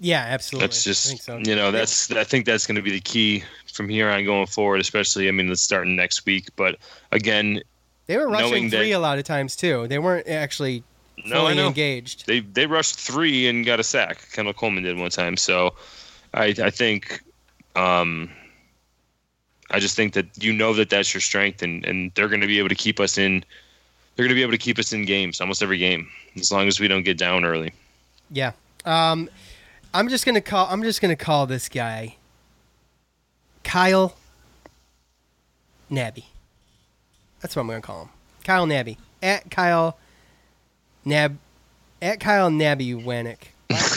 Yeah, 0.00 0.24
absolutely. 0.26 0.66
that's 0.68 0.86
I 0.86 0.90
just 0.90 1.08
think 1.08 1.20
so. 1.20 1.38
you 1.38 1.54
know 1.56 1.70
that's 1.70 2.10
I 2.10 2.24
think 2.24 2.46
that's 2.46 2.66
going 2.66 2.76
to 2.76 2.82
be 2.82 2.90
the 2.92 3.00
key 3.00 3.44
from 3.72 3.88
here 3.88 4.08
on 4.10 4.24
going 4.24 4.46
forward 4.46 4.80
especially 4.80 5.28
I 5.28 5.30
mean 5.32 5.50
it's 5.50 5.62
starting 5.62 5.96
next 5.96 6.24
week 6.26 6.48
but 6.56 6.76
again 7.12 7.60
They 8.06 8.16
were 8.16 8.28
rushing 8.28 8.50
knowing 8.50 8.70
that- 8.70 8.76
three 8.78 8.92
a 8.92 8.98
lot 9.00 9.18
of 9.18 9.24
times 9.24 9.54
too. 9.56 9.86
They 9.86 9.98
weren't 9.98 10.26
actually 10.28 10.82
no 11.26 11.46
I 11.46 11.54
know 11.54 11.68
engaged. 11.68 12.26
they 12.26 12.40
they 12.40 12.66
rushed 12.66 12.96
three 12.98 13.48
and 13.48 13.64
got 13.66 13.80
a 13.80 13.84
sack 13.84 14.26
Kendall 14.32 14.54
Coleman 14.54 14.84
did 14.84 14.98
one 14.98 15.10
time 15.10 15.36
so 15.36 15.74
I 16.34 16.54
I 16.62 16.70
think 16.70 17.22
um 17.76 18.30
I 19.70 19.78
just 19.78 19.94
think 19.96 20.14
that 20.14 20.26
you 20.42 20.52
know 20.52 20.72
that 20.74 20.90
that's 20.90 21.12
your 21.14 21.20
strength 21.20 21.62
and 21.62 21.84
and 21.84 22.10
they're 22.14 22.28
going 22.28 22.40
to 22.40 22.46
be 22.46 22.58
able 22.58 22.68
to 22.70 22.74
keep 22.74 22.98
us 23.00 23.18
in 23.18 23.44
they're 24.16 24.24
going 24.24 24.30
to 24.30 24.34
be 24.34 24.42
able 24.42 24.52
to 24.52 24.58
keep 24.58 24.78
us 24.78 24.92
in 24.92 25.04
games 25.04 25.40
almost 25.40 25.62
every 25.62 25.78
game 25.78 26.08
as 26.36 26.50
long 26.52 26.66
as 26.68 26.80
we 26.80 26.88
don't 26.88 27.04
get 27.04 27.16
down 27.18 27.44
early 27.44 27.72
Yeah. 28.30 28.52
Um, 28.84 29.28
I'm 29.92 30.08
just 30.08 30.24
gonna 30.24 30.40
call. 30.40 30.68
I'm 30.70 30.82
just 30.82 31.00
gonna 31.02 31.16
call 31.16 31.46
this 31.46 31.68
guy 31.68 32.16
Kyle 33.64 34.16
Nabby. 35.90 36.24
That's 37.40 37.56
what 37.56 37.62
I'm 37.62 37.68
gonna 37.68 37.80
call 37.80 38.02
him. 38.02 38.08
Kyle 38.44 38.66
Nabby 38.66 38.96
at 39.22 39.50
Kyle 39.50 39.98
Nab 41.04 41.38
at 42.02 42.20
Kyle 42.20 42.50
Nabby 42.50 42.94
Wanick. 42.94 43.48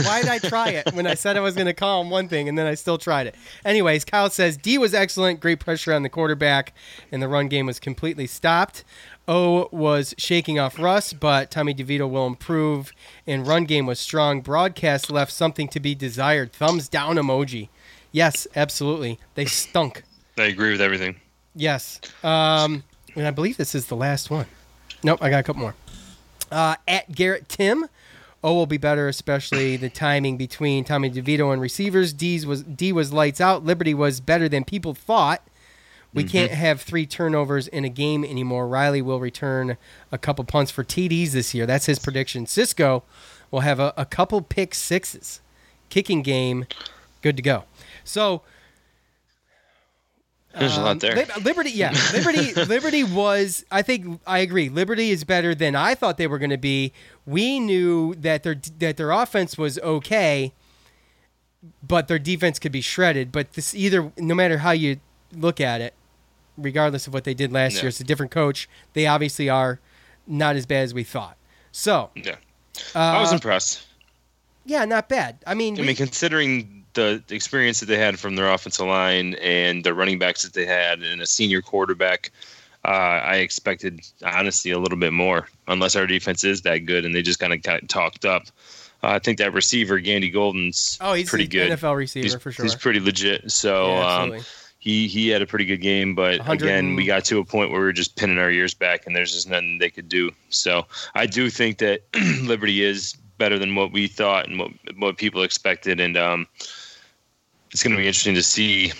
Why, 0.05 0.21
did 0.21 0.29
I 0.29 0.37
try 0.37 0.69
it 0.69 0.93
when 0.93 1.07
I 1.07 1.15
said 1.15 1.35
I 1.35 1.39
was 1.39 1.55
going 1.55 1.65
to 1.65 1.73
call 1.73 2.01
him 2.01 2.11
one 2.11 2.27
thing 2.27 2.47
and 2.47 2.55
then 2.55 2.67
I 2.67 2.75
still 2.75 2.99
tried 2.99 3.25
it? 3.25 3.35
Anyways, 3.65 4.05
Kyle 4.05 4.29
says 4.29 4.55
D 4.55 4.77
was 4.77 4.93
excellent, 4.93 5.39
great 5.39 5.59
pressure 5.59 5.93
on 5.93 6.03
the 6.03 6.09
quarterback, 6.09 6.73
and 7.11 7.23
the 7.23 7.27
run 7.27 7.47
game 7.47 7.65
was 7.65 7.79
completely 7.79 8.27
stopped. 8.27 8.83
O 9.27 9.69
was 9.71 10.13
shaking 10.17 10.59
off 10.59 10.77
Russ, 10.77 11.11
but 11.13 11.49
Tommy 11.49 11.73
DeVito 11.73 12.07
will 12.07 12.27
improve, 12.27 12.91
and 13.25 13.47
run 13.47 13.65
game 13.65 13.87
was 13.87 13.99
strong. 13.99 14.41
Broadcast 14.41 15.09
left 15.09 15.31
something 15.31 15.67
to 15.69 15.79
be 15.79 15.95
desired. 15.95 16.53
Thumbs 16.53 16.87
down 16.87 17.15
emoji. 17.15 17.69
Yes, 18.11 18.45
absolutely. 18.55 19.17
They 19.33 19.45
stunk. 19.45 20.03
I 20.37 20.43
agree 20.43 20.71
with 20.71 20.81
everything 20.81 21.15
Yes. 21.55 22.01
Um, 22.23 22.83
and 23.15 23.27
I 23.27 23.31
believe 23.31 23.57
this 23.57 23.75
is 23.75 23.87
the 23.87 23.95
last 23.95 24.29
one. 24.29 24.47
Nope, 25.03 25.19
I 25.21 25.29
got 25.29 25.39
a 25.39 25.43
couple 25.43 25.61
more. 25.61 25.75
Uh, 26.53 26.75
at 26.87 27.11
Garrett 27.11 27.49
Tim. 27.49 27.87
O 28.43 28.53
will 28.53 28.65
be 28.65 28.77
better, 28.77 29.07
especially 29.07 29.77
the 29.77 29.89
timing 29.89 30.35
between 30.37 30.83
Tommy 30.83 31.09
DeVito 31.09 31.51
and 31.51 31.61
receivers. 31.61 32.11
D's 32.11 32.45
was 32.45 32.61
D 32.63 32.91
was 32.91 33.13
lights 33.13 33.39
out. 33.39 33.63
Liberty 33.63 33.93
was 33.93 34.19
better 34.19 34.49
than 34.49 34.65
people 34.65 34.93
thought. 34.93 35.41
We 36.13 36.23
can't 36.23 36.51
have 36.51 36.79
three 36.79 37.07
turnovers 37.07 37.67
in 37.67 37.85
a 37.85 37.89
game 37.89 38.23
anymore. 38.23 38.67
Riley 38.67 39.01
will 39.01 39.19
return 39.19 39.77
a 40.11 40.17
couple 40.19 40.45
punts 40.45 40.69
for 40.69 40.83
TDs 40.83 41.31
this 41.31 41.55
year. 41.55 41.65
That's 41.65 41.87
his 41.87 41.97
prediction. 41.97 42.45
Cisco 42.45 43.03
will 43.49 43.61
have 43.61 43.79
a, 43.79 43.93
a 43.97 44.05
couple 44.05 44.41
pick 44.41 44.75
sixes. 44.75 45.41
Kicking 45.89 46.21
game, 46.21 46.65
good 47.23 47.35
to 47.35 47.41
go. 47.41 47.63
So 48.03 48.43
there's 50.57 50.77
a 50.77 50.81
lot 50.81 50.99
there 50.99 51.15
Lib- 51.15 51.43
Liberty, 51.43 51.71
yeah, 51.71 51.91
Liberty, 52.13 52.53
Liberty 52.53 53.03
was. 53.03 53.65
I 53.71 53.81
think 53.81 54.21
I 54.27 54.39
agree. 54.39 54.69
Liberty 54.69 55.09
is 55.09 55.23
better 55.23 55.55
than 55.55 55.75
I 55.75 55.95
thought 55.95 56.17
they 56.17 56.27
were 56.27 56.37
going 56.39 56.49
to 56.51 56.57
be. 56.57 56.93
We 57.25 57.59
knew 57.59 58.13
that 58.15 58.43
their 58.43 58.55
that 58.79 58.97
their 58.97 59.11
offense 59.11 59.57
was 59.57 59.79
okay, 59.79 60.53
but 61.85 62.07
their 62.07 62.19
defense 62.19 62.59
could 62.59 62.71
be 62.71 62.81
shredded. 62.81 63.31
But 63.31 63.53
this 63.53 63.73
either, 63.73 64.11
no 64.17 64.35
matter 64.35 64.59
how 64.59 64.71
you 64.71 64.99
look 65.35 65.59
at 65.61 65.81
it, 65.81 65.93
regardless 66.57 67.07
of 67.07 67.13
what 67.13 67.23
they 67.23 67.33
did 67.33 67.51
last 67.51 67.75
Yeah. 67.75 67.81
year, 67.83 67.89
it's 67.89 67.99
a 67.99 68.03
different 68.03 68.31
coach. 68.31 68.69
They 68.93 69.07
obviously 69.07 69.49
are 69.49 69.79
not 70.27 70.55
as 70.55 70.65
bad 70.65 70.83
as 70.83 70.93
we 70.93 71.03
thought. 71.03 71.37
So, 71.71 72.11
yeah 72.15 72.35
I 72.95 73.19
was 73.19 73.31
uh, 73.31 73.35
impressed 73.35 73.83
yeah, 74.65 74.85
not 74.85 75.09
bad. 75.09 75.39
I 75.45 75.55
mean, 75.55 75.75
I 75.77 75.81
we- 75.81 75.87
mean, 75.87 75.95
considering 75.97 76.82
the 76.93 77.23
experience 77.29 77.79
that 77.79 77.87
they 77.87 77.97
had 77.97 78.19
from 78.19 78.35
their 78.35 78.51
offensive 78.51 78.85
line 78.85 79.35
and 79.35 79.83
the 79.83 79.93
running 79.93 80.19
backs 80.19 80.43
that 80.43 80.53
they 80.53 80.65
had 80.65 81.01
and 81.01 81.21
a 81.21 81.27
senior 81.27 81.61
quarterback, 81.61 82.31
uh, 82.85 82.87
I 82.87 83.35
expected 83.37 84.01
honestly 84.23 84.71
a 84.71 84.79
little 84.79 84.97
bit 84.97 85.13
more. 85.13 85.47
Unless 85.67 85.95
our 85.95 86.07
defense 86.07 86.43
is 86.43 86.61
that 86.63 86.79
good 86.79 87.05
and 87.05 87.15
they 87.15 87.21
just 87.21 87.39
kind 87.39 87.53
of 87.53 87.61
got 87.61 87.87
talked 87.89 88.25
up. 88.25 88.43
Uh, 89.03 89.07
I 89.07 89.19
think 89.19 89.37
that 89.39 89.53
receiver 89.53 89.99
Gandy 89.99 90.29
Golden's 90.29 90.97
oh, 91.01 91.13
he's 91.13 91.29
pretty 91.29 91.47
good. 91.47 91.71
NFL 91.71 91.97
receiver 91.97 92.23
he's, 92.23 92.35
for 92.35 92.51
sure. 92.51 92.63
He's 92.63 92.75
pretty 92.75 92.99
legit. 92.99 93.51
So 93.51 93.87
Yeah, 93.87 94.17
um, 94.17 94.39
he 94.83 95.07
he 95.07 95.29
had 95.29 95.41
a 95.41 95.45
pretty 95.45 95.63
good 95.63 95.79
game, 95.79 96.13
but 96.13 96.39
100 96.39 96.65
again, 96.65 96.95
we 96.95 97.05
got 97.05 97.23
to 97.25 97.39
a 97.39 97.45
point 97.45 97.71
where 97.71 97.79
we 97.79 97.85
were 97.85 97.93
just 97.93 98.17
pinning 98.17 98.37
our 98.37 98.51
ears 98.51 98.73
back, 98.73 99.05
and 99.07 99.15
there's 99.15 99.31
just 99.31 99.49
nothing 99.49 99.77
they 99.77 99.89
could 99.89 100.09
do. 100.09 100.31
So 100.49 100.85
I 101.15 101.25
do 101.25 101.49
think 101.49 101.77
that 101.77 102.01
Liberty 102.43 102.83
is 102.83 103.15
better 103.37 103.57
than 103.57 103.75
what 103.75 103.93
we 103.93 104.07
thought 104.07 104.49
and 104.49 104.59
what 104.59 104.71
what 104.97 105.17
people 105.17 105.43
expected, 105.43 106.01
and 106.01 106.17
um, 106.17 106.47
it's 107.73 107.83
going 107.83 107.91
to 107.91 107.97
be 108.01 108.07
interesting 108.07 108.35
to 108.35 108.43
see 108.43 108.93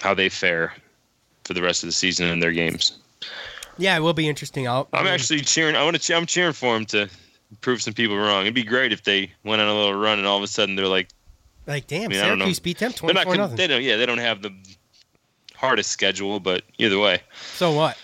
how 0.00 0.14
they 0.14 0.28
fare 0.28 0.72
for 1.44 1.54
the 1.54 1.62
rest 1.62 1.82
of 1.82 1.88
the 1.88 1.92
season 1.92 2.26
in 2.28 2.40
their 2.40 2.52
games. 2.52 2.98
yeah, 3.78 3.96
it 3.96 4.00
will 4.00 4.12
be 4.14 4.28
interesting. 4.28 4.66
I'll, 4.66 4.88
I'm 4.92 5.06
actually 5.06 5.40
cheering. 5.40 5.76
I 5.76 5.84
want 5.84 6.00
to. 6.00 6.14
I'm 6.16 6.26
cheering 6.26 6.52
for 6.52 6.74
them 6.74 6.86
to 6.86 7.08
prove 7.60 7.82
some 7.82 7.94
people 7.94 8.16
wrong. 8.16 8.42
It'd 8.42 8.54
be 8.54 8.62
great 8.64 8.92
if 8.92 9.04
they 9.04 9.30
went 9.44 9.60
on 9.60 9.68
a 9.68 9.74
little 9.74 9.94
run 9.94 10.18
and 10.18 10.26
all 10.26 10.36
of 10.36 10.42
a 10.42 10.46
sudden 10.46 10.76
they're 10.76 10.86
like, 10.88 11.08
like, 11.66 11.86
damn, 11.86 12.04
I 12.04 12.08
mean, 12.08 12.20
I. 12.20 12.24
Syracuse 12.24 12.58
beat 12.58 12.78
them 12.78 12.90
they're 12.92 12.98
twenty-four 12.98 13.24
con- 13.32 13.36
nothing. 13.38 13.56
They 13.56 13.66
don't. 13.66 13.82
Yeah, 13.82 13.96
they 13.96 14.06
don't 14.06 14.18
have 14.18 14.42
the 14.42 14.52
hardest 15.54 15.90
schedule, 15.90 16.40
but 16.40 16.62
either 16.78 16.98
way. 16.98 17.20
So 17.54 17.72
what? 17.72 17.98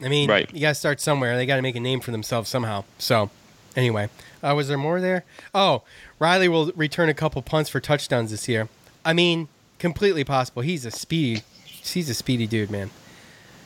I 0.00 0.08
mean, 0.08 0.28
Right. 0.28 0.52
you 0.52 0.60
got 0.60 0.70
to 0.70 0.74
start 0.74 1.00
somewhere. 1.00 1.36
They 1.36 1.46
got 1.46 1.56
to 1.56 1.62
make 1.62 1.76
a 1.76 1.80
name 1.80 2.00
for 2.00 2.10
themselves 2.10 2.50
somehow. 2.50 2.84
So, 2.98 3.30
anyway, 3.76 4.08
uh, 4.42 4.52
was 4.56 4.66
there 4.68 4.76
more 4.78 5.00
there? 5.00 5.24
Oh, 5.54 5.82
Riley 6.18 6.48
will 6.48 6.72
return 6.74 7.08
a 7.08 7.14
couple 7.14 7.40
punts 7.42 7.70
for 7.70 7.78
touchdowns 7.80 8.30
this 8.32 8.48
year. 8.48 8.68
I 9.04 9.12
mean, 9.12 9.48
completely 9.78 10.24
possible. 10.24 10.62
He's 10.62 10.84
a 10.86 10.90
speedy, 10.90 11.42
he's 11.64 12.08
a 12.08 12.14
speedy 12.14 12.46
dude, 12.46 12.70
man. 12.70 12.90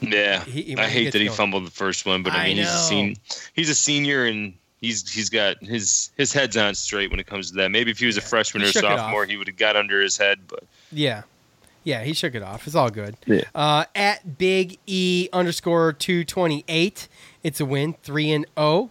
Yeah, 0.01 0.45
He- 0.45 0.63
he- 0.63 0.77
I 0.77 0.89
hate 0.89 1.05
gets 1.05 1.13
that 1.15 1.19
he 1.21 1.27
going. 1.27 1.37
fumbled 1.37 1.67
the 1.67 1.71
first 1.73 2.07
one, 2.07 2.23
but 2.23 2.33
I 2.33 2.43
I 2.43 2.45
mean 2.49 2.57
he's 2.59 2.69
a 2.69 2.79
senior. 2.79 3.15
He's 3.55 3.69
a 3.71 3.75
senior, 3.75 4.25
and 4.27 4.55
he's 4.81 5.11
he's 5.13 5.29
got 5.29 5.63
his 5.63 6.11
his 6.17 6.33
head's 6.33 6.57
on 6.57 6.75
straight 6.77 7.11
when 7.11 7.19
it 7.19 7.27
comes 7.27 7.51
to 7.51 7.57
that. 7.57 7.71
Maybe 7.71 7.91
if 7.91 7.99
he 7.99 8.07
was 8.07 8.17
a 8.17 8.21
freshman 8.21 8.61
He 8.63 8.67
or 8.67 8.71
a 8.71 8.73
shook 8.73 8.85
it 8.85 8.91
off. 8.91 8.99
sophomore, 9.01 9.25
he 9.27 9.37
would 9.37 9.49
have 9.49 9.57
got 9.57 9.75
under 9.77 10.01
his 10.01 10.17
head. 10.17 10.41
But 10.47 10.63
Yeah, 10.93 11.23
Yeah, 11.85 12.05
he 12.05 12.13
shook 12.13 12.35
it 12.37 12.43
off. 12.43 12.67
It's 12.67 12.77
all 12.77 12.91
good. 12.91 13.17
Yeah. 13.27 13.43
Uh, 13.55 13.87
at 13.97 14.39
Big 14.39 14.79
E 14.87 15.29
underscore 15.33 15.93
two 15.95 16.25
twenty 16.25 16.65
eight. 16.69 17.09
It's 17.43 17.61
a 17.61 17.65
win. 17.65 17.95
Three 18.05 18.31
and 18.31 18.47
zero. 18.57 18.91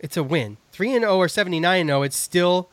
It's 0.00 0.16
a 0.16 0.22
win. 0.24 0.56
Three 0.72 0.92
and 0.94 1.02
zero 1.02 1.16
or 1.16 1.28
seventy 1.28 1.60
nine 1.60 1.82
and 1.82 1.88
zero. 1.90 2.02
It's 2.02 2.16
still 2.16 2.68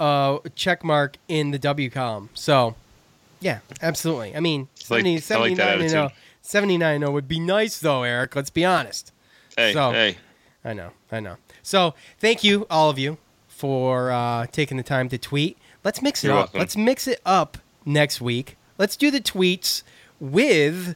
a 0.00 0.38
check 0.54 0.82
mark 0.84 1.16
in 1.28 1.50
the 1.50 1.58
W 1.58 1.90
column. 1.90 2.28
So, 2.34 2.74
yeah, 3.40 3.60
absolutely. 3.80 4.34
I 4.36 4.40
mean, 4.40 4.68
like- 4.90 5.02
70, 5.04 5.14
like 5.14 5.22
79 5.24 5.56
that 5.56 5.80
and 5.80 5.90
0. 5.90 6.02
attitude. 6.04 6.18
79 6.42 7.00
0 7.00 7.10
would 7.12 7.28
be 7.28 7.38
nice 7.40 7.78
though, 7.78 8.02
Eric. 8.02 8.34
Let's 8.36 8.50
be 8.50 8.64
honest. 8.64 9.12
Hey, 9.56 9.72
So- 9.72 9.92
hey. 9.92 10.16
I 10.64 10.72
know, 10.74 10.90
I 11.10 11.18
know. 11.20 11.36
So 11.64 11.94
thank 12.20 12.44
you, 12.44 12.66
all 12.70 12.88
of 12.88 12.98
you, 12.98 13.18
for 13.48 14.10
uh, 14.12 14.46
taking 14.52 14.76
the 14.76 14.82
time 14.84 15.08
to 15.08 15.18
tweet. 15.18 15.58
Let's 15.84 16.00
mix 16.00 16.22
it 16.22 16.28
You're 16.28 16.36
up. 16.36 16.40
welcome. 16.46 16.60
Let's 16.60 16.76
mix 16.76 17.06
it 17.08 17.20
up 17.26 17.58
next 17.84 18.20
week. 18.20 18.56
Let's 18.78 18.96
do 18.96 19.10
the 19.10 19.20
tweets 19.20 19.82
with 20.20 20.94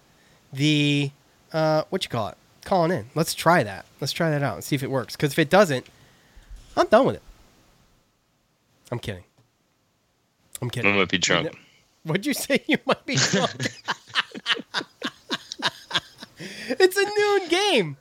the 0.53 1.11
uh, 1.53 1.83
what 1.91 2.05
you 2.05 2.11
call 2.11 2.29
it, 2.29 2.37
calling 2.65 2.93
in. 2.93 3.07
Let's 3.17 3.35
try 3.35 3.63
that. 3.65 3.87
Let's 4.01 4.13
try 4.13 4.31
that 4.31 4.43
out 4.43 4.55
and 4.55 4.65
see 4.65 4.77
if 4.77 4.83
it 4.85 4.91
works. 4.91 5.17
Because 5.17 5.33
if 5.33 5.39
it 5.41 5.51
doesn't, 5.51 5.87
I'm 6.77 6.87
done 6.87 7.07
with 7.07 7.17
it. 7.17 7.23
I'm 8.91 8.99
kidding. 8.99 9.25
I'm 10.63 10.71
kidding. 10.71 10.93
I 10.93 10.97
might 10.97 11.09
be 11.09 11.19
drunk. 11.19 11.57
What'd 12.05 12.25
you 12.25 12.35
say? 12.35 12.63
You 12.67 12.79
might 12.87 13.05
be 13.05 13.17
drunk. 13.17 13.51
it's 16.39 16.97
a 16.97 17.05
noon 17.05 17.49
game. 17.49 17.97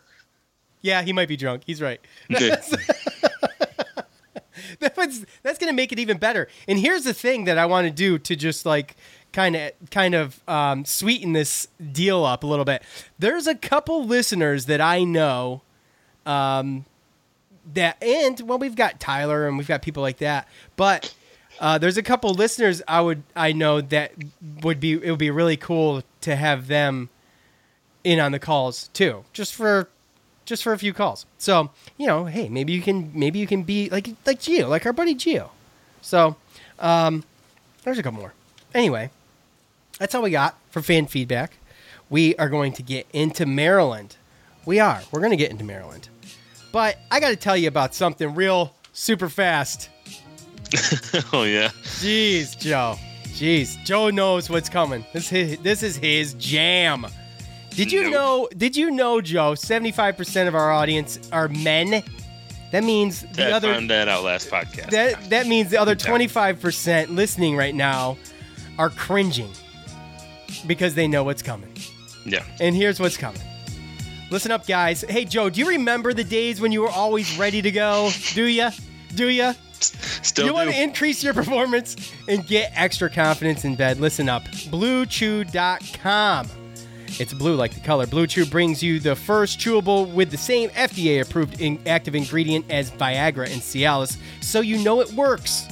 Yeah, 0.81 1.01
he 1.01 1.13
might 1.13 1.27
be 1.27 1.38
drunk. 1.38 1.63
He's 1.65 1.81
right. 1.81 1.99
That's 4.79 5.25
that's 5.41 5.57
gonna 5.57 5.73
make 5.73 5.91
it 5.91 5.99
even 5.99 6.17
better. 6.17 6.47
And 6.67 6.79
here's 6.79 7.03
the 7.03 7.13
thing 7.13 7.45
that 7.45 7.57
I 7.57 7.65
want 7.65 7.86
to 7.86 7.91
do 7.91 8.17
to 8.19 8.36
just 8.36 8.65
like 8.65 8.95
kind 9.31 9.55
of 9.55 9.71
kind 9.89 10.15
of 10.15 10.41
um, 10.47 10.86
sweeten 10.86 11.33
this 11.33 11.67
deal 11.91 12.23
up 12.25 12.43
a 12.43 12.47
little 12.47 12.65
bit. 12.65 12.83
There's 13.17 13.47
a 13.47 13.55
couple 13.55 14.05
listeners 14.05 14.65
that 14.65 14.81
I 14.81 15.03
know 15.03 15.61
um, 16.25 16.86
that, 17.74 18.01
and 18.01 18.39
well, 18.41 18.57
we've 18.57 18.76
got 18.76 18.99
Tyler 18.99 19.47
and 19.47 19.57
we've 19.57 19.68
got 19.68 19.82
people 19.82 20.01
like 20.03 20.18
that, 20.18 20.47
but. 20.76 21.13
Uh, 21.57 21.78
there's 21.78 21.95
a 21.95 22.03
couple 22.03 22.34
listeners 22.34 22.82
I 22.86 22.99
would 22.99 23.24
I 23.34 23.53
know 23.53 23.80
that 23.80 24.11
would 24.61 24.82
be 24.82 24.91
it 24.91 25.09
would 25.09 25.18
be 25.18 25.32
really 25.32 25.55
cool 25.55 26.03
to 26.20 26.36
have 26.36 26.68
them 26.68 27.07
in 28.03 28.20
on 28.20 28.34
the 28.34 28.39
calls 28.39 28.89
too, 28.89 29.24
just 29.32 29.55
for 29.55 29.88
just 30.43 30.63
for 30.63 30.74
a 30.74 30.78
few 30.78 30.93
calls. 30.93 31.26
So 31.38 31.72
you 31.95 32.07
know, 32.07 32.26
hey, 32.26 32.49
maybe 32.49 32.74
you 32.74 32.82
can 32.82 33.09
maybe 33.13 33.39
you 33.39 33.47
can 33.47 33.63
be 33.63 33.89
like 33.89 34.09
like 34.26 34.41
geo 34.41 34.68
like 34.68 34.86
our 34.86 34.91
buddy 34.91 35.16
geo 35.16 35.51
So 36.01 36.36
um, 36.80 37.24
there's 37.84 37.97
a 37.97 38.03
couple 38.03 38.20
more. 38.20 38.34
Anyway, 38.74 39.09
that's 39.97 40.13
all 40.13 40.22
we 40.24 40.32
got 40.32 40.57
for 40.72 40.82
fan 40.82 41.07
feedback. 41.07 41.53
We 42.09 42.36
are 42.36 42.49
going 42.49 42.74
to 42.74 42.84
get 42.84 43.07
into 43.13 43.45
Maryland. 43.45 44.18
We 44.66 44.80
are. 44.80 45.01
We're 45.11 45.22
going 45.22 45.32
to 45.32 45.38
get 45.38 45.51
into 45.51 45.63
Maryland. 45.63 46.09
But 46.76 46.97
I 47.09 47.21
got 47.21 47.30
to 47.30 47.38
tell 47.38 47.55
you 47.55 47.69
about 47.69 47.95
something 47.95 48.36
real 48.36 48.76
super 48.91 49.30
fast. 49.30 49.88
oh 51.32 51.43
yeah. 51.43 51.69
Jeez, 51.84 52.59
Joe. 52.59 52.97
Jeez, 53.28 53.82
Joe 53.86 54.09
knows 54.09 54.49
what's 54.49 54.67
coming. 54.67 55.05
This 55.13 55.32
is 55.32 55.57
this 55.59 55.84
is 55.84 55.95
his 55.95 56.34
jam. 56.34 57.07
Did 57.69 57.93
you 57.93 58.03
Nope. 58.03 58.11
know? 58.11 58.49
Did 58.57 58.76
you 58.76 58.91
know, 58.91 59.21
Joe? 59.21 59.55
Seventy-five 59.55 60.17
percent 60.17 60.49
of 60.49 60.55
our 60.55 60.69
audience 60.69 61.17
are 61.32 61.47
men. 61.47 62.03
That 62.73 62.84
means 62.84 63.21
the 63.21 63.47
I 63.47 63.51
other 63.53 63.73
found 63.73 63.89
that 63.89 64.09
out 64.09 64.26
last 64.26 64.49
podcast. 64.49 64.89
that 64.89 65.30
that 65.30 65.47
means 65.47 65.69
the 65.69 65.78
other 65.78 65.95
twenty-five 65.95 66.59
percent 66.59 67.09
listening 67.09 67.55
right 67.55 67.73
now 67.73 68.17
are 68.78 68.89
cringing 68.89 69.51
because 70.67 70.93
they 70.93 71.07
know 71.07 71.23
what's 71.23 71.41
coming. 71.41 71.71
yeah. 72.26 72.43
And 72.59 72.76
here's 72.76 72.99
what's 72.99 73.15
coming. 73.15 73.41
Listen 74.32 74.51
up, 74.51 74.65
guys. 74.65 75.01
Hey, 75.01 75.26
Joe, 75.26 75.49
do 75.49 75.59
you 75.59 75.69
remember 75.69 76.13
the 76.13 76.23
days 76.23 76.59
when 76.59 76.71
you 76.71 76.82
were 76.82 76.89
always 76.89 77.38
ready 77.38 77.61
to 77.61 77.71
go? 77.71 78.09
Do 78.34 78.45
ya? 78.45 78.71
Do 79.13 79.30
ya? 79.30 79.53
Still 79.80 80.45
do. 80.45 80.49
you 80.49 80.53
want 80.53 80.71
to 80.71 80.82
increase 80.82 81.23
your 81.23 81.34
performance 81.34 82.11
and 82.28 82.45
get 82.47 82.71
extra 82.76 83.09
confidence 83.09 83.65
in 83.65 83.76
bed? 83.76 83.99
Listen 83.99 84.28
up. 84.28 84.43
BlueChew.com. 84.43 86.47
It's 87.17 87.34
blue 87.34 87.55
like 87.55 87.73
the 87.73 87.80
color. 87.80 88.07
Blue 88.07 88.28
Chew 88.28 88.45
brings 88.45 88.84
you 88.84 88.99
the 88.99 89.15
first 89.15 89.59
chewable 89.59 90.11
with 90.13 90.32
the 90.32 90.38
same 90.38 90.69
FDA 90.71 91.21
approved 91.21 91.61
in 91.61 91.80
active 91.88 92.13
ingredient 92.13 92.69
as 92.69 92.91
Viagra 92.91 93.45
and 93.45 93.61
Cialis, 93.61 94.17
so 94.41 94.59
you 94.59 94.84
know 94.84 94.99
it 94.99 95.09
works. 95.13 95.65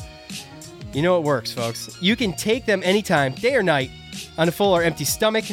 You 0.93 1.01
know 1.01 1.17
it 1.17 1.23
works, 1.23 1.51
folks. 1.51 2.01
You 2.01 2.15
can 2.15 2.33
take 2.33 2.65
them 2.65 2.81
anytime, 2.83 3.33
day 3.33 3.55
or 3.55 3.63
night, 3.63 3.91
on 4.37 4.47
a 4.47 4.51
full 4.51 4.73
or 4.73 4.83
empty 4.83 5.03
stomach. 5.03 5.45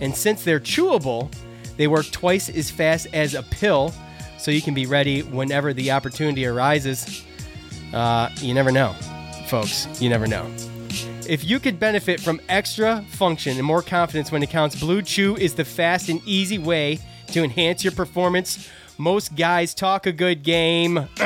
And 0.00 0.14
since 0.14 0.44
they're 0.44 0.60
chewable, 0.60 1.30
they 1.76 1.86
work 1.88 2.06
twice 2.10 2.48
as 2.48 2.70
fast 2.70 3.06
as 3.12 3.34
a 3.34 3.42
pill, 3.42 3.92
so 4.38 4.50
you 4.50 4.62
can 4.62 4.74
be 4.74 4.86
ready 4.86 5.22
whenever 5.22 5.72
the 5.72 5.90
opportunity 5.90 6.46
arises. 6.46 7.24
Uh, 7.92 8.28
you 8.36 8.54
never 8.54 8.70
know, 8.72 8.92
folks. 9.48 9.88
You 10.00 10.08
never 10.08 10.26
know. 10.26 10.50
If 11.26 11.44
you 11.44 11.58
could 11.58 11.80
benefit 11.80 12.20
from 12.20 12.40
extra 12.48 13.02
function 13.08 13.56
and 13.56 13.64
more 13.64 13.82
confidence 13.82 14.30
when 14.30 14.42
it 14.42 14.50
counts, 14.50 14.78
Blue 14.78 15.00
Chew 15.00 15.36
is 15.36 15.54
the 15.54 15.64
fast 15.64 16.08
and 16.08 16.20
easy 16.26 16.58
way 16.58 16.98
to 17.28 17.42
enhance 17.42 17.82
your 17.82 17.92
performance. 17.92 18.68
Most 18.98 19.34
guys 19.34 19.74
talk 19.74 20.06
a 20.06 20.12
good 20.12 20.42
game, 20.42 21.08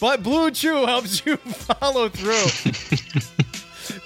but 0.00 0.22
Blue 0.22 0.50
Chew 0.50 0.86
helps 0.86 1.26
you 1.26 1.36
follow 1.36 2.08
through. 2.08 2.46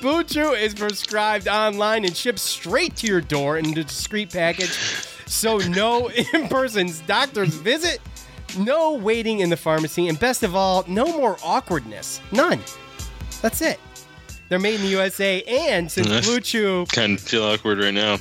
Blue 0.00 0.24
Chew 0.24 0.52
is 0.52 0.72
prescribed 0.72 1.46
online 1.46 2.06
and 2.06 2.16
shipped 2.16 2.38
straight 2.38 2.96
to 2.96 3.06
your 3.06 3.20
door 3.20 3.58
in 3.58 3.66
a 3.66 3.84
discreet 3.84 4.32
package. 4.32 4.70
So 5.26 5.58
no 5.58 6.08
in-person 6.32 6.90
doctor's 7.06 7.54
visit, 7.54 8.00
no 8.58 8.94
waiting 8.94 9.40
in 9.40 9.50
the 9.50 9.58
pharmacy, 9.58 10.08
and 10.08 10.18
best 10.18 10.42
of 10.42 10.56
all, 10.56 10.84
no 10.88 11.04
more 11.04 11.36
awkwardness. 11.44 12.20
None. 12.32 12.60
That's 13.42 13.60
it. 13.60 13.78
They're 14.50 14.58
made 14.58 14.74
in 14.74 14.82
the 14.82 14.88
USA, 14.88 15.42
and 15.42 15.90
since 15.90 16.08
mm, 16.08 16.10
Nice. 16.10 16.26
Blue 16.26 16.40
Chew 16.40 16.84
Kind 16.92 17.16
of 17.18 17.24
feel 17.24 17.44
awkward 17.44 17.78
right 17.78 17.94
now. 17.94 18.18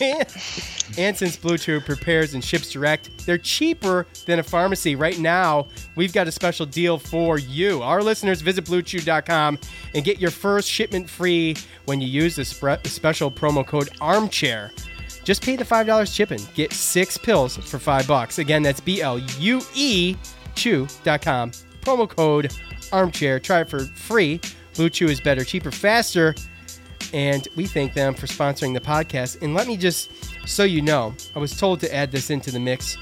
and 0.98 1.14
since 1.14 1.36
Blue 1.36 1.58
Chew 1.58 1.80
prepares 1.82 2.32
and 2.32 2.42
ships 2.42 2.70
direct, 2.70 3.26
they're 3.26 3.36
cheaper 3.36 4.06
than 4.24 4.38
a 4.38 4.42
pharmacy. 4.42 4.96
Right 4.96 5.18
now, 5.18 5.68
we've 5.94 6.14
got 6.14 6.26
a 6.26 6.32
special 6.32 6.64
deal 6.64 6.98
for 6.98 7.38
you. 7.38 7.82
Our 7.82 8.02
listeners 8.02 8.40
visit 8.40 8.64
bluechew.com 8.64 9.58
and 9.94 10.04
get 10.04 10.18
your 10.18 10.30
first 10.30 10.70
shipment 10.70 11.08
free 11.08 11.54
when 11.84 12.00
you 12.00 12.08
use 12.08 12.36
the 12.36 12.46
special 12.46 13.30
promo 13.30 13.64
code 13.64 13.90
armchair. 14.00 14.72
Just 15.22 15.42
pay 15.42 15.56
the 15.56 15.64
$5 15.64 16.14
shipping. 16.14 16.40
Get 16.54 16.72
six 16.72 17.18
pills 17.18 17.58
for 17.58 17.78
five 17.78 18.08
bucks. 18.08 18.38
Again, 18.38 18.62
that's 18.62 18.80
B 18.80 19.02
L 19.02 19.18
U 19.18 19.60
E 19.74 20.16
chew.com. 20.54 21.50
Promo 21.82 22.08
code 22.08 22.52
armchair. 22.92 23.38
Try 23.38 23.60
it 23.60 23.68
for 23.68 23.80
free. 23.80 24.40
Blue 24.78 24.88
Chew 24.88 25.08
is 25.08 25.20
better, 25.20 25.44
cheaper, 25.44 25.70
faster 25.70 26.34
and 27.12 27.48
we 27.56 27.66
thank 27.66 27.94
them 27.94 28.14
for 28.14 28.26
sponsoring 28.26 28.74
the 28.74 28.80
podcast. 28.80 29.42
And 29.42 29.54
let 29.54 29.66
me 29.66 29.76
just, 29.76 30.10
so 30.46 30.64
you 30.64 30.82
know, 30.82 31.14
I 31.34 31.38
was 31.38 31.58
told 31.58 31.80
to 31.80 31.94
add 31.94 32.10
this 32.10 32.30
into 32.30 32.50
the 32.50 32.60
mix. 32.60 32.96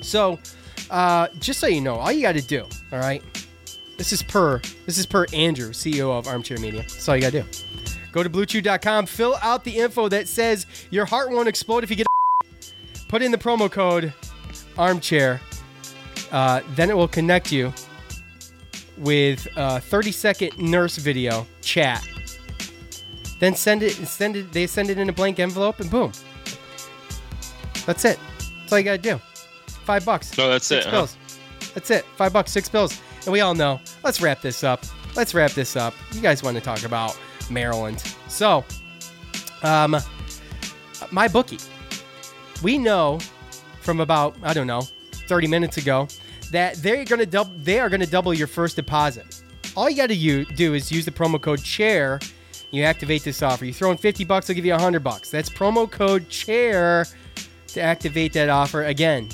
So, 0.00 0.38
uh, 0.90 1.28
just 1.38 1.60
so 1.60 1.66
you 1.66 1.80
know, 1.80 1.94
all 1.94 2.12
you 2.12 2.22
got 2.22 2.32
to 2.32 2.42
do, 2.42 2.66
all 2.92 2.98
right, 2.98 3.22
this 3.96 4.12
is 4.12 4.22
per 4.22 4.60
this 4.86 4.98
is 4.98 5.06
per 5.06 5.26
Andrew, 5.32 5.70
CEO 5.70 6.10
of 6.10 6.26
Armchair 6.26 6.58
Media. 6.58 6.80
That's 6.80 7.08
all 7.08 7.16
you 7.16 7.22
got 7.22 7.32
to 7.32 7.42
do. 7.42 7.48
Go 8.10 8.22
to 8.22 8.28
BlueChew.com, 8.28 9.06
fill 9.06 9.36
out 9.42 9.64
the 9.64 9.78
info 9.78 10.08
that 10.08 10.28
says 10.28 10.66
your 10.90 11.04
heart 11.04 11.30
won't 11.30 11.48
explode 11.48 11.84
if 11.84 11.90
you 11.90 11.96
get. 11.96 12.06
Put 13.08 13.22
in 13.22 13.30
the 13.30 13.38
promo 13.38 13.70
code 13.70 14.12
Armchair. 14.76 15.40
Uh, 16.30 16.62
then 16.74 16.88
it 16.90 16.96
will 16.96 17.08
connect 17.08 17.52
you 17.52 17.72
with 18.98 19.46
a 19.56 19.80
30 19.80 20.12
second 20.12 20.58
nurse 20.58 20.96
video 20.96 21.46
chat. 21.60 22.06
Then 23.38 23.54
send 23.54 23.82
it 23.82 23.92
send 23.92 24.36
it 24.36 24.52
they 24.52 24.66
send 24.66 24.90
it 24.90 24.98
in 24.98 25.08
a 25.08 25.12
blank 25.12 25.40
envelope 25.40 25.80
and 25.80 25.90
boom. 25.90 26.12
That's 27.86 28.04
it. 28.04 28.18
That's 28.38 28.72
all 28.72 28.78
you 28.78 28.84
gotta 28.84 28.98
do. 28.98 29.20
Five 29.66 30.04
bucks. 30.04 30.38
Oh, 30.38 30.48
that's 30.48 30.66
six 30.66 30.86
it, 30.86 30.90
huh? 30.90 30.96
bills 30.98 31.16
that's 31.74 31.90
it. 31.90 32.04
Five 32.16 32.32
bucks 32.32 32.52
six 32.52 32.68
bills 32.68 33.00
and 33.24 33.32
we 33.32 33.40
all 33.40 33.54
know 33.54 33.80
let's 34.04 34.20
wrap 34.20 34.40
this 34.40 34.62
up. 34.62 34.84
Let's 35.16 35.34
wrap 35.34 35.52
this 35.52 35.76
up. 35.76 35.94
You 36.12 36.20
guys 36.20 36.42
want 36.42 36.56
to 36.56 36.62
talk 36.62 36.84
about 36.84 37.18
maryland. 37.50 38.02
So 38.28 38.64
um 39.62 39.96
my 41.10 41.28
bookie. 41.28 41.58
We 42.62 42.78
know 42.78 43.18
from 43.80 43.98
about 44.00 44.36
i 44.44 44.54
don't 44.54 44.68
know 44.68 44.82
30 45.12 45.48
minutes 45.48 45.76
ago 45.76 46.06
that 46.52 46.76
they're 46.76 47.04
gonna 47.04 47.26
double 47.26 47.52
they 47.58 47.80
are 47.80 47.88
gonna 47.90 48.06
double 48.06 48.32
your 48.32 48.46
first 48.46 48.76
deposit 48.76 49.42
all 49.76 49.90
you 49.90 49.96
gotta 49.96 50.14
u- 50.14 50.44
do 50.44 50.74
is 50.74 50.92
use 50.92 51.04
the 51.04 51.10
promo 51.10 51.40
code 51.40 51.62
chair 51.62 52.20
you 52.72 52.84
activate 52.84 53.22
this 53.22 53.42
offer. 53.42 53.66
You 53.66 53.72
throw 53.74 53.90
in 53.90 53.98
50 53.98 54.24
bucks, 54.24 54.46
they'll 54.46 54.56
give 54.56 54.64
you 54.64 54.72
100 54.72 55.04
bucks. 55.04 55.30
That's 55.30 55.50
promo 55.50 55.88
code 55.88 56.28
chair 56.30 57.06
to 57.68 57.80
activate 57.80 58.32
that 58.32 58.48
offer. 58.48 58.84
Again, 58.84 59.28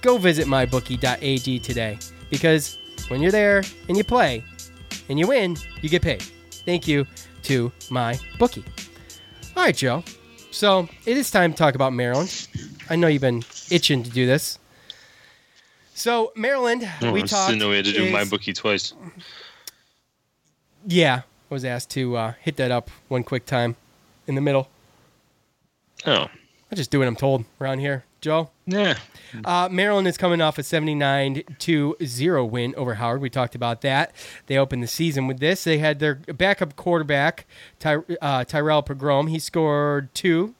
go 0.00 0.16
visit 0.18 0.46
mybookie.ag 0.46 1.58
today 1.58 1.98
because 2.30 2.78
when 3.08 3.20
you're 3.20 3.32
there 3.32 3.62
and 3.88 3.96
you 3.96 4.04
play 4.04 4.44
and 5.08 5.18
you 5.18 5.26
win, 5.26 5.56
you 5.82 5.88
get 5.88 6.02
paid. 6.02 6.22
Thank 6.64 6.86
you 6.86 7.06
to 7.42 7.72
my 7.90 8.18
bookie. 8.38 8.64
All 9.56 9.64
right, 9.64 9.76
Joe. 9.76 10.04
So 10.52 10.88
it 11.06 11.16
is 11.16 11.30
time 11.32 11.52
to 11.52 11.58
talk 11.58 11.74
about 11.74 11.92
Maryland. 11.92 12.46
I 12.88 12.94
know 12.94 13.08
you've 13.08 13.20
been 13.20 13.42
itching 13.70 14.04
to 14.04 14.10
do 14.10 14.26
this. 14.26 14.60
So 15.94 16.32
Maryland, 16.36 16.88
Oh, 17.02 17.12
we 17.12 17.22
I 17.22 17.26
talked. 17.26 17.48
didn't 17.50 17.60
know 17.60 17.70
we 17.70 17.76
had 17.76 17.84
to 17.86 17.92
do 17.92 18.04
is- 18.04 18.12
my 18.12 18.24
bookie 18.24 18.52
twice. 18.52 18.92
Yeah, 20.86 21.22
I 21.50 21.54
was 21.54 21.64
asked 21.64 21.90
to 21.90 22.16
uh, 22.16 22.32
hit 22.40 22.56
that 22.56 22.70
up 22.70 22.90
one 23.08 23.24
quick 23.24 23.46
time 23.46 23.76
in 24.26 24.34
the 24.34 24.40
middle. 24.40 24.68
Oh, 26.06 26.28
I 26.70 26.74
just 26.74 26.90
do 26.90 26.98
what 26.98 27.08
I'm 27.08 27.16
told 27.16 27.44
around 27.60 27.78
here. 27.78 28.04
Joe? 28.20 28.50
Yeah. 28.66 28.96
Uh, 29.44 29.68
Maryland 29.70 30.08
is 30.08 30.16
coming 30.16 30.40
off 30.40 30.56
a 30.58 30.62
79 30.62 31.42
to 31.58 31.94
0 32.02 32.44
win 32.46 32.74
over 32.74 32.94
Howard. 32.94 33.20
We 33.20 33.28
talked 33.28 33.54
about 33.54 33.82
that. 33.82 34.12
They 34.46 34.56
opened 34.56 34.82
the 34.82 34.86
season 34.86 35.26
with 35.26 35.40
this. 35.40 35.64
They 35.64 35.76
had 35.78 35.98
their 36.00 36.14
backup 36.14 36.74
quarterback, 36.74 37.44
Ty, 37.80 37.98
uh, 38.22 38.44
Tyrrell 38.44 38.82
Pigrome. 38.82 39.28
He 39.28 39.38
scored 39.38 40.14
two 40.14 40.54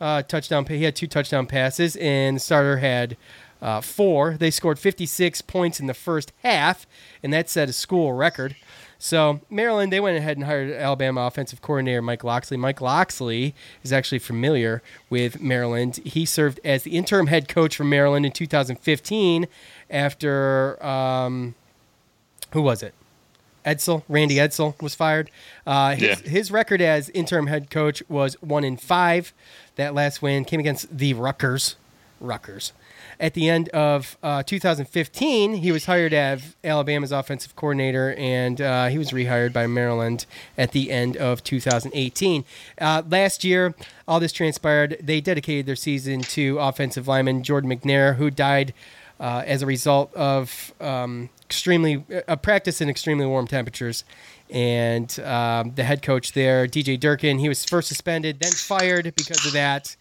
uh, 0.00 0.22
touchdown. 0.22 0.66
He 0.66 0.82
had 0.82 0.96
two 0.96 1.06
touchdown 1.06 1.46
passes, 1.46 1.94
and 1.96 2.36
the 2.36 2.40
starter 2.40 2.78
had 2.78 3.16
uh, 3.64 3.80
four. 3.80 4.36
They 4.36 4.50
scored 4.52 4.78
56 4.78 5.40
points 5.42 5.80
in 5.80 5.86
the 5.88 5.94
first 5.94 6.32
half, 6.44 6.86
and 7.22 7.32
that 7.32 7.48
set 7.50 7.68
a 7.68 7.72
school 7.72 8.12
record. 8.12 8.54
So 8.98 9.40
Maryland, 9.50 9.92
they 9.92 10.00
went 10.00 10.16
ahead 10.16 10.36
and 10.36 10.46
hired 10.46 10.70
Alabama 10.70 11.22
offensive 11.22 11.60
coordinator 11.60 12.00
Mike 12.00 12.22
Locksley. 12.24 12.56
Mike 12.56 12.80
Locksley 12.80 13.54
is 13.82 13.92
actually 13.92 14.18
familiar 14.20 14.82
with 15.10 15.40
Maryland. 15.40 15.96
He 16.04 16.24
served 16.24 16.60
as 16.64 16.84
the 16.84 16.92
interim 16.96 17.26
head 17.26 17.48
coach 17.48 17.76
for 17.76 17.84
Maryland 17.84 18.24
in 18.24 18.32
2015 18.32 19.46
after 19.90 20.82
um, 20.84 21.54
who 22.52 22.62
was 22.62 22.82
it? 22.82 22.94
Edsall, 23.66 24.02
Randy 24.08 24.36
Edsall 24.36 24.80
was 24.82 24.94
fired. 24.94 25.30
Uh, 25.66 25.94
his, 25.94 26.22
Yeah. 26.22 26.28
his 26.30 26.50
record 26.50 26.80
as 26.82 27.08
interim 27.10 27.46
head 27.46 27.70
coach 27.70 28.02
was 28.08 28.34
one 28.42 28.62
in 28.64 28.76
five. 28.76 29.32
That 29.76 29.94
last 29.94 30.20
win 30.22 30.44
came 30.44 30.60
against 30.60 30.96
the 30.96 31.14
Rutgers. 31.14 31.76
Rutgers. 32.20 32.72
At 33.20 33.34
the 33.34 33.48
end 33.48 33.68
of 33.70 34.18
uh, 34.22 34.42
2015, 34.42 35.54
he 35.54 35.72
was 35.72 35.86
hired 35.86 36.12
as 36.12 36.56
Alabama's 36.64 37.12
offensive 37.12 37.54
coordinator, 37.56 38.14
and 38.18 38.60
uh, 38.60 38.86
he 38.86 38.98
was 38.98 39.10
rehired 39.10 39.52
by 39.52 39.66
Maryland 39.66 40.26
at 40.58 40.72
the 40.72 40.90
end 40.90 41.16
of 41.16 41.44
2018. 41.44 42.44
Uh, 42.80 43.02
last 43.08 43.44
year, 43.44 43.74
all 44.08 44.20
this 44.20 44.32
transpired. 44.32 44.96
They 45.00 45.20
dedicated 45.20 45.66
their 45.66 45.76
season 45.76 46.20
to 46.22 46.58
offensive 46.58 47.08
lineman 47.08 47.42
Jordan 47.42 47.70
McNair, 47.70 48.16
who 48.16 48.30
died 48.30 48.74
uh, 49.20 49.42
as 49.46 49.62
a 49.62 49.66
result 49.66 50.12
of 50.14 50.72
um, 50.80 51.28
extremely 51.44 52.04
a 52.26 52.36
practice 52.36 52.80
in 52.80 52.88
extremely 52.88 53.26
warm 53.26 53.46
temperatures. 53.46 54.04
And 54.50 55.18
um, 55.20 55.72
the 55.74 55.84
head 55.84 56.02
coach 56.02 56.32
there, 56.32 56.66
DJ 56.66 56.98
Durkin, 56.98 57.38
he 57.38 57.48
was 57.48 57.64
first 57.64 57.88
suspended, 57.88 58.40
then 58.40 58.52
fired 58.52 59.12
because 59.16 59.44
of 59.46 59.52
that. 59.52 59.96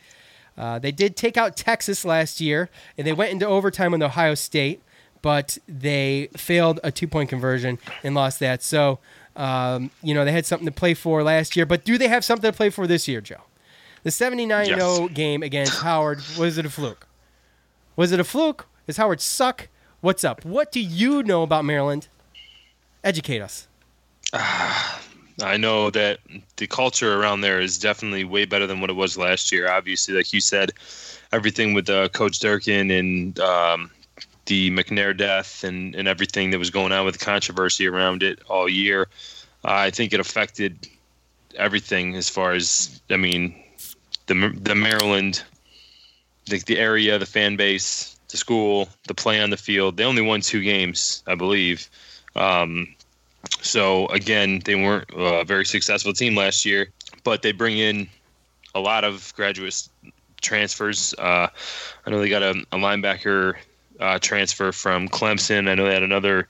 Uh, 0.57 0.79
they 0.79 0.91
did 0.91 1.15
take 1.15 1.37
out 1.37 1.55
Texas 1.57 2.05
last 2.05 2.39
year, 2.39 2.69
and 2.97 3.07
they 3.07 3.13
went 3.13 3.31
into 3.31 3.45
overtime 3.45 3.91
with 3.91 4.03
Ohio 4.03 4.35
State, 4.35 4.81
but 5.21 5.57
they 5.67 6.29
failed 6.37 6.79
a 6.83 6.91
two 6.91 7.07
point 7.07 7.29
conversion 7.29 7.79
and 8.03 8.13
lost 8.13 8.39
that. 8.39 8.61
So, 8.61 8.99
um, 9.35 9.89
you 10.01 10.13
know, 10.13 10.25
they 10.25 10.31
had 10.31 10.45
something 10.45 10.65
to 10.65 10.71
play 10.71 10.93
for 10.93 11.23
last 11.23 11.55
year, 11.55 11.65
but 11.65 11.83
do 11.83 11.97
they 11.97 12.07
have 12.07 12.23
something 12.23 12.51
to 12.51 12.55
play 12.55 12.69
for 12.69 12.85
this 12.85 13.07
year, 13.07 13.21
Joe? 13.21 13.41
The 14.03 14.11
79 14.11 14.65
0 14.65 15.07
game 15.09 15.43
against 15.43 15.81
Howard, 15.81 16.21
was 16.37 16.57
it 16.57 16.65
a 16.65 16.69
fluke? 16.69 17.07
Was 17.95 18.11
it 18.11 18.19
a 18.19 18.23
fluke? 18.23 18.67
Does 18.85 18.97
Howard 18.97 19.21
suck? 19.21 19.69
What's 20.01 20.23
up? 20.23 20.43
What 20.43 20.71
do 20.71 20.81
you 20.81 21.23
know 21.23 21.43
about 21.43 21.63
Maryland? 21.63 22.09
Educate 23.03 23.39
us. 23.41 23.67
I 25.41 25.57
know 25.57 25.89
that 25.89 26.19
the 26.57 26.67
culture 26.67 27.19
around 27.19 27.41
there 27.41 27.59
is 27.59 27.79
definitely 27.79 28.23
way 28.23 28.45
better 28.45 28.67
than 28.67 28.81
what 28.81 28.89
it 28.89 28.93
was 28.93 29.17
last 29.17 29.51
year. 29.51 29.69
Obviously, 29.69 30.13
like 30.13 30.31
you 30.31 30.41
said, 30.41 30.73
everything 31.31 31.73
with 31.73 31.89
uh, 31.89 32.09
Coach 32.09 32.39
Durkin 32.39 32.91
and 32.91 33.39
um, 33.39 33.89
the 34.45 34.69
McNair 34.71 35.15
death 35.15 35.63
and, 35.63 35.95
and 35.95 36.07
everything 36.07 36.51
that 36.51 36.59
was 36.59 36.69
going 36.69 36.91
on 36.91 37.05
with 37.05 37.17
the 37.17 37.25
controversy 37.25 37.87
around 37.87 38.21
it 38.21 38.39
all 38.47 38.69
year, 38.69 39.07
I 39.63 39.89
think 39.89 40.13
it 40.13 40.19
affected 40.19 40.87
everything 41.55 42.15
as 42.15 42.29
far 42.29 42.51
as, 42.51 43.01
I 43.09 43.17
mean, 43.17 43.55
the, 44.27 44.55
the 44.61 44.75
Maryland, 44.75 45.43
the, 46.45 46.59
the 46.59 46.77
area, 46.77 47.17
the 47.17 47.25
fan 47.25 47.55
base, 47.55 48.19
the 48.29 48.37
school, 48.37 48.89
the 49.07 49.13
play 49.13 49.41
on 49.41 49.49
the 49.49 49.57
field. 49.57 49.97
They 49.97 50.03
only 50.03 50.21
won 50.21 50.41
two 50.41 50.61
games, 50.61 51.23
I 51.25 51.35
believe. 51.35 51.89
Um, 52.35 52.95
so 53.61 54.07
again, 54.07 54.61
they 54.65 54.75
weren't 54.75 55.09
a 55.15 55.43
very 55.43 55.65
successful 55.65 56.13
team 56.13 56.35
last 56.35 56.65
year, 56.65 56.89
but 57.23 57.41
they 57.41 57.51
bring 57.51 57.77
in 57.77 58.07
a 58.75 58.79
lot 58.79 59.03
of 59.03 59.33
graduate 59.35 59.87
transfers. 60.41 61.13
Uh, 61.17 61.47
I 62.05 62.09
know 62.09 62.19
they 62.19 62.29
got 62.29 62.43
a, 62.43 62.51
a 62.71 62.77
linebacker 62.77 63.55
uh, 63.99 64.19
transfer 64.19 64.71
from 64.71 65.07
Clemson. 65.09 65.69
I 65.69 65.75
know 65.75 65.85
they 65.85 65.93
had 65.93 66.03
another, 66.03 66.47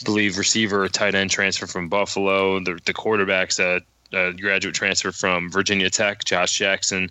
I 0.00 0.04
believe, 0.04 0.38
receiver 0.38 0.88
tight 0.88 1.14
end 1.14 1.30
transfer 1.30 1.66
from 1.66 1.88
Buffalo. 1.88 2.60
The, 2.60 2.78
the 2.84 2.92
quarterback's 2.92 3.58
a, 3.58 3.80
a 4.12 4.32
graduate 4.32 4.74
transfer 4.74 5.12
from 5.12 5.50
Virginia 5.50 5.90
Tech, 5.90 6.24
Josh 6.24 6.56
Jackson. 6.56 7.10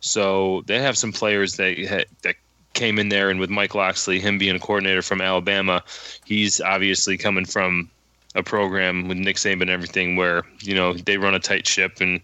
So 0.00 0.62
they 0.66 0.80
have 0.80 0.98
some 0.98 1.12
players 1.12 1.56
that 1.56 2.06
that 2.22 2.36
came 2.74 2.98
in 2.98 3.08
there, 3.08 3.30
and 3.30 3.40
with 3.40 3.50
Mike 3.50 3.74
Locksley, 3.74 4.20
him 4.20 4.38
being 4.38 4.54
a 4.54 4.60
coordinator 4.60 5.02
from 5.02 5.20
Alabama, 5.20 5.82
he's 6.24 6.60
obviously 6.60 7.16
coming 7.16 7.46
from 7.46 7.90
a 8.36 8.42
program 8.42 9.08
with 9.08 9.16
Nick 9.18 9.36
Saban 9.36 9.62
and 9.62 9.70
everything 9.70 10.14
where 10.14 10.44
you 10.60 10.74
know 10.74 10.92
they 10.92 11.16
run 11.16 11.34
a 11.34 11.40
tight 11.40 11.66
ship 11.66 12.00
and 12.00 12.20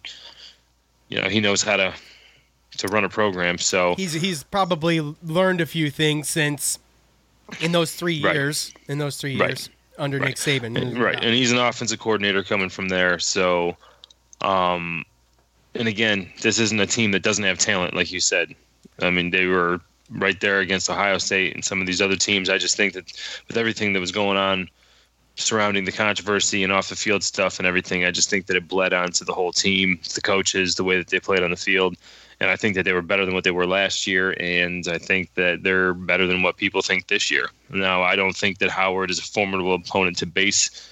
you 1.08 1.20
know 1.20 1.28
he 1.28 1.40
knows 1.40 1.62
how 1.62 1.76
to 1.76 1.92
to 2.78 2.88
run 2.88 3.04
a 3.04 3.08
program. 3.08 3.58
So 3.58 3.94
He's 3.96 4.12
he's 4.12 4.42
probably 4.44 5.00
learned 5.22 5.60
a 5.60 5.66
few 5.66 5.90
things 5.90 6.28
since 6.28 6.78
in 7.60 7.72
those 7.72 7.94
three 7.94 8.22
Right. 8.22 8.34
years. 8.34 8.72
In 8.88 8.98
those 8.98 9.16
three 9.16 9.36
Right. 9.38 9.50
years 9.50 9.68
under 9.98 10.18
Nick 10.18 10.36
Saban, 10.36 10.80
And- 10.80 10.98
right, 10.98 11.16
and 11.22 11.34
he's 11.34 11.52
an 11.52 11.58
offensive 11.58 11.98
coordinator 11.98 12.42
coming 12.42 12.70
from 12.70 12.88
there. 12.88 13.18
So, 13.18 13.76
um, 14.40 15.04
and 15.74 15.86
again, 15.86 16.30
this 16.40 16.58
isn't 16.58 16.80
a 16.80 16.86
team 16.86 17.10
that 17.12 17.22
doesn't 17.22 17.44
have 17.44 17.58
talent, 17.58 17.94
like 17.94 18.10
you 18.10 18.20
said. 18.20 18.54
I 19.00 19.10
mean, 19.10 19.30
they 19.30 19.46
were 19.46 19.80
right 20.10 20.38
there 20.40 20.60
against 20.60 20.88
Ohio 20.90 21.18
State 21.18 21.54
and 21.54 21.64
some 21.64 21.80
of 21.80 21.86
these 21.86 22.00
other 22.02 22.16
teams. 22.16 22.48
I 22.48 22.58
just 22.58 22.76
think 22.76 22.94
that 22.94 23.12
with 23.48 23.56
everything 23.56 23.92
that 23.92 24.00
was 24.00 24.12
going 24.12 24.36
on 24.38 24.68
surrounding 25.36 25.84
the 25.84 25.92
controversy 25.92 26.62
and 26.62 26.72
off 26.72 26.88
the 26.88 26.96
field 26.96 27.22
stuff 27.22 27.58
and 27.58 27.66
everything, 27.66 28.04
I 28.04 28.10
just 28.10 28.30
think 28.30 28.46
that 28.46 28.56
it 28.56 28.68
bled 28.68 28.92
onto 28.92 29.24
the 29.24 29.32
whole 29.32 29.52
team, 29.52 30.00
the 30.14 30.20
coaches, 30.20 30.74
the 30.74 30.84
way 30.84 30.96
that 30.98 31.08
they 31.08 31.20
played 31.20 31.42
on 31.42 31.50
the 31.50 31.56
field. 31.56 31.96
And 32.40 32.50
I 32.50 32.56
think 32.56 32.74
that 32.74 32.84
they 32.84 32.92
were 32.92 33.02
better 33.02 33.24
than 33.24 33.34
what 33.34 33.44
they 33.44 33.50
were 33.50 33.66
last 33.66 34.06
year. 34.06 34.34
And 34.38 34.86
I 34.88 34.98
think 34.98 35.32
that 35.34 35.62
they're 35.62 35.94
better 35.94 36.26
than 36.26 36.42
what 36.42 36.56
people 36.56 36.82
think 36.82 37.06
this 37.06 37.30
year. 37.30 37.48
Now, 37.70 38.02
I 38.02 38.16
don't 38.16 38.36
think 38.36 38.58
that 38.58 38.70
Howard 38.70 39.10
is 39.10 39.18
a 39.18 39.22
formidable 39.22 39.74
opponent 39.74 40.18
to 40.18 40.26
base 40.26 40.88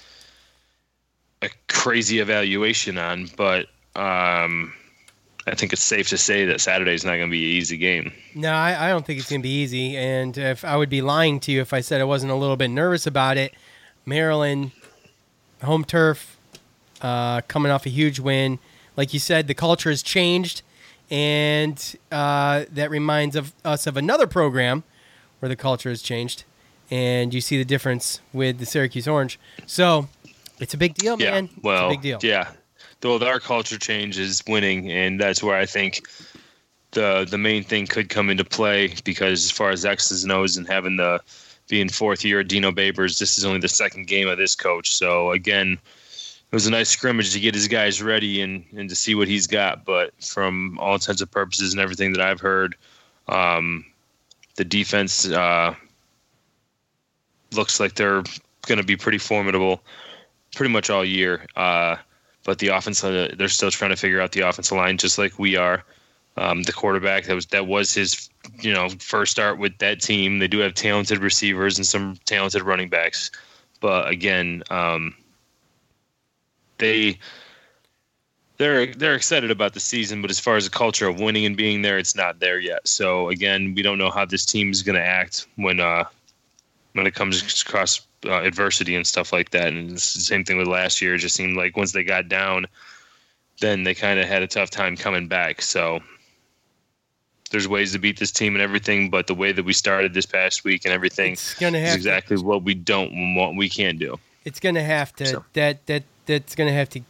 a 1.41 1.49
crazy 1.67 2.19
evaluation 2.19 2.97
on, 2.97 3.27
but 3.35 3.65
um, 3.95 4.73
I 5.47 5.55
think 5.55 5.73
it's 5.73 5.83
safe 5.83 6.09
to 6.09 6.17
say 6.17 6.45
that 6.45 6.61
Saturday's 6.61 7.03
not 7.03 7.15
going 7.15 7.29
to 7.29 7.31
be 7.31 7.43
an 7.43 7.57
easy 7.57 7.77
game. 7.77 8.13
No, 8.35 8.51
I, 8.51 8.87
I 8.87 8.89
don't 8.89 9.05
think 9.05 9.19
it's 9.19 9.29
going 9.29 9.41
to 9.41 9.43
be 9.43 9.61
easy. 9.61 9.97
And 9.97 10.37
if 10.37 10.63
I 10.63 10.77
would 10.77 10.89
be 10.89 11.01
lying 11.01 11.39
to 11.41 11.51
you 11.51 11.61
if 11.61 11.73
I 11.73 11.81
said 11.81 11.99
I 11.99 12.05
wasn't 12.05 12.31
a 12.31 12.35
little 12.35 12.57
bit 12.57 12.69
nervous 12.69 13.07
about 13.07 13.37
it, 13.37 13.53
Maryland, 14.05 14.71
home 15.63 15.83
turf, 15.85 16.37
uh, 17.01 17.41
coming 17.41 17.71
off 17.71 17.85
a 17.85 17.89
huge 17.89 18.19
win. 18.19 18.59
Like 18.97 19.13
you 19.13 19.19
said, 19.19 19.47
the 19.47 19.53
culture 19.53 19.89
has 19.89 20.03
changed, 20.03 20.61
and 21.09 21.95
uh, 22.11 22.65
that 22.71 22.89
reminds 22.89 23.35
of 23.35 23.53
us 23.63 23.87
of 23.87 23.97
another 23.97 24.27
program 24.27 24.83
where 25.39 25.49
the 25.49 25.55
culture 25.55 25.89
has 25.89 26.01
changed, 26.01 26.43
and 26.89 27.33
you 27.33 27.41
see 27.41 27.57
the 27.57 27.65
difference 27.65 28.19
with 28.33 28.59
the 28.59 28.65
Syracuse 28.65 29.07
Orange. 29.07 29.39
So 29.65 30.07
it's 30.59 30.73
a 30.73 30.77
big 30.77 30.93
deal, 30.95 31.19
Yeah, 31.19 31.31
man. 31.31 31.49
well, 31.61 31.89
big 31.89 32.01
deal. 32.01 32.19
yeah. 32.21 32.51
Though 32.99 33.17
our 33.19 33.39
culture 33.39 33.79
change 33.79 34.19
is 34.19 34.43
winning, 34.47 34.91
and 34.91 35.19
that's 35.19 35.41
where 35.41 35.55
I 35.57 35.65
think 35.65 36.01
the 36.91 37.25
the 37.29 37.37
main 37.37 37.63
thing 37.63 37.87
could 37.87 38.09
come 38.09 38.29
into 38.29 38.43
play 38.43 38.93
because 39.03 39.45
as 39.45 39.51
far 39.51 39.69
as 39.71 39.85
X's 39.85 40.23
and 40.23 40.31
O's 40.31 40.57
and 40.57 40.67
having 40.67 40.97
the 40.97 41.19
being 41.71 41.87
fourth 41.87 42.25
year 42.25 42.41
at 42.41 42.49
Dino 42.49 42.69
Babers, 42.69 43.17
this 43.17 43.37
is 43.37 43.45
only 43.45 43.61
the 43.61 43.69
second 43.69 44.05
game 44.05 44.27
of 44.27 44.37
this 44.37 44.55
coach. 44.55 44.93
So 44.93 45.31
again, 45.31 45.79
it 46.51 46.55
was 46.55 46.67
a 46.67 46.69
nice 46.69 46.89
scrimmage 46.89 47.31
to 47.31 47.39
get 47.39 47.55
his 47.55 47.69
guys 47.69 48.01
ready 48.01 48.41
and, 48.41 48.65
and 48.75 48.89
to 48.89 48.95
see 48.95 49.15
what 49.15 49.29
he's 49.29 49.47
got. 49.47 49.85
But 49.85 50.11
from 50.21 50.77
all 50.79 50.95
intents 50.95 51.21
and 51.21 51.31
purposes 51.31 51.71
and 51.71 51.81
everything 51.81 52.11
that 52.11 52.21
I've 52.21 52.41
heard, 52.41 52.75
um, 53.29 53.85
the 54.57 54.65
defense 54.65 55.29
uh, 55.29 55.73
looks 57.53 57.79
like 57.79 57.95
they're 57.95 58.23
going 58.67 58.77
to 58.77 58.83
be 58.83 58.97
pretty 58.97 59.17
formidable 59.17 59.81
pretty 60.53 60.73
much 60.73 60.89
all 60.89 61.05
year. 61.05 61.45
Uh, 61.55 61.95
but 62.43 62.59
the 62.59 62.67
offense, 62.67 63.01
uh, 63.01 63.33
they're 63.37 63.47
still 63.47 63.71
trying 63.71 63.91
to 63.91 63.97
figure 63.97 64.19
out 64.19 64.33
the 64.33 64.41
offensive 64.41 64.75
line, 64.75 64.97
just 64.97 65.17
like 65.17 65.39
we 65.39 65.55
are. 65.55 65.85
Um, 66.37 66.63
the 66.63 66.71
quarterback 66.71 67.25
that 67.25 67.35
was 67.35 67.45
that 67.47 67.67
was 67.67 67.93
his 67.93 68.29
you 68.61 68.73
know 68.73 68.89
first 68.99 69.31
start 69.31 69.57
with 69.57 69.77
that 69.79 70.01
team. 70.01 70.39
They 70.39 70.47
do 70.47 70.59
have 70.59 70.73
talented 70.73 71.19
receivers 71.19 71.77
and 71.77 71.85
some 71.85 72.17
talented 72.25 72.63
running 72.63 72.89
backs, 72.89 73.31
but 73.81 74.07
again, 74.07 74.63
um, 74.69 75.13
they 76.77 77.19
they're 78.57 78.85
they're 78.87 79.15
excited 79.15 79.49
about 79.51 79.73
the 79.73 79.79
season, 79.79 80.21
but 80.21 80.29
as 80.29 80.39
far 80.39 80.55
as 80.55 80.65
the 80.65 80.69
culture 80.69 81.07
of 81.07 81.19
winning 81.19 81.45
and 81.45 81.57
being 81.57 81.81
there, 81.81 81.97
it's 81.97 82.15
not 82.15 82.39
there 82.39 82.59
yet. 82.59 82.87
So 82.87 83.29
again, 83.29 83.73
we 83.75 83.81
don't 83.81 83.97
know 83.97 84.11
how 84.11 84.23
this 84.23 84.45
team 84.45 84.71
is 84.71 84.83
going 84.83 84.97
to 84.97 85.05
act 85.05 85.47
when 85.55 85.79
uh, 85.79 86.05
when 86.93 87.07
it 87.07 87.15
comes 87.15 87.61
across 87.61 88.01
uh, 88.25 88.41
adversity 88.41 88.95
and 88.95 89.07
stuff 89.07 89.33
like 89.33 89.49
that. 89.51 89.67
And 89.67 89.91
it's 89.91 90.13
the 90.13 90.21
same 90.21 90.43
thing 90.43 90.57
with 90.57 90.67
last 90.67 91.01
year. 91.01 91.15
It 91.15 91.19
just 91.19 91.35
seemed 91.35 91.57
like 91.57 91.75
once 91.75 91.91
they 91.91 92.03
got 92.03 92.29
down, 92.29 92.67
then 93.59 93.83
they 93.83 93.95
kind 93.95 94.19
of 94.19 94.27
had 94.27 94.43
a 94.43 94.47
tough 94.47 94.69
time 94.69 94.95
coming 94.95 95.27
back. 95.27 95.61
So 95.61 96.01
there's 97.51 97.67
ways 97.67 97.91
to 97.93 97.99
beat 97.99 98.17
this 98.17 98.31
team 98.31 98.55
and 98.55 98.61
everything, 98.61 99.09
but 99.09 99.27
the 99.27 99.35
way 99.35 99.51
that 99.51 99.63
we 99.63 99.73
started 99.73 100.13
this 100.13 100.25
past 100.25 100.63
week 100.63 100.85
and 100.85 100.93
everything 100.93 101.33
is 101.33 101.55
exactly 101.61 102.37
to, 102.37 102.43
what 102.43 102.63
we 102.63 102.73
don't 102.73 103.35
want. 103.35 103.57
We 103.57 103.69
can't 103.69 103.99
do. 103.99 104.19
It's 104.43 104.59
going 104.59 104.75
to 104.75 104.83
have 104.83 105.13
to 105.17 105.25
so. 105.25 105.45
that 105.53 105.85
that 105.85 106.03
that's 106.25 106.55
going 106.55 106.69
to 106.69 106.73
have 106.73 106.89
to. 106.89 107.01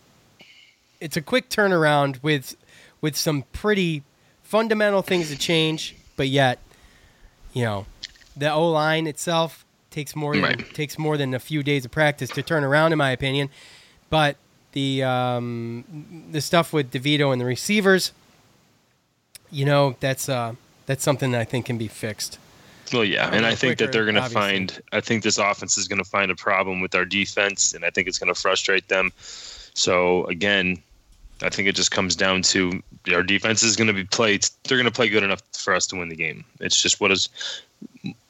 It's 1.00 1.16
a 1.16 1.22
quick 1.22 1.50
turnaround 1.50 2.22
with 2.22 2.56
with 3.00 3.16
some 3.16 3.44
pretty 3.54 4.04
fundamental 4.44 5.02
things 5.02 5.30
to 5.30 5.38
change, 5.38 5.96
but 6.16 6.28
yet, 6.28 6.60
you 7.54 7.64
know, 7.64 7.86
the 8.36 8.52
O 8.52 8.70
line 8.70 9.08
itself 9.08 9.66
takes 9.90 10.16
more 10.16 10.34
than 10.34 10.44
right. 10.44 10.74
takes 10.74 10.98
more 10.98 11.18
than 11.18 11.34
a 11.34 11.40
few 11.40 11.64
days 11.64 11.86
of 11.86 11.92
practice 11.92 12.30
to 12.32 12.42
turn 12.42 12.64
around, 12.64 12.92
in 12.92 12.98
my 12.98 13.12
opinion. 13.12 13.50
But 14.10 14.38
the 14.72 15.04
um, 15.04 16.28
the 16.32 16.42
stuff 16.42 16.74
with 16.74 16.92
DeVito 16.92 17.32
and 17.32 17.40
the 17.40 17.46
receivers, 17.46 18.12
you 19.52 19.66
know, 19.66 19.96
that's 20.00 20.30
uh, 20.30 20.56
that's 20.86 21.04
something 21.04 21.32
that 21.32 21.42
I 21.42 21.46
think 21.46 21.66
can 21.66 21.78
be 21.78 21.88
fixed. 21.88 22.40
Well, 22.94 23.06
yeah, 23.06 23.30
and 23.32 23.46
I 23.46 23.56
think 23.56 23.78
quicker, 23.78 23.86
that 23.86 23.94
they're 23.94 24.06
going 24.06 24.16
to 24.16 24.30
find. 24.30 24.82
I 24.92 25.02
think 25.02 25.24
this 25.24 25.38
offense 25.38 25.78
is 25.78 25.88
going 25.88 26.04
to 26.04 26.10
find 26.10 26.30
a 26.32 26.36
problem 26.36 26.82
with 26.82 26.94
our 26.96 27.06
defense, 27.06 27.74
and 27.74 27.86
I 27.86 27.90
think 27.90 28.08
it's 28.08 28.18
going 28.18 28.34
to 28.34 28.40
frustrate 28.40 28.90
them. 28.90 29.12
So 29.74 30.26
again, 30.26 30.82
I 31.42 31.50
think 31.50 31.68
it 31.68 31.76
just 31.76 31.92
comes 31.92 32.16
down 32.16 32.42
to 32.44 32.82
our 33.14 33.24
defense 33.24 33.64
is 33.64 33.76
going 33.76 33.88
to 33.88 33.94
be 33.94 34.04
played. 34.04 34.48
They're 34.64 34.78
going 34.78 34.86
to 34.86 34.92
play 34.92 35.10
good 35.10 35.24
enough 35.24 35.42
for 35.54 35.74
us 35.74 35.88
to 35.88 35.96
win 35.96 36.10
the 36.10 36.16
game. 36.16 36.44
It's 36.60 36.82
just 36.82 37.00
what 37.00 37.12
is 37.12 37.30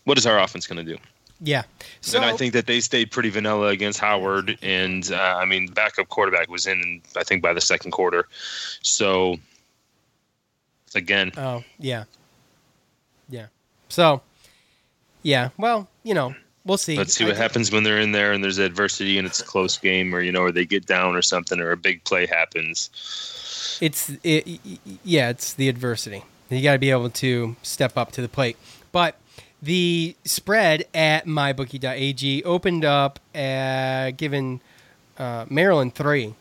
what 0.03 0.17
is 0.17 0.25
our 0.25 0.39
offense 0.39 0.67
going 0.67 0.85
to 0.85 0.95
do? 0.95 0.99
Yeah. 1.43 1.63
So, 2.01 2.17
and 2.17 2.25
I 2.25 2.37
think 2.37 2.53
that 2.53 2.67
they 2.67 2.79
stayed 2.79 3.09
pretty 3.09 3.29
vanilla 3.29 3.67
against 3.67 3.99
Howard, 3.99 4.59
and 4.61 5.11
uh, 5.11 5.37
I 5.39 5.45
mean, 5.45 5.67
backup 5.67 6.09
quarterback 6.09 6.49
was 6.49 6.67
in, 6.67 7.01
I 7.17 7.23
think, 7.23 7.41
by 7.41 7.51
the 7.53 7.61
second 7.61 7.91
quarter. 7.91 8.27
So, 8.83 9.37
again. 10.95 11.31
Oh 11.37 11.63
yeah. 11.79 12.05
Yeah. 13.29 13.47
So, 13.89 14.21
yeah. 15.23 15.49
Well, 15.57 15.87
you 16.03 16.13
know, 16.13 16.35
we'll 16.65 16.77
see. 16.77 16.97
Let's 16.97 17.13
see 17.13 17.25
what 17.25 17.37
happens 17.37 17.71
when 17.71 17.83
they're 17.83 17.99
in 17.99 18.11
there 18.11 18.31
and 18.33 18.43
there's 18.43 18.57
adversity 18.57 19.17
and 19.17 19.25
it's 19.25 19.41
a 19.41 19.45
close 19.45 19.77
game, 19.77 20.13
or 20.13 20.21
you 20.21 20.31
know, 20.31 20.41
or 20.41 20.51
they 20.51 20.65
get 20.65 20.85
down 20.85 21.15
or 21.15 21.21
something, 21.21 21.59
or 21.59 21.71
a 21.71 21.77
big 21.77 22.03
play 22.03 22.25
happens. 22.25 22.89
It's 23.81 24.11
it, 24.23 24.59
yeah, 25.03 25.29
it's 25.29 25.53
the 25.53 25.69
adversity. 25.69 26.23
You 26.49 26.61
got 26.61 26.73
to 26.73 26.79
be 26.79 26.91
able 26.91 27.09
to 27.09 27.55
step 27.63 27.97
up 27.97 28.11
to 28.13 28.21
the 28.21 28.27
plate, 28.27 28.57
but 28.91 29.15
the 29.61 30.15
spread 30.25 30.85
at 30.93 31.25
mybookie.ag 31.25 32.43
opened 32.43 32.83
up 32.83 33.19
uh, 33.33 34.11
giving 34.11 34.59
uh, 35.17 35.45
Maryland 35.49 35.95
three, 35.95 36.33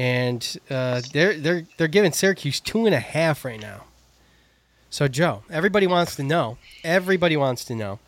and 0.00 0.56
uh, 0.70 1.02
they're 1.12 1.36
they're 1.36 1.66
they're 1.76 1.86
giving 1.86 2.10
Syracuse 2.10 2.58
two 2.58 2.86
and 2.86 2.94
a 2.94 3.00
half 3.00 3.44
right 3.44 3.60
now. 3.60 3.84
So 4.88 5.08
Joe, 5.08 5.42
everybody 5.50 5.86
wants 5.86 6.16
to 6.16 6.22
know. 6.22 6.56
Everybody 6.82 7.36
wants 7.36 7.66
to 7.66 7.74
know. 7.74 7.98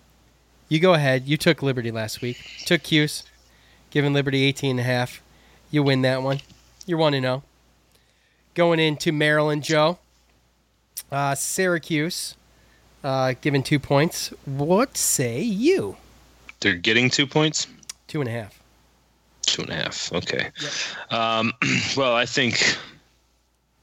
You 0.70 0.80
go 0.80 0.94
ahead. 0.94 1.28
You 1.28 1.36
took 1.36 1.62
Liberty 1.62 1.90
last 1.90 2.22
week. 2.22 2.38
Took 2.64 2.82
Cuse, 2.82 3.24
giving 3.90 4.14
Liberty 4.14 4.42
18 4.44 4.70
and 4.70 4.80
a 4.80 4.84
half. 4.84 5.20
You 5.70 5.82
win 5.82 6.00
that 6.00 6.22
one. 6.22 6.40
You're 6.86 6.96
one 6.96 7.12
to 7.12 7.20
know. 7.20 7.42
Going 8.54 8.80
into 8.80 9.12
Maryland, 9.12 9.62
Joe. 9.62 9.98
Uh, 11.10 11.34
Syracuse 11.34 12.36
uh, 13.04 13.34
given 13.42 13.62
two 13.62 13.78
points. 13.78 14.32
What 14.46 14.96
say 14.96 15.42
you? 15.42 15.98
They're 16.60 16.74
getting 16.74 17.10
two 17.10 17.26
points? 17.26 17.66
Two 18.08 18.20
and 18.20 18.30
a 18.30 18.32
half. 18.32 18.61
Two 19.42 19.62
and 19.62 19.70
a 19.70 19.74
half. 19.74 20.12
Okay. 20.12 20.50
Yep. 20.60 21.12
Um, 21.12 21.52
well, 21.96 22.14
I 22.14 22.26
think 22.26 22.76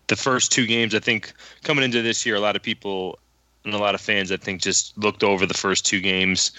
the 0.08 0.16
first 0.16 0.52
two 0.52 0.66
games, 0.66 0.96
I 0.96 1.00
think 1.00 1.34
coming 1.64 1.84
into 1.84 2.02
this 2.02 2.26
year, 2.26 2.36
a 2.36 2.40
lot 2.40 2.56
of 2.56 2.64
people 2.64 3.20
and 3.66 3.74
a 3.74 3.78
lot 3.78 3.96
of 3.96 4.02
fans, 4.02 4.32
I 4.32 4.38
think, 4.38 4.62
just 4.62 4.98
looked 4.98 5.24
over 5.24 5.46
the 5.46 5.54
first 5.54 5.86
two 5.86 6.02
games 6.02 6.52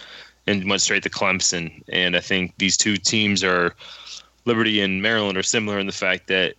and 0.46 0.68
went 0.68 0.82
straight 0.82 1.02
to 1.02 1.10
Clemson. 1.10 1.82
And 1.88 2.16
I 2.16 2.20
think 2.20 2.54
these 2.58 2.76
two 2.76 2.96
teams 2.96 3.42
are 3.42 3.74
Liberty 4.44 4.80
and 4.80 5.02
Maryland 5.02 5.36
are 5.36 5.42
similar 5.42 5.78
in 5.78 5.86
the 5.86 5.92
fact 5.92 6.28
that 6.28 6.54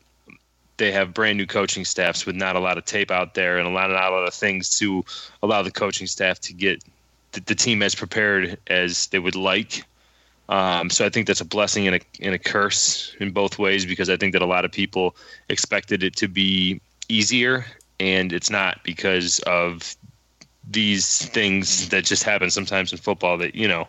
they 0.78 0.92
have 0.92 1.14
brand 1.14 1.38
new 1.38 1.46
coaching 1.46 1.86
staffs 1.86 2.26
with 2.26 2.36
not 2.36 2.56
a 2.56 2.60
lot 2.60 2.78
of 2.78 2.86
tape 2.86 3.12
out 3.12 3.36
there 3.36 3.58
and 3.58 3.68
a 3.68 3.72
lot, 3.72 3.90
not 3.90 4.12
a 4.12 4.16
lot 4.16 4.28
of 4.28 4.34
things 4.34 4.78
to 4.80 5.04
allow 5.44 5.62
the 5.62 5.72
coaching 5.72 6.08
staff 6.08 6.40
to 6.42 6.54
get 6.54 6.84
the, 7.34 7.42
the 7.42 7.56
team 7.56 7.84
as 7.84 7.94
prepared 7.94 8.58
as 8.68 9.08
they 9.08 9.20
would 9.20 9.36
like. 9.36 9.84
Um, 10.52 10.90
so 10.90 11.06
I 11.06 11.10
think 11.10 11.28
that's 11.28 11.40
a 11.40 11.46
blessing 11.46 11.88
and 11.88 11.96
a, 11.96 12.00
and 12.22 12.36
a 12.36 12.38
curse 12.38 13.16
in 13.22 13.32
both 13.32 13.58
ways 13.58 13.86
because 13.86 14.10
I 14.10 14.18
think 14.18 14.34
that 14.34 14.42
a 14.42 14.46
lot 14.46 14.66
of 14.66 14.72
people 14.72 15.16
expected 15.48 16.04
it 16.04 16.16
to 16.18 16.28
be 16.28 16.82
easier 17.08 17.66
and 18.02 18.34
it's 18.34 18.50
not 18.50 18.84
because 18.84 19.40
of 19.48 19.96
these 20.70 21.26
things 21.28 21.88
that 21.90 22.04
just 22.04 22.24
happen 22.24 22.50
sometimes 22.50 22.92
in 22.92 22.98
football 22.98 23.38
that 23.38 23.56
you 23.56 23.68
know 23.68 23.88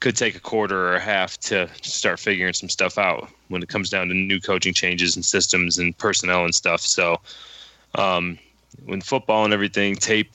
could 0.00 0.16
take 0.16 0.34
a 0.34 0.40
quarter 0.40 0.88
or 0.88 0.96
a 0.96 1.00
half 1.00 1.38
to 1.38 1.68
start 1.82 2.18
figuring 2.18 2.52
some 2.52 2.68
stuff 2.68 2.98
out 2.98 3.28
when 3.48 3.62
it 3.62 3.68
comes 3.68 3.88
down 3.88 4.08
to 4.08 4.14
new 4.14 4.40
coaching 4.40 4.74
changes 4.74 5.16
and 5.16 5.24
systems 5.24 5.78
and 5.78 5.96
personnel 5.96 6.44
and 6.44 6.54
stuff. 6.54 6.82
So, 6.82 7.16
um, 7.94 8.38
when 8.84 9.00
football 9.00 9.44
and 9.44 9.54
everything, 9.54 9.96
tape 9.96 10.32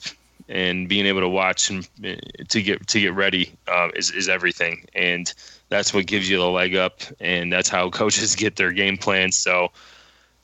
and 0.52 0.86
being 0.86 1.06
able 1.06 1.20
to 1.20 1.28
watch 1.28 1.70
and 1.70 1.88
uh, 2.04 2.14
to 2.48 2.62
get 2.62 2.86
to 2.86 3.00
get 3.00 3.14
ready 3.14 3.52
uh, 3.66 3.88
is 3.96 4.10
is 4.10 4.28
everything, 4.28 4.84
and 4.94 5.32
that's 5.70 5.92
what 5.94 6.06
gives 6.06 6.28
you 6.28 6.36
the 6.36 6.48
leg 6.48 6.76
up, 6.76 7.00
and 7.20 7.52
that's 7.52 7.68
how 7.68 7.90
coaches 8.02 8.36
get 8.36 8.56
their 8.56 8.70
game 8.70 8.96
plans. 8.96 9.36
So, 9.36 9.72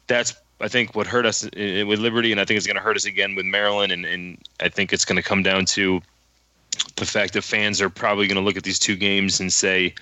that's 0.07 0.35
I 0.61 0.69
think 0.69 0.97
what 0.97 1.07
hurt 1.07 1.27
us 1.27 1.45
uh, 1.45 1.49
with 1.87 2.01
Liberty, 2.01 2.33
and 2.33 2.41
I 2.41 2.45
think 2.45 2.57
it's 2.57 2.67
going 2.67 2.77
to 2.77 2.83
hurt 2.83 2.97
us 2.97 3.05
again 3.05 3.35
with 3.35 3.47
Maryland, 3.47 3.93
and, 3.93 4.05
and 4.07 4.39
I 4.61 4.71
think 4.71 4.93
it's 4.93 5.05
going 5.05 5.17
to 5.17 5.23
come 5.23 5.43
down 5.43 5.67
to 5.67 6.01
the 6.97 7.05
fact 7.05 7.35
that 7.35 7.43
fans 7.43 7.81
are 7.81 7.91
probably 7.91 8.27
going 8.27 8.37
to 8.37 8.43
look 8.43 8.57
at 8.57 8.65
these 8.65 8.79
two 8.79 8.97
games 8.97 9.41
and 9.41 9.53
say 9.53 9.95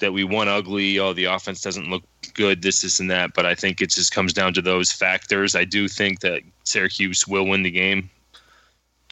that 0.00 0.12
we 0.12 0.24
won 0.24 0.48
ugly. 0.48 0.98
Oh, 0.98 1.12
the 1.12 1.24
offense 1.24 1.60
doesn't 1.60 1.88
look 1.88 2.02
good. 2.34 2.62
This, 2.62 2.80
this, 2.80 2.98
and 2.98 3.10
that. 3.10 3.34
But 3.34 3.46
I 3.46 3.54
think 3.54 3.80
it 3.80 3.90
just 3.90 4.12
comes 4.12 4.32
down 4.32 4.52
to 4.54 4.62
those 4.62 4.90
factors. 4.90 5.54
I 5.54 5.64
do 5.64 5.86
think 5.86 6.20
that 6.20 6.42
Syracuse 6.64 7.28
will 7.28 7.46
win 7.46 7.62
the 7.62 7.70
game. 7.70 8.10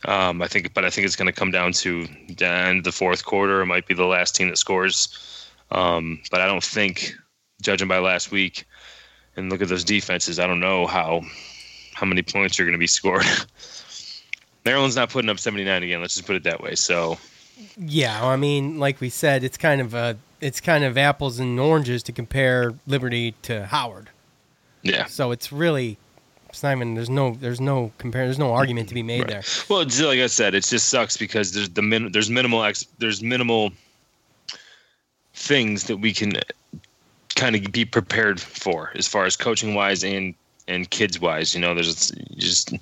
Um, 0.04 0.42
I 0.42 0.48
think, 0.48 0.74
but 0.74 0.84
I 0.84 0.90
think 0.90 1.06
it's 1.06 1.16
going 1.16 1.26
to 1.26 1.32
come 1.32 1.50
down 1.50 1.72
to 1.72 2.06
the 2.28 2.46
end 2.46 2.78
of 2.78 2.84
the 2.84 2.92
fourth 2.92 3.24
quarter. 3.24 3.60
It 3.60 3.66
might 3.66 3.86
be 3.86 3.94
the 3.94 4.04
last 4.04 4.34
team 4.34 4.48
that 4.48 4.58
scores. 4.58 5.48
Um, 5.70 6.20
but 6.30 6.40
I 6.40 6.46
don't 6.46 6.62
think, 6.62 7.14
judging 7.62 7.88
by 7.88 7.98
last 7.98 8.30
week, 8.30 8.66
and 9.36 9.50
look 9.50 9.62
at 9.62 9.68
those 9.68 9.84
defenses, 9.84 10.38
I 10.38 10.46
don't 10.46 10.60
know 10.60 10.86
how 10.86 11.22
how 11.94 12.06
many 12.06 12.22
points 12.22 12.58
are 12.58 12.64
going 12.64 12.72
to 12.72 12.78
be 12.78 12.86
scored. 12.98 13.24
Maryland's 14.64 14.96
not 14.96 15.10
putting 15.10 15.30
up 15.30 15.38
79 15.38 15.82
again. 15.82 16.00
Let's 16.00 16.14
just 16.14 16.26
put 16.26 16.36
it 16.36 16.44
that 16.44 16.62
way. 16.62 16.74
So, 16.74 17.18
yeah, 17.76 18.24
I 18.24 18.36
mean, 18.36 18.78
like 18.78 19.00
we 19.00 19.08
said, 19.08 19.44
it's 19.44 19.56
kind 19.56 19.80
of 19.80 19.94
a 19.94 20.16
it's 20.40 20.60
kind 20.60 20.84
of 20.84 20.98
apples 20.98 21.38
and 21.38 21.58
oranges 21.58 22.02
to 22.04 22.12
compare 22.12 22.74
Liberty 22.86 23.34
to 23.42 23.66
Howard. 23.66 24.10
Yeah. 24.82 25.06
So 25.06 25.30
it's 25.30 25.52
really 25.52 25.98
it's 26.52 26.62
not 26.62 26.76
even 26.76 26.94
there's 26.94 27.08
no 27.08 27.34
there's 27.40 27.62
no 27.62 27.90
compare 27.96 28.26
there's 28.26 28.38
no 28.38 28.52
argument 28.52 28.86
to 28.90 28.94
be 28.94 29.02
made 29.02 29.20
right. 29.20 29.28
there. 29.28 29.42
Well, 29.70 29.80
like 29.80 30.20
I 30.20 30.26
said, 30.26 30.54
it 30.54 30.64
just 30.64 30.90
sucks 30.90 31.16
because 31.16 31.52
there's 31.52 31.70
the 31.70 31.80
min, 31.80 32.12
there's 32.12 32.28
minimal 32.28 32.62
ex, 32.62 32.86
there's 32.98 33.22
minimal 33.22 33.72
things 35.34 35.84
that 35.84 35.96
we 35.96 36.12
can 36.12 36.34
kind 37.36 37.56
of 37.56 37.72
be 37.72 37.86
prepared 37.86 38.38
for 38.38 38.92
as 38.94 39.08
far 39.08 39.24
as 39.24 39.34
coaching 39.34 39.74
wise 39.74 40.04
and 40.04 40.34
and 40.68 40.90
kids 40.90 41.18
wise. 41.18 41.54
You 41.54 41.62
know, 41.62 41.74
there's 41.74 42.10
just 42.36 42.74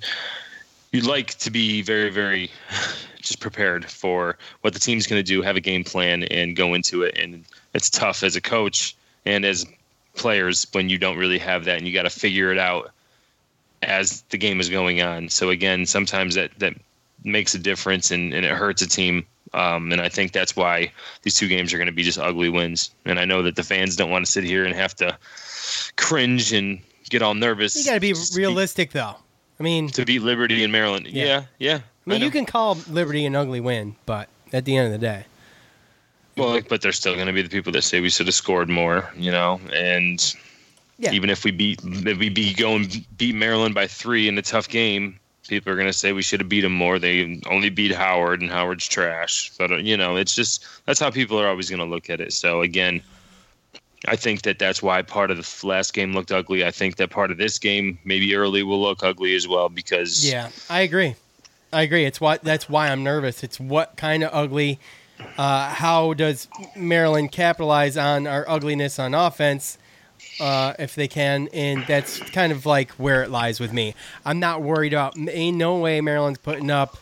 you'd 0.91 1.05
like 1.05 1.35
to 1.35 1.49
be 1.49 1.81
very, 1.81 2.09
very 2.09 2.51
just 3.21 3.39
prepared 3.39 3.89
for 3.89 4.37
what 4.61 4.73
the 4.73 4.79
team's 4.79 5.07
going 5.07 5.19
to 5.19 5.23
do, 5.23 5.41
have 5.41 5.55
a 5.55 5.61
game 5.61 5.85
plan, 5.85 6.23
and 6.23 6.57
go 6.57 6.73
into 6.73 7.03
it. 7.03 7.17
And 7.17 7.45
it's 7.73 7.89
tough 7.89 8.21
as 8.21 8.35
a 8.35 8.41
coach 8.41 8.97
and 9.25 9.45
as 9.45 9.65
players 10.13 10.67
when 10.73 10.89
you 10.89 10.97
don't 10.97 11.17
really 11.17 11.39
have 11.39 11.63
that, 11.65 11.77
and 11.77 11.87
you 11.87 11.93
got 11.93 12.03
to 12.03 12.09
figure 12.09 12.51
it 12.51 12.57
out 12.57 12.91
as 13.83 14.21
the 14.29 14.37
game 14.37 14.59
is 14.59 14.69
going 14.69 15.01
on. 15.01 15.29
So 15.29 15.49
again, 15.49 15.85
sometimes 15.85 16.35
that 16.35 16.51
that 16.59 16.73
makes 17.23 17.53
a 17.53 17.59
difference, 17.59 18.11
and, 18.11 18.33
and 18.33 18.45
it 18.45 18.51
hurts 18.51 18.81
a 18.81 18.87
team. 18.87 19.25
Um, 19.53 19.91
and 19.91 20.01
I 20.01 20.07
think 20.09 20.31
that's 20.31 20.55
why 20.55 20.91
these 21.23 21.35
two 21.35 21.47
games 21.47 21.73
are 21.73 21.77
going 21.77 21.87
to 21.87 21.93
be 21.93 22.03
just 22.03 22.17
ugly 22.17 22.49
wins. 22.49 22.89
And 23.05 23.19
I 23.19 23.25
know 23.25 23.41
that 23.41 23.57
the 23.57 23.63
fans 23.63 23.95
don't 23.95 24.09
want 24.09 24.25
to 24.25 24.31
sit 24.31 24.43
here 24.45 24.63
and 24.63 24.73
have 24.73 24.95
to 24.95 25.17
cringe 25.97 26.53
and 26.53 26.79
get 27.09 27.21
all 27.21 27.33
nervous. 27.33 27.75
You 27.75 27.83
got 27.83 27.95
to 27.95 27.99
be 27.99 28.15
realistic, 28.35 28.91
though. 28.91 29.15
I 29.59 29.63
mean, 29.63 29.89
to 29.89 30.05
beat 30.05 30.21
Liberty 30.21 30.63
in 30.63 30.71
Maryland. 30.71 31.07
Yeah, 31.07 31.25
yeah. 31.25 31.43
yeah 31.59 31.75
I 31.75 32.09
mean, 32.09 32.21
I 32.21 32.25
you 32.25 32.31
can 32.31 32.45
call 32.45 32.77
Liberty 32.89 33.25
an 33.25 33.35
ugly 33.35 33.59
win, 33.59 33.95
but 34.05 34.29
at 34.53 34.65
the 34.65 34.77
end 34.77 34.87
of 34.87 34.99
the 34.99 35.05
day, 35.05 35.25
well, 36.37 36.61
but 36.67 36.81
they're 36.81 36.91
still 36.91 37.15
going 37.15 37.27
to 37.27 37.33
be 37.33 37.41
the 37.41 37.49
people 37.49 37.71
that 37.73 37.83
say 37.83 37.99
we 37.99 38.09
should 38.09 38.27
have 38.27 38.33
scored 38.33 38.69
more, 38.69 39.11
you 39.15 39.31
know, 39.31 39.59
and 39.73 40.35
Yeah. 41.01 41.13
Even 41.13 41.31
if 41.31 41.43
we 41.43 41.49
beat 41.49 41.81
if 41.83 42.19
we 42.19 42.29
beat 42.29 42.57
go 42.57 42.75
and 42.75 43.05
beat 43.17 43.33
Maryland 43.33 43.73
by 43.73 43.87
three 43.87 44.27
in 44.27 44.37
a 44.37 44.43
tough 44.43 44.69
game, 44.69 45.19
people 45.47 45.73
are 45.73 45.75
going 45.75 45.87
to 45.87 45.93
say 45.93 46.13
we 46.13 46.21
should 46.21 46.39
have 46.39 46.47
beat 46.47 46.61
them 46.61 46.73
more. 46.73 46.99
They 46.99 47.41
only 47.49 47.71
beat 47.71 47.91
Howard, 47.91 48.39
and 48.39 48.51
Howard's 48.51 48.87
trash. 48.87 49.51
But 49.57 49.71
uh, 49.71 49.77
you 49.77 49.97
know, 49.97 50.15
it's 50.15 50.35
just 50.35 50.63
that's 50.85 50.99
how 50.99 51.09
people 51.09 51.39
are 51.39 51.47
always 51.47 51.71
going 51.71 51.79
to 51.79 51.85
look 51.85 52.11
at 52.11 52.21
it. 52.21 52.33
So 52.33 52.61
again, 52.61 53.01
I 54.07 54.15
think 54.15 54.43
that 54.43 54.59
that's 54.59 54.83
why 54.83 55.01
part 55.01 55.31
of 55.31 55.37
the 55.37 55.67
last 55.67 55.95
game 55.95 56.13
looked 56.13 56.31
ugly. 56.31 56.63
I 56.63 56.69
think 56.69 56.97
that 56.97 57.09
part 57.09 57.31
of 57.31 57.39
this 57.39 57.57
game, 57.57 57.97
maybe 58.03 58.35
early, 58.35 58.61
will 58.61 58.79
look 58.79 59.03
ugly 59.03 59.35
as 59.35 59.47
well 59.47 59.69
because 59.69 60.23
yeah, 60.23 60.49
I 60.69 60.81
agree. 60.81 61.15
I 61.73 61.81
agree. 61.81 62.05
It's 62.05 62.21
what 62.21 62.43
that's 62.43 62.69
why 62.69 62.89
I'm 62.89 63.03
nervous. 63.03 63.43
It's 63.43 63.59
what 63.59 63.97
kind 63.97 64.23
of 64.23 64.29
ugly. 64.31 64.79
Uh, 65.37 65.69
how 65.69 66.13
does 66.13 66.47
Maryland 66.75 67.31
capitalize 67.31 67.97
on 67.97 68.27
our 68.27 68.47
ugliness 68.47 68.99
on 68.99 69.15
offense? 69.15 69.79
Uh, 70.39 70.73
if 70.79 70.95
they 70.95 71.07
can, 71.07 71.49
and 71.53 71.85
that's 71.87 72.19
kind 72.31 72.51
of 72.51 72.65
like 72.65 72.91
where 72.91 73.23
it 73.23 73.29
lies 73.29 73.59
with 73.59 73.73
me. 73.73 73.95
I'm 74.25 74.39
not 74.39 74.61
worried 74.61 74.93
about. 74.93 75.17
Ain't 75.17 75.57
no 75.57 75.77
way 75.77 76.01
Maryland's 76.01 76.39
putting 76.39 76.71
up 76.71 76.97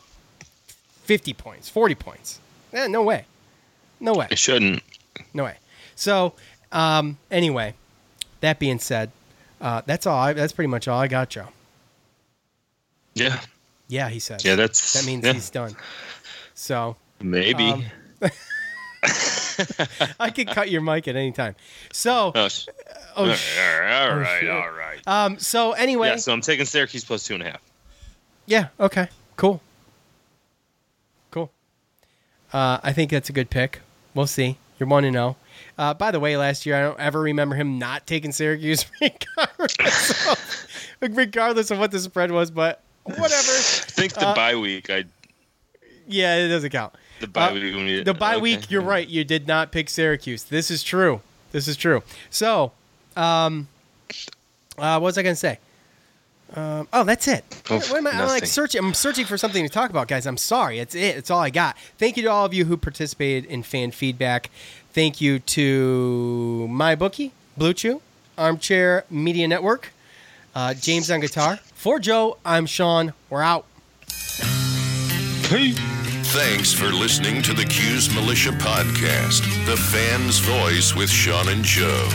50 1.04 1.34
points, 1.34 1.70
40 1.70 1.96
points. 1.96 2.40
Eh, 2.74 2.88
no 2.88 3.04
way, 3.04 3.26
no 4.00 4.14
way. 4.14 4.28
It 4.30 4.40
shouldn't. 4.40 4.84
No 5.34 5.46
way. 5.46 5.58
So, 5.96 6.34
um, 6.72 7.18
anyway, 7.32 7.74
that 8.42 8.60
being 8.60 8.80
said, 8.80 9.12
uh, 9.62 9.82
that's 9.86 10.06
all. 10.06 10.18
I, 10.18 10.34
that's 10.34 10.54
pretty 10.54 10.70
much 10.70 10.88
all 10.88 11.00
I 11.00 11.08
got, 11.08 11.30
Joe. 11.30 11.48
Yeah. 13.16 13.42
Yeah, 13.88 14.10
he 14.10 14.20
says. 14.20 14.46
Yeah, 14.46 14.56
that's 14.56 14.94
that 14.94 15.06
means 15.06 15.26
yeah. 15.26 15.34
he's 15.34 15.50
done. 15.50 15.76
So 16.54 16.96
maybe. 17.20 17.70
Um, 17.72 17.86
I 20.20 20.30
could 20.30 20.48
cut 20.48 20.70
your 20.70 20.82
mic 20.82 21.08
at 21.08 21.16
any 21.16 21.32
time. 21.32 21.56
So, 21.92 22.32
oh, 22.36 22.48
oh, 23.16 23.24
all 23.24 23.28
right, 23.28 24.02
all 24.02 24.18
right, 24.18 24.44
oh, 24.48 24.62
all 24.62 24.72
right. 24.72 25.00
Um, 25.08 25.40
so 25.40 25.74
anyway, 25.74 26.10
yeah, 26.10 26.16
so 26.18 26.34
I'm 26.34 26.42
taking 26.42 26.66
Syracuse 26.66 27.04
plus 27.04 27.24
two 27.24 27.34
and 27.36 27.44
a 27.44 27.52
half. 27.52 27.62
Yeah. 28.46 28.70
Okay. 28.80 29.08
Cool. 29.36 29.62
Cool. 31.30 31.52
Uh, 32.52 32.80
I 32.82 32.94
think 32.94 33.12
that's 33.12 33.30
a 33.30 33.34
good 33.34 33.52
pick. 33.52 33.82
We'll 34.16 34.28
see. 34.28 34.58
You're 34.80 34.90
one 34.90 35.04
to 35.04 35.12
know. 35.12 35.36
Uh, 35.78 35.94
by 35.94 36.10
the 36.12 36.20
way, 36.20 36.36
last 36.36 36.66
year 36.66 36.76
I 36.76 36.82
don't 36.82 37.00
ever 37.00 37.22
remember 37.22 37.56
him 37.56 37.78
not 37.78 38.08
taking 38.08 38.32
Syracuse, 38.32 38.86
regardless 39.02 40.28
of, 40.28 40.68
regardless 41.02 41.72
of 41.72 41.80
what 41.80 41.92
the 41.92 42.00
spread 42.00 42.32
was. 42.32 42.50
But 42.50 42.82
whatever. 43.04 43.28
I 43.30 43.86
think 43.88 44.14
the 44.14 44.28
uh, 44.28 44.36
bye 44.36 44.56
week. 44.56 44.90
I. 44.90 45.06
Yeah, 46.08 46.38
it 46.38 46.48
doesn't 46.48 46.72
count. 46.72 46.96
The 47.20 47.28
bye 47.28 47.50
uh, 47.50 47.54
week. 47.54 47.76
We, 47.76 48.04
the 48.04 48.14
bye 48.14 48.36
okay. 48.36 48.42
week. 48.42 48.72
You're 48.72 48.82
right. 48.82 49.08
You 49.08 49.24
did 49.24 49.48
not 49.48 49.72
pick 49.72 49.90
Syracuse. 49.90 50.44
This 50.44 50.72
is 50.72 50.82
true. 50.82 51.22
This 51.52 51.68
is 51.68 51.78
true. 51.78 52.04
So, 52.30 52.72
um, 53.20 53.68
uh, 54.78 54.98
what 55.00 55.02
was 55.02 55.18
I 55.18 55.24
going 55.24 55.34
to 55.34 55.40
say? 55.40 55.60
Um, 56.54 56.88
oh, 56.92 57.04
that's 57.04 57.28
it. 57.28 57.44
Oof, 57.72 57.92
what 57.92 58.00
am 58.00 58.08
I, 58.08 58.12
I'm 58.12 58.28
like 58.28 58.46
searching. 58.46 58.84
I'm 58.84 58.94
searching 58.96 59.26
for 59.26 59.38
something 59.38 59.64
to 59.64 59.70
talk 59.70 59.92
about, 59.92 60.08
guys. 60.08 60.26
I'm 60.26 60.38
sorry. 60.38 60.80
It's 60.80 60.96
it. 60.96 61.18
It's 61.18 61.30
all 61.30 61.40
I 61.40 61.52
got. 61.52 61.78
Thank 61.98 62.18
you 62.18 62.24
to 62.24 62.30
all 62.30 62.46
of 62.46 62.54
you 62.54 62.66
who 62.66 62.76
participated 62.76 63.46
in 63.46 63.62
fan 63.62 63.92
feedback. 63.92 64.50
Thank 64.92 65.22
you 65.22 65.40
to 65.40 66.68
my 66.70 66.96
bookie, 66.96 67.34
Blue 67.56 67.74
Chew, 67.74 68.02
Armchair 68.38 69.06
Media 69.12 69.48
Network, 69.48 69.94
uh, 70.56 70.74
James 70.74 71.12
on 71.12 71.20
guitar. 71.20 71.58
For 71.76 72.00
Joe, 72.00 72.38
I'm 72.44 72.66
Sean. 72.66 73.14
We're 73.30 73.44
out. 73.44 73.66
Hey. 75.50 75.74
Thanks 76.32 76.72
for 76.72 76.86
listening 76.90 77.42
to 77.42 77.54
the 77.54 77.66
Cuse 77.66 78.14
Militia 78.14 78.52
Podcast, 78.52 79.42
the 79.66 79.76
fan's 79.76 80.38
voice 80.38 80.96
with 80.96 81.10
Sean 81.10 81.50
and 81.50 81.64
Joe. 81.64 82.08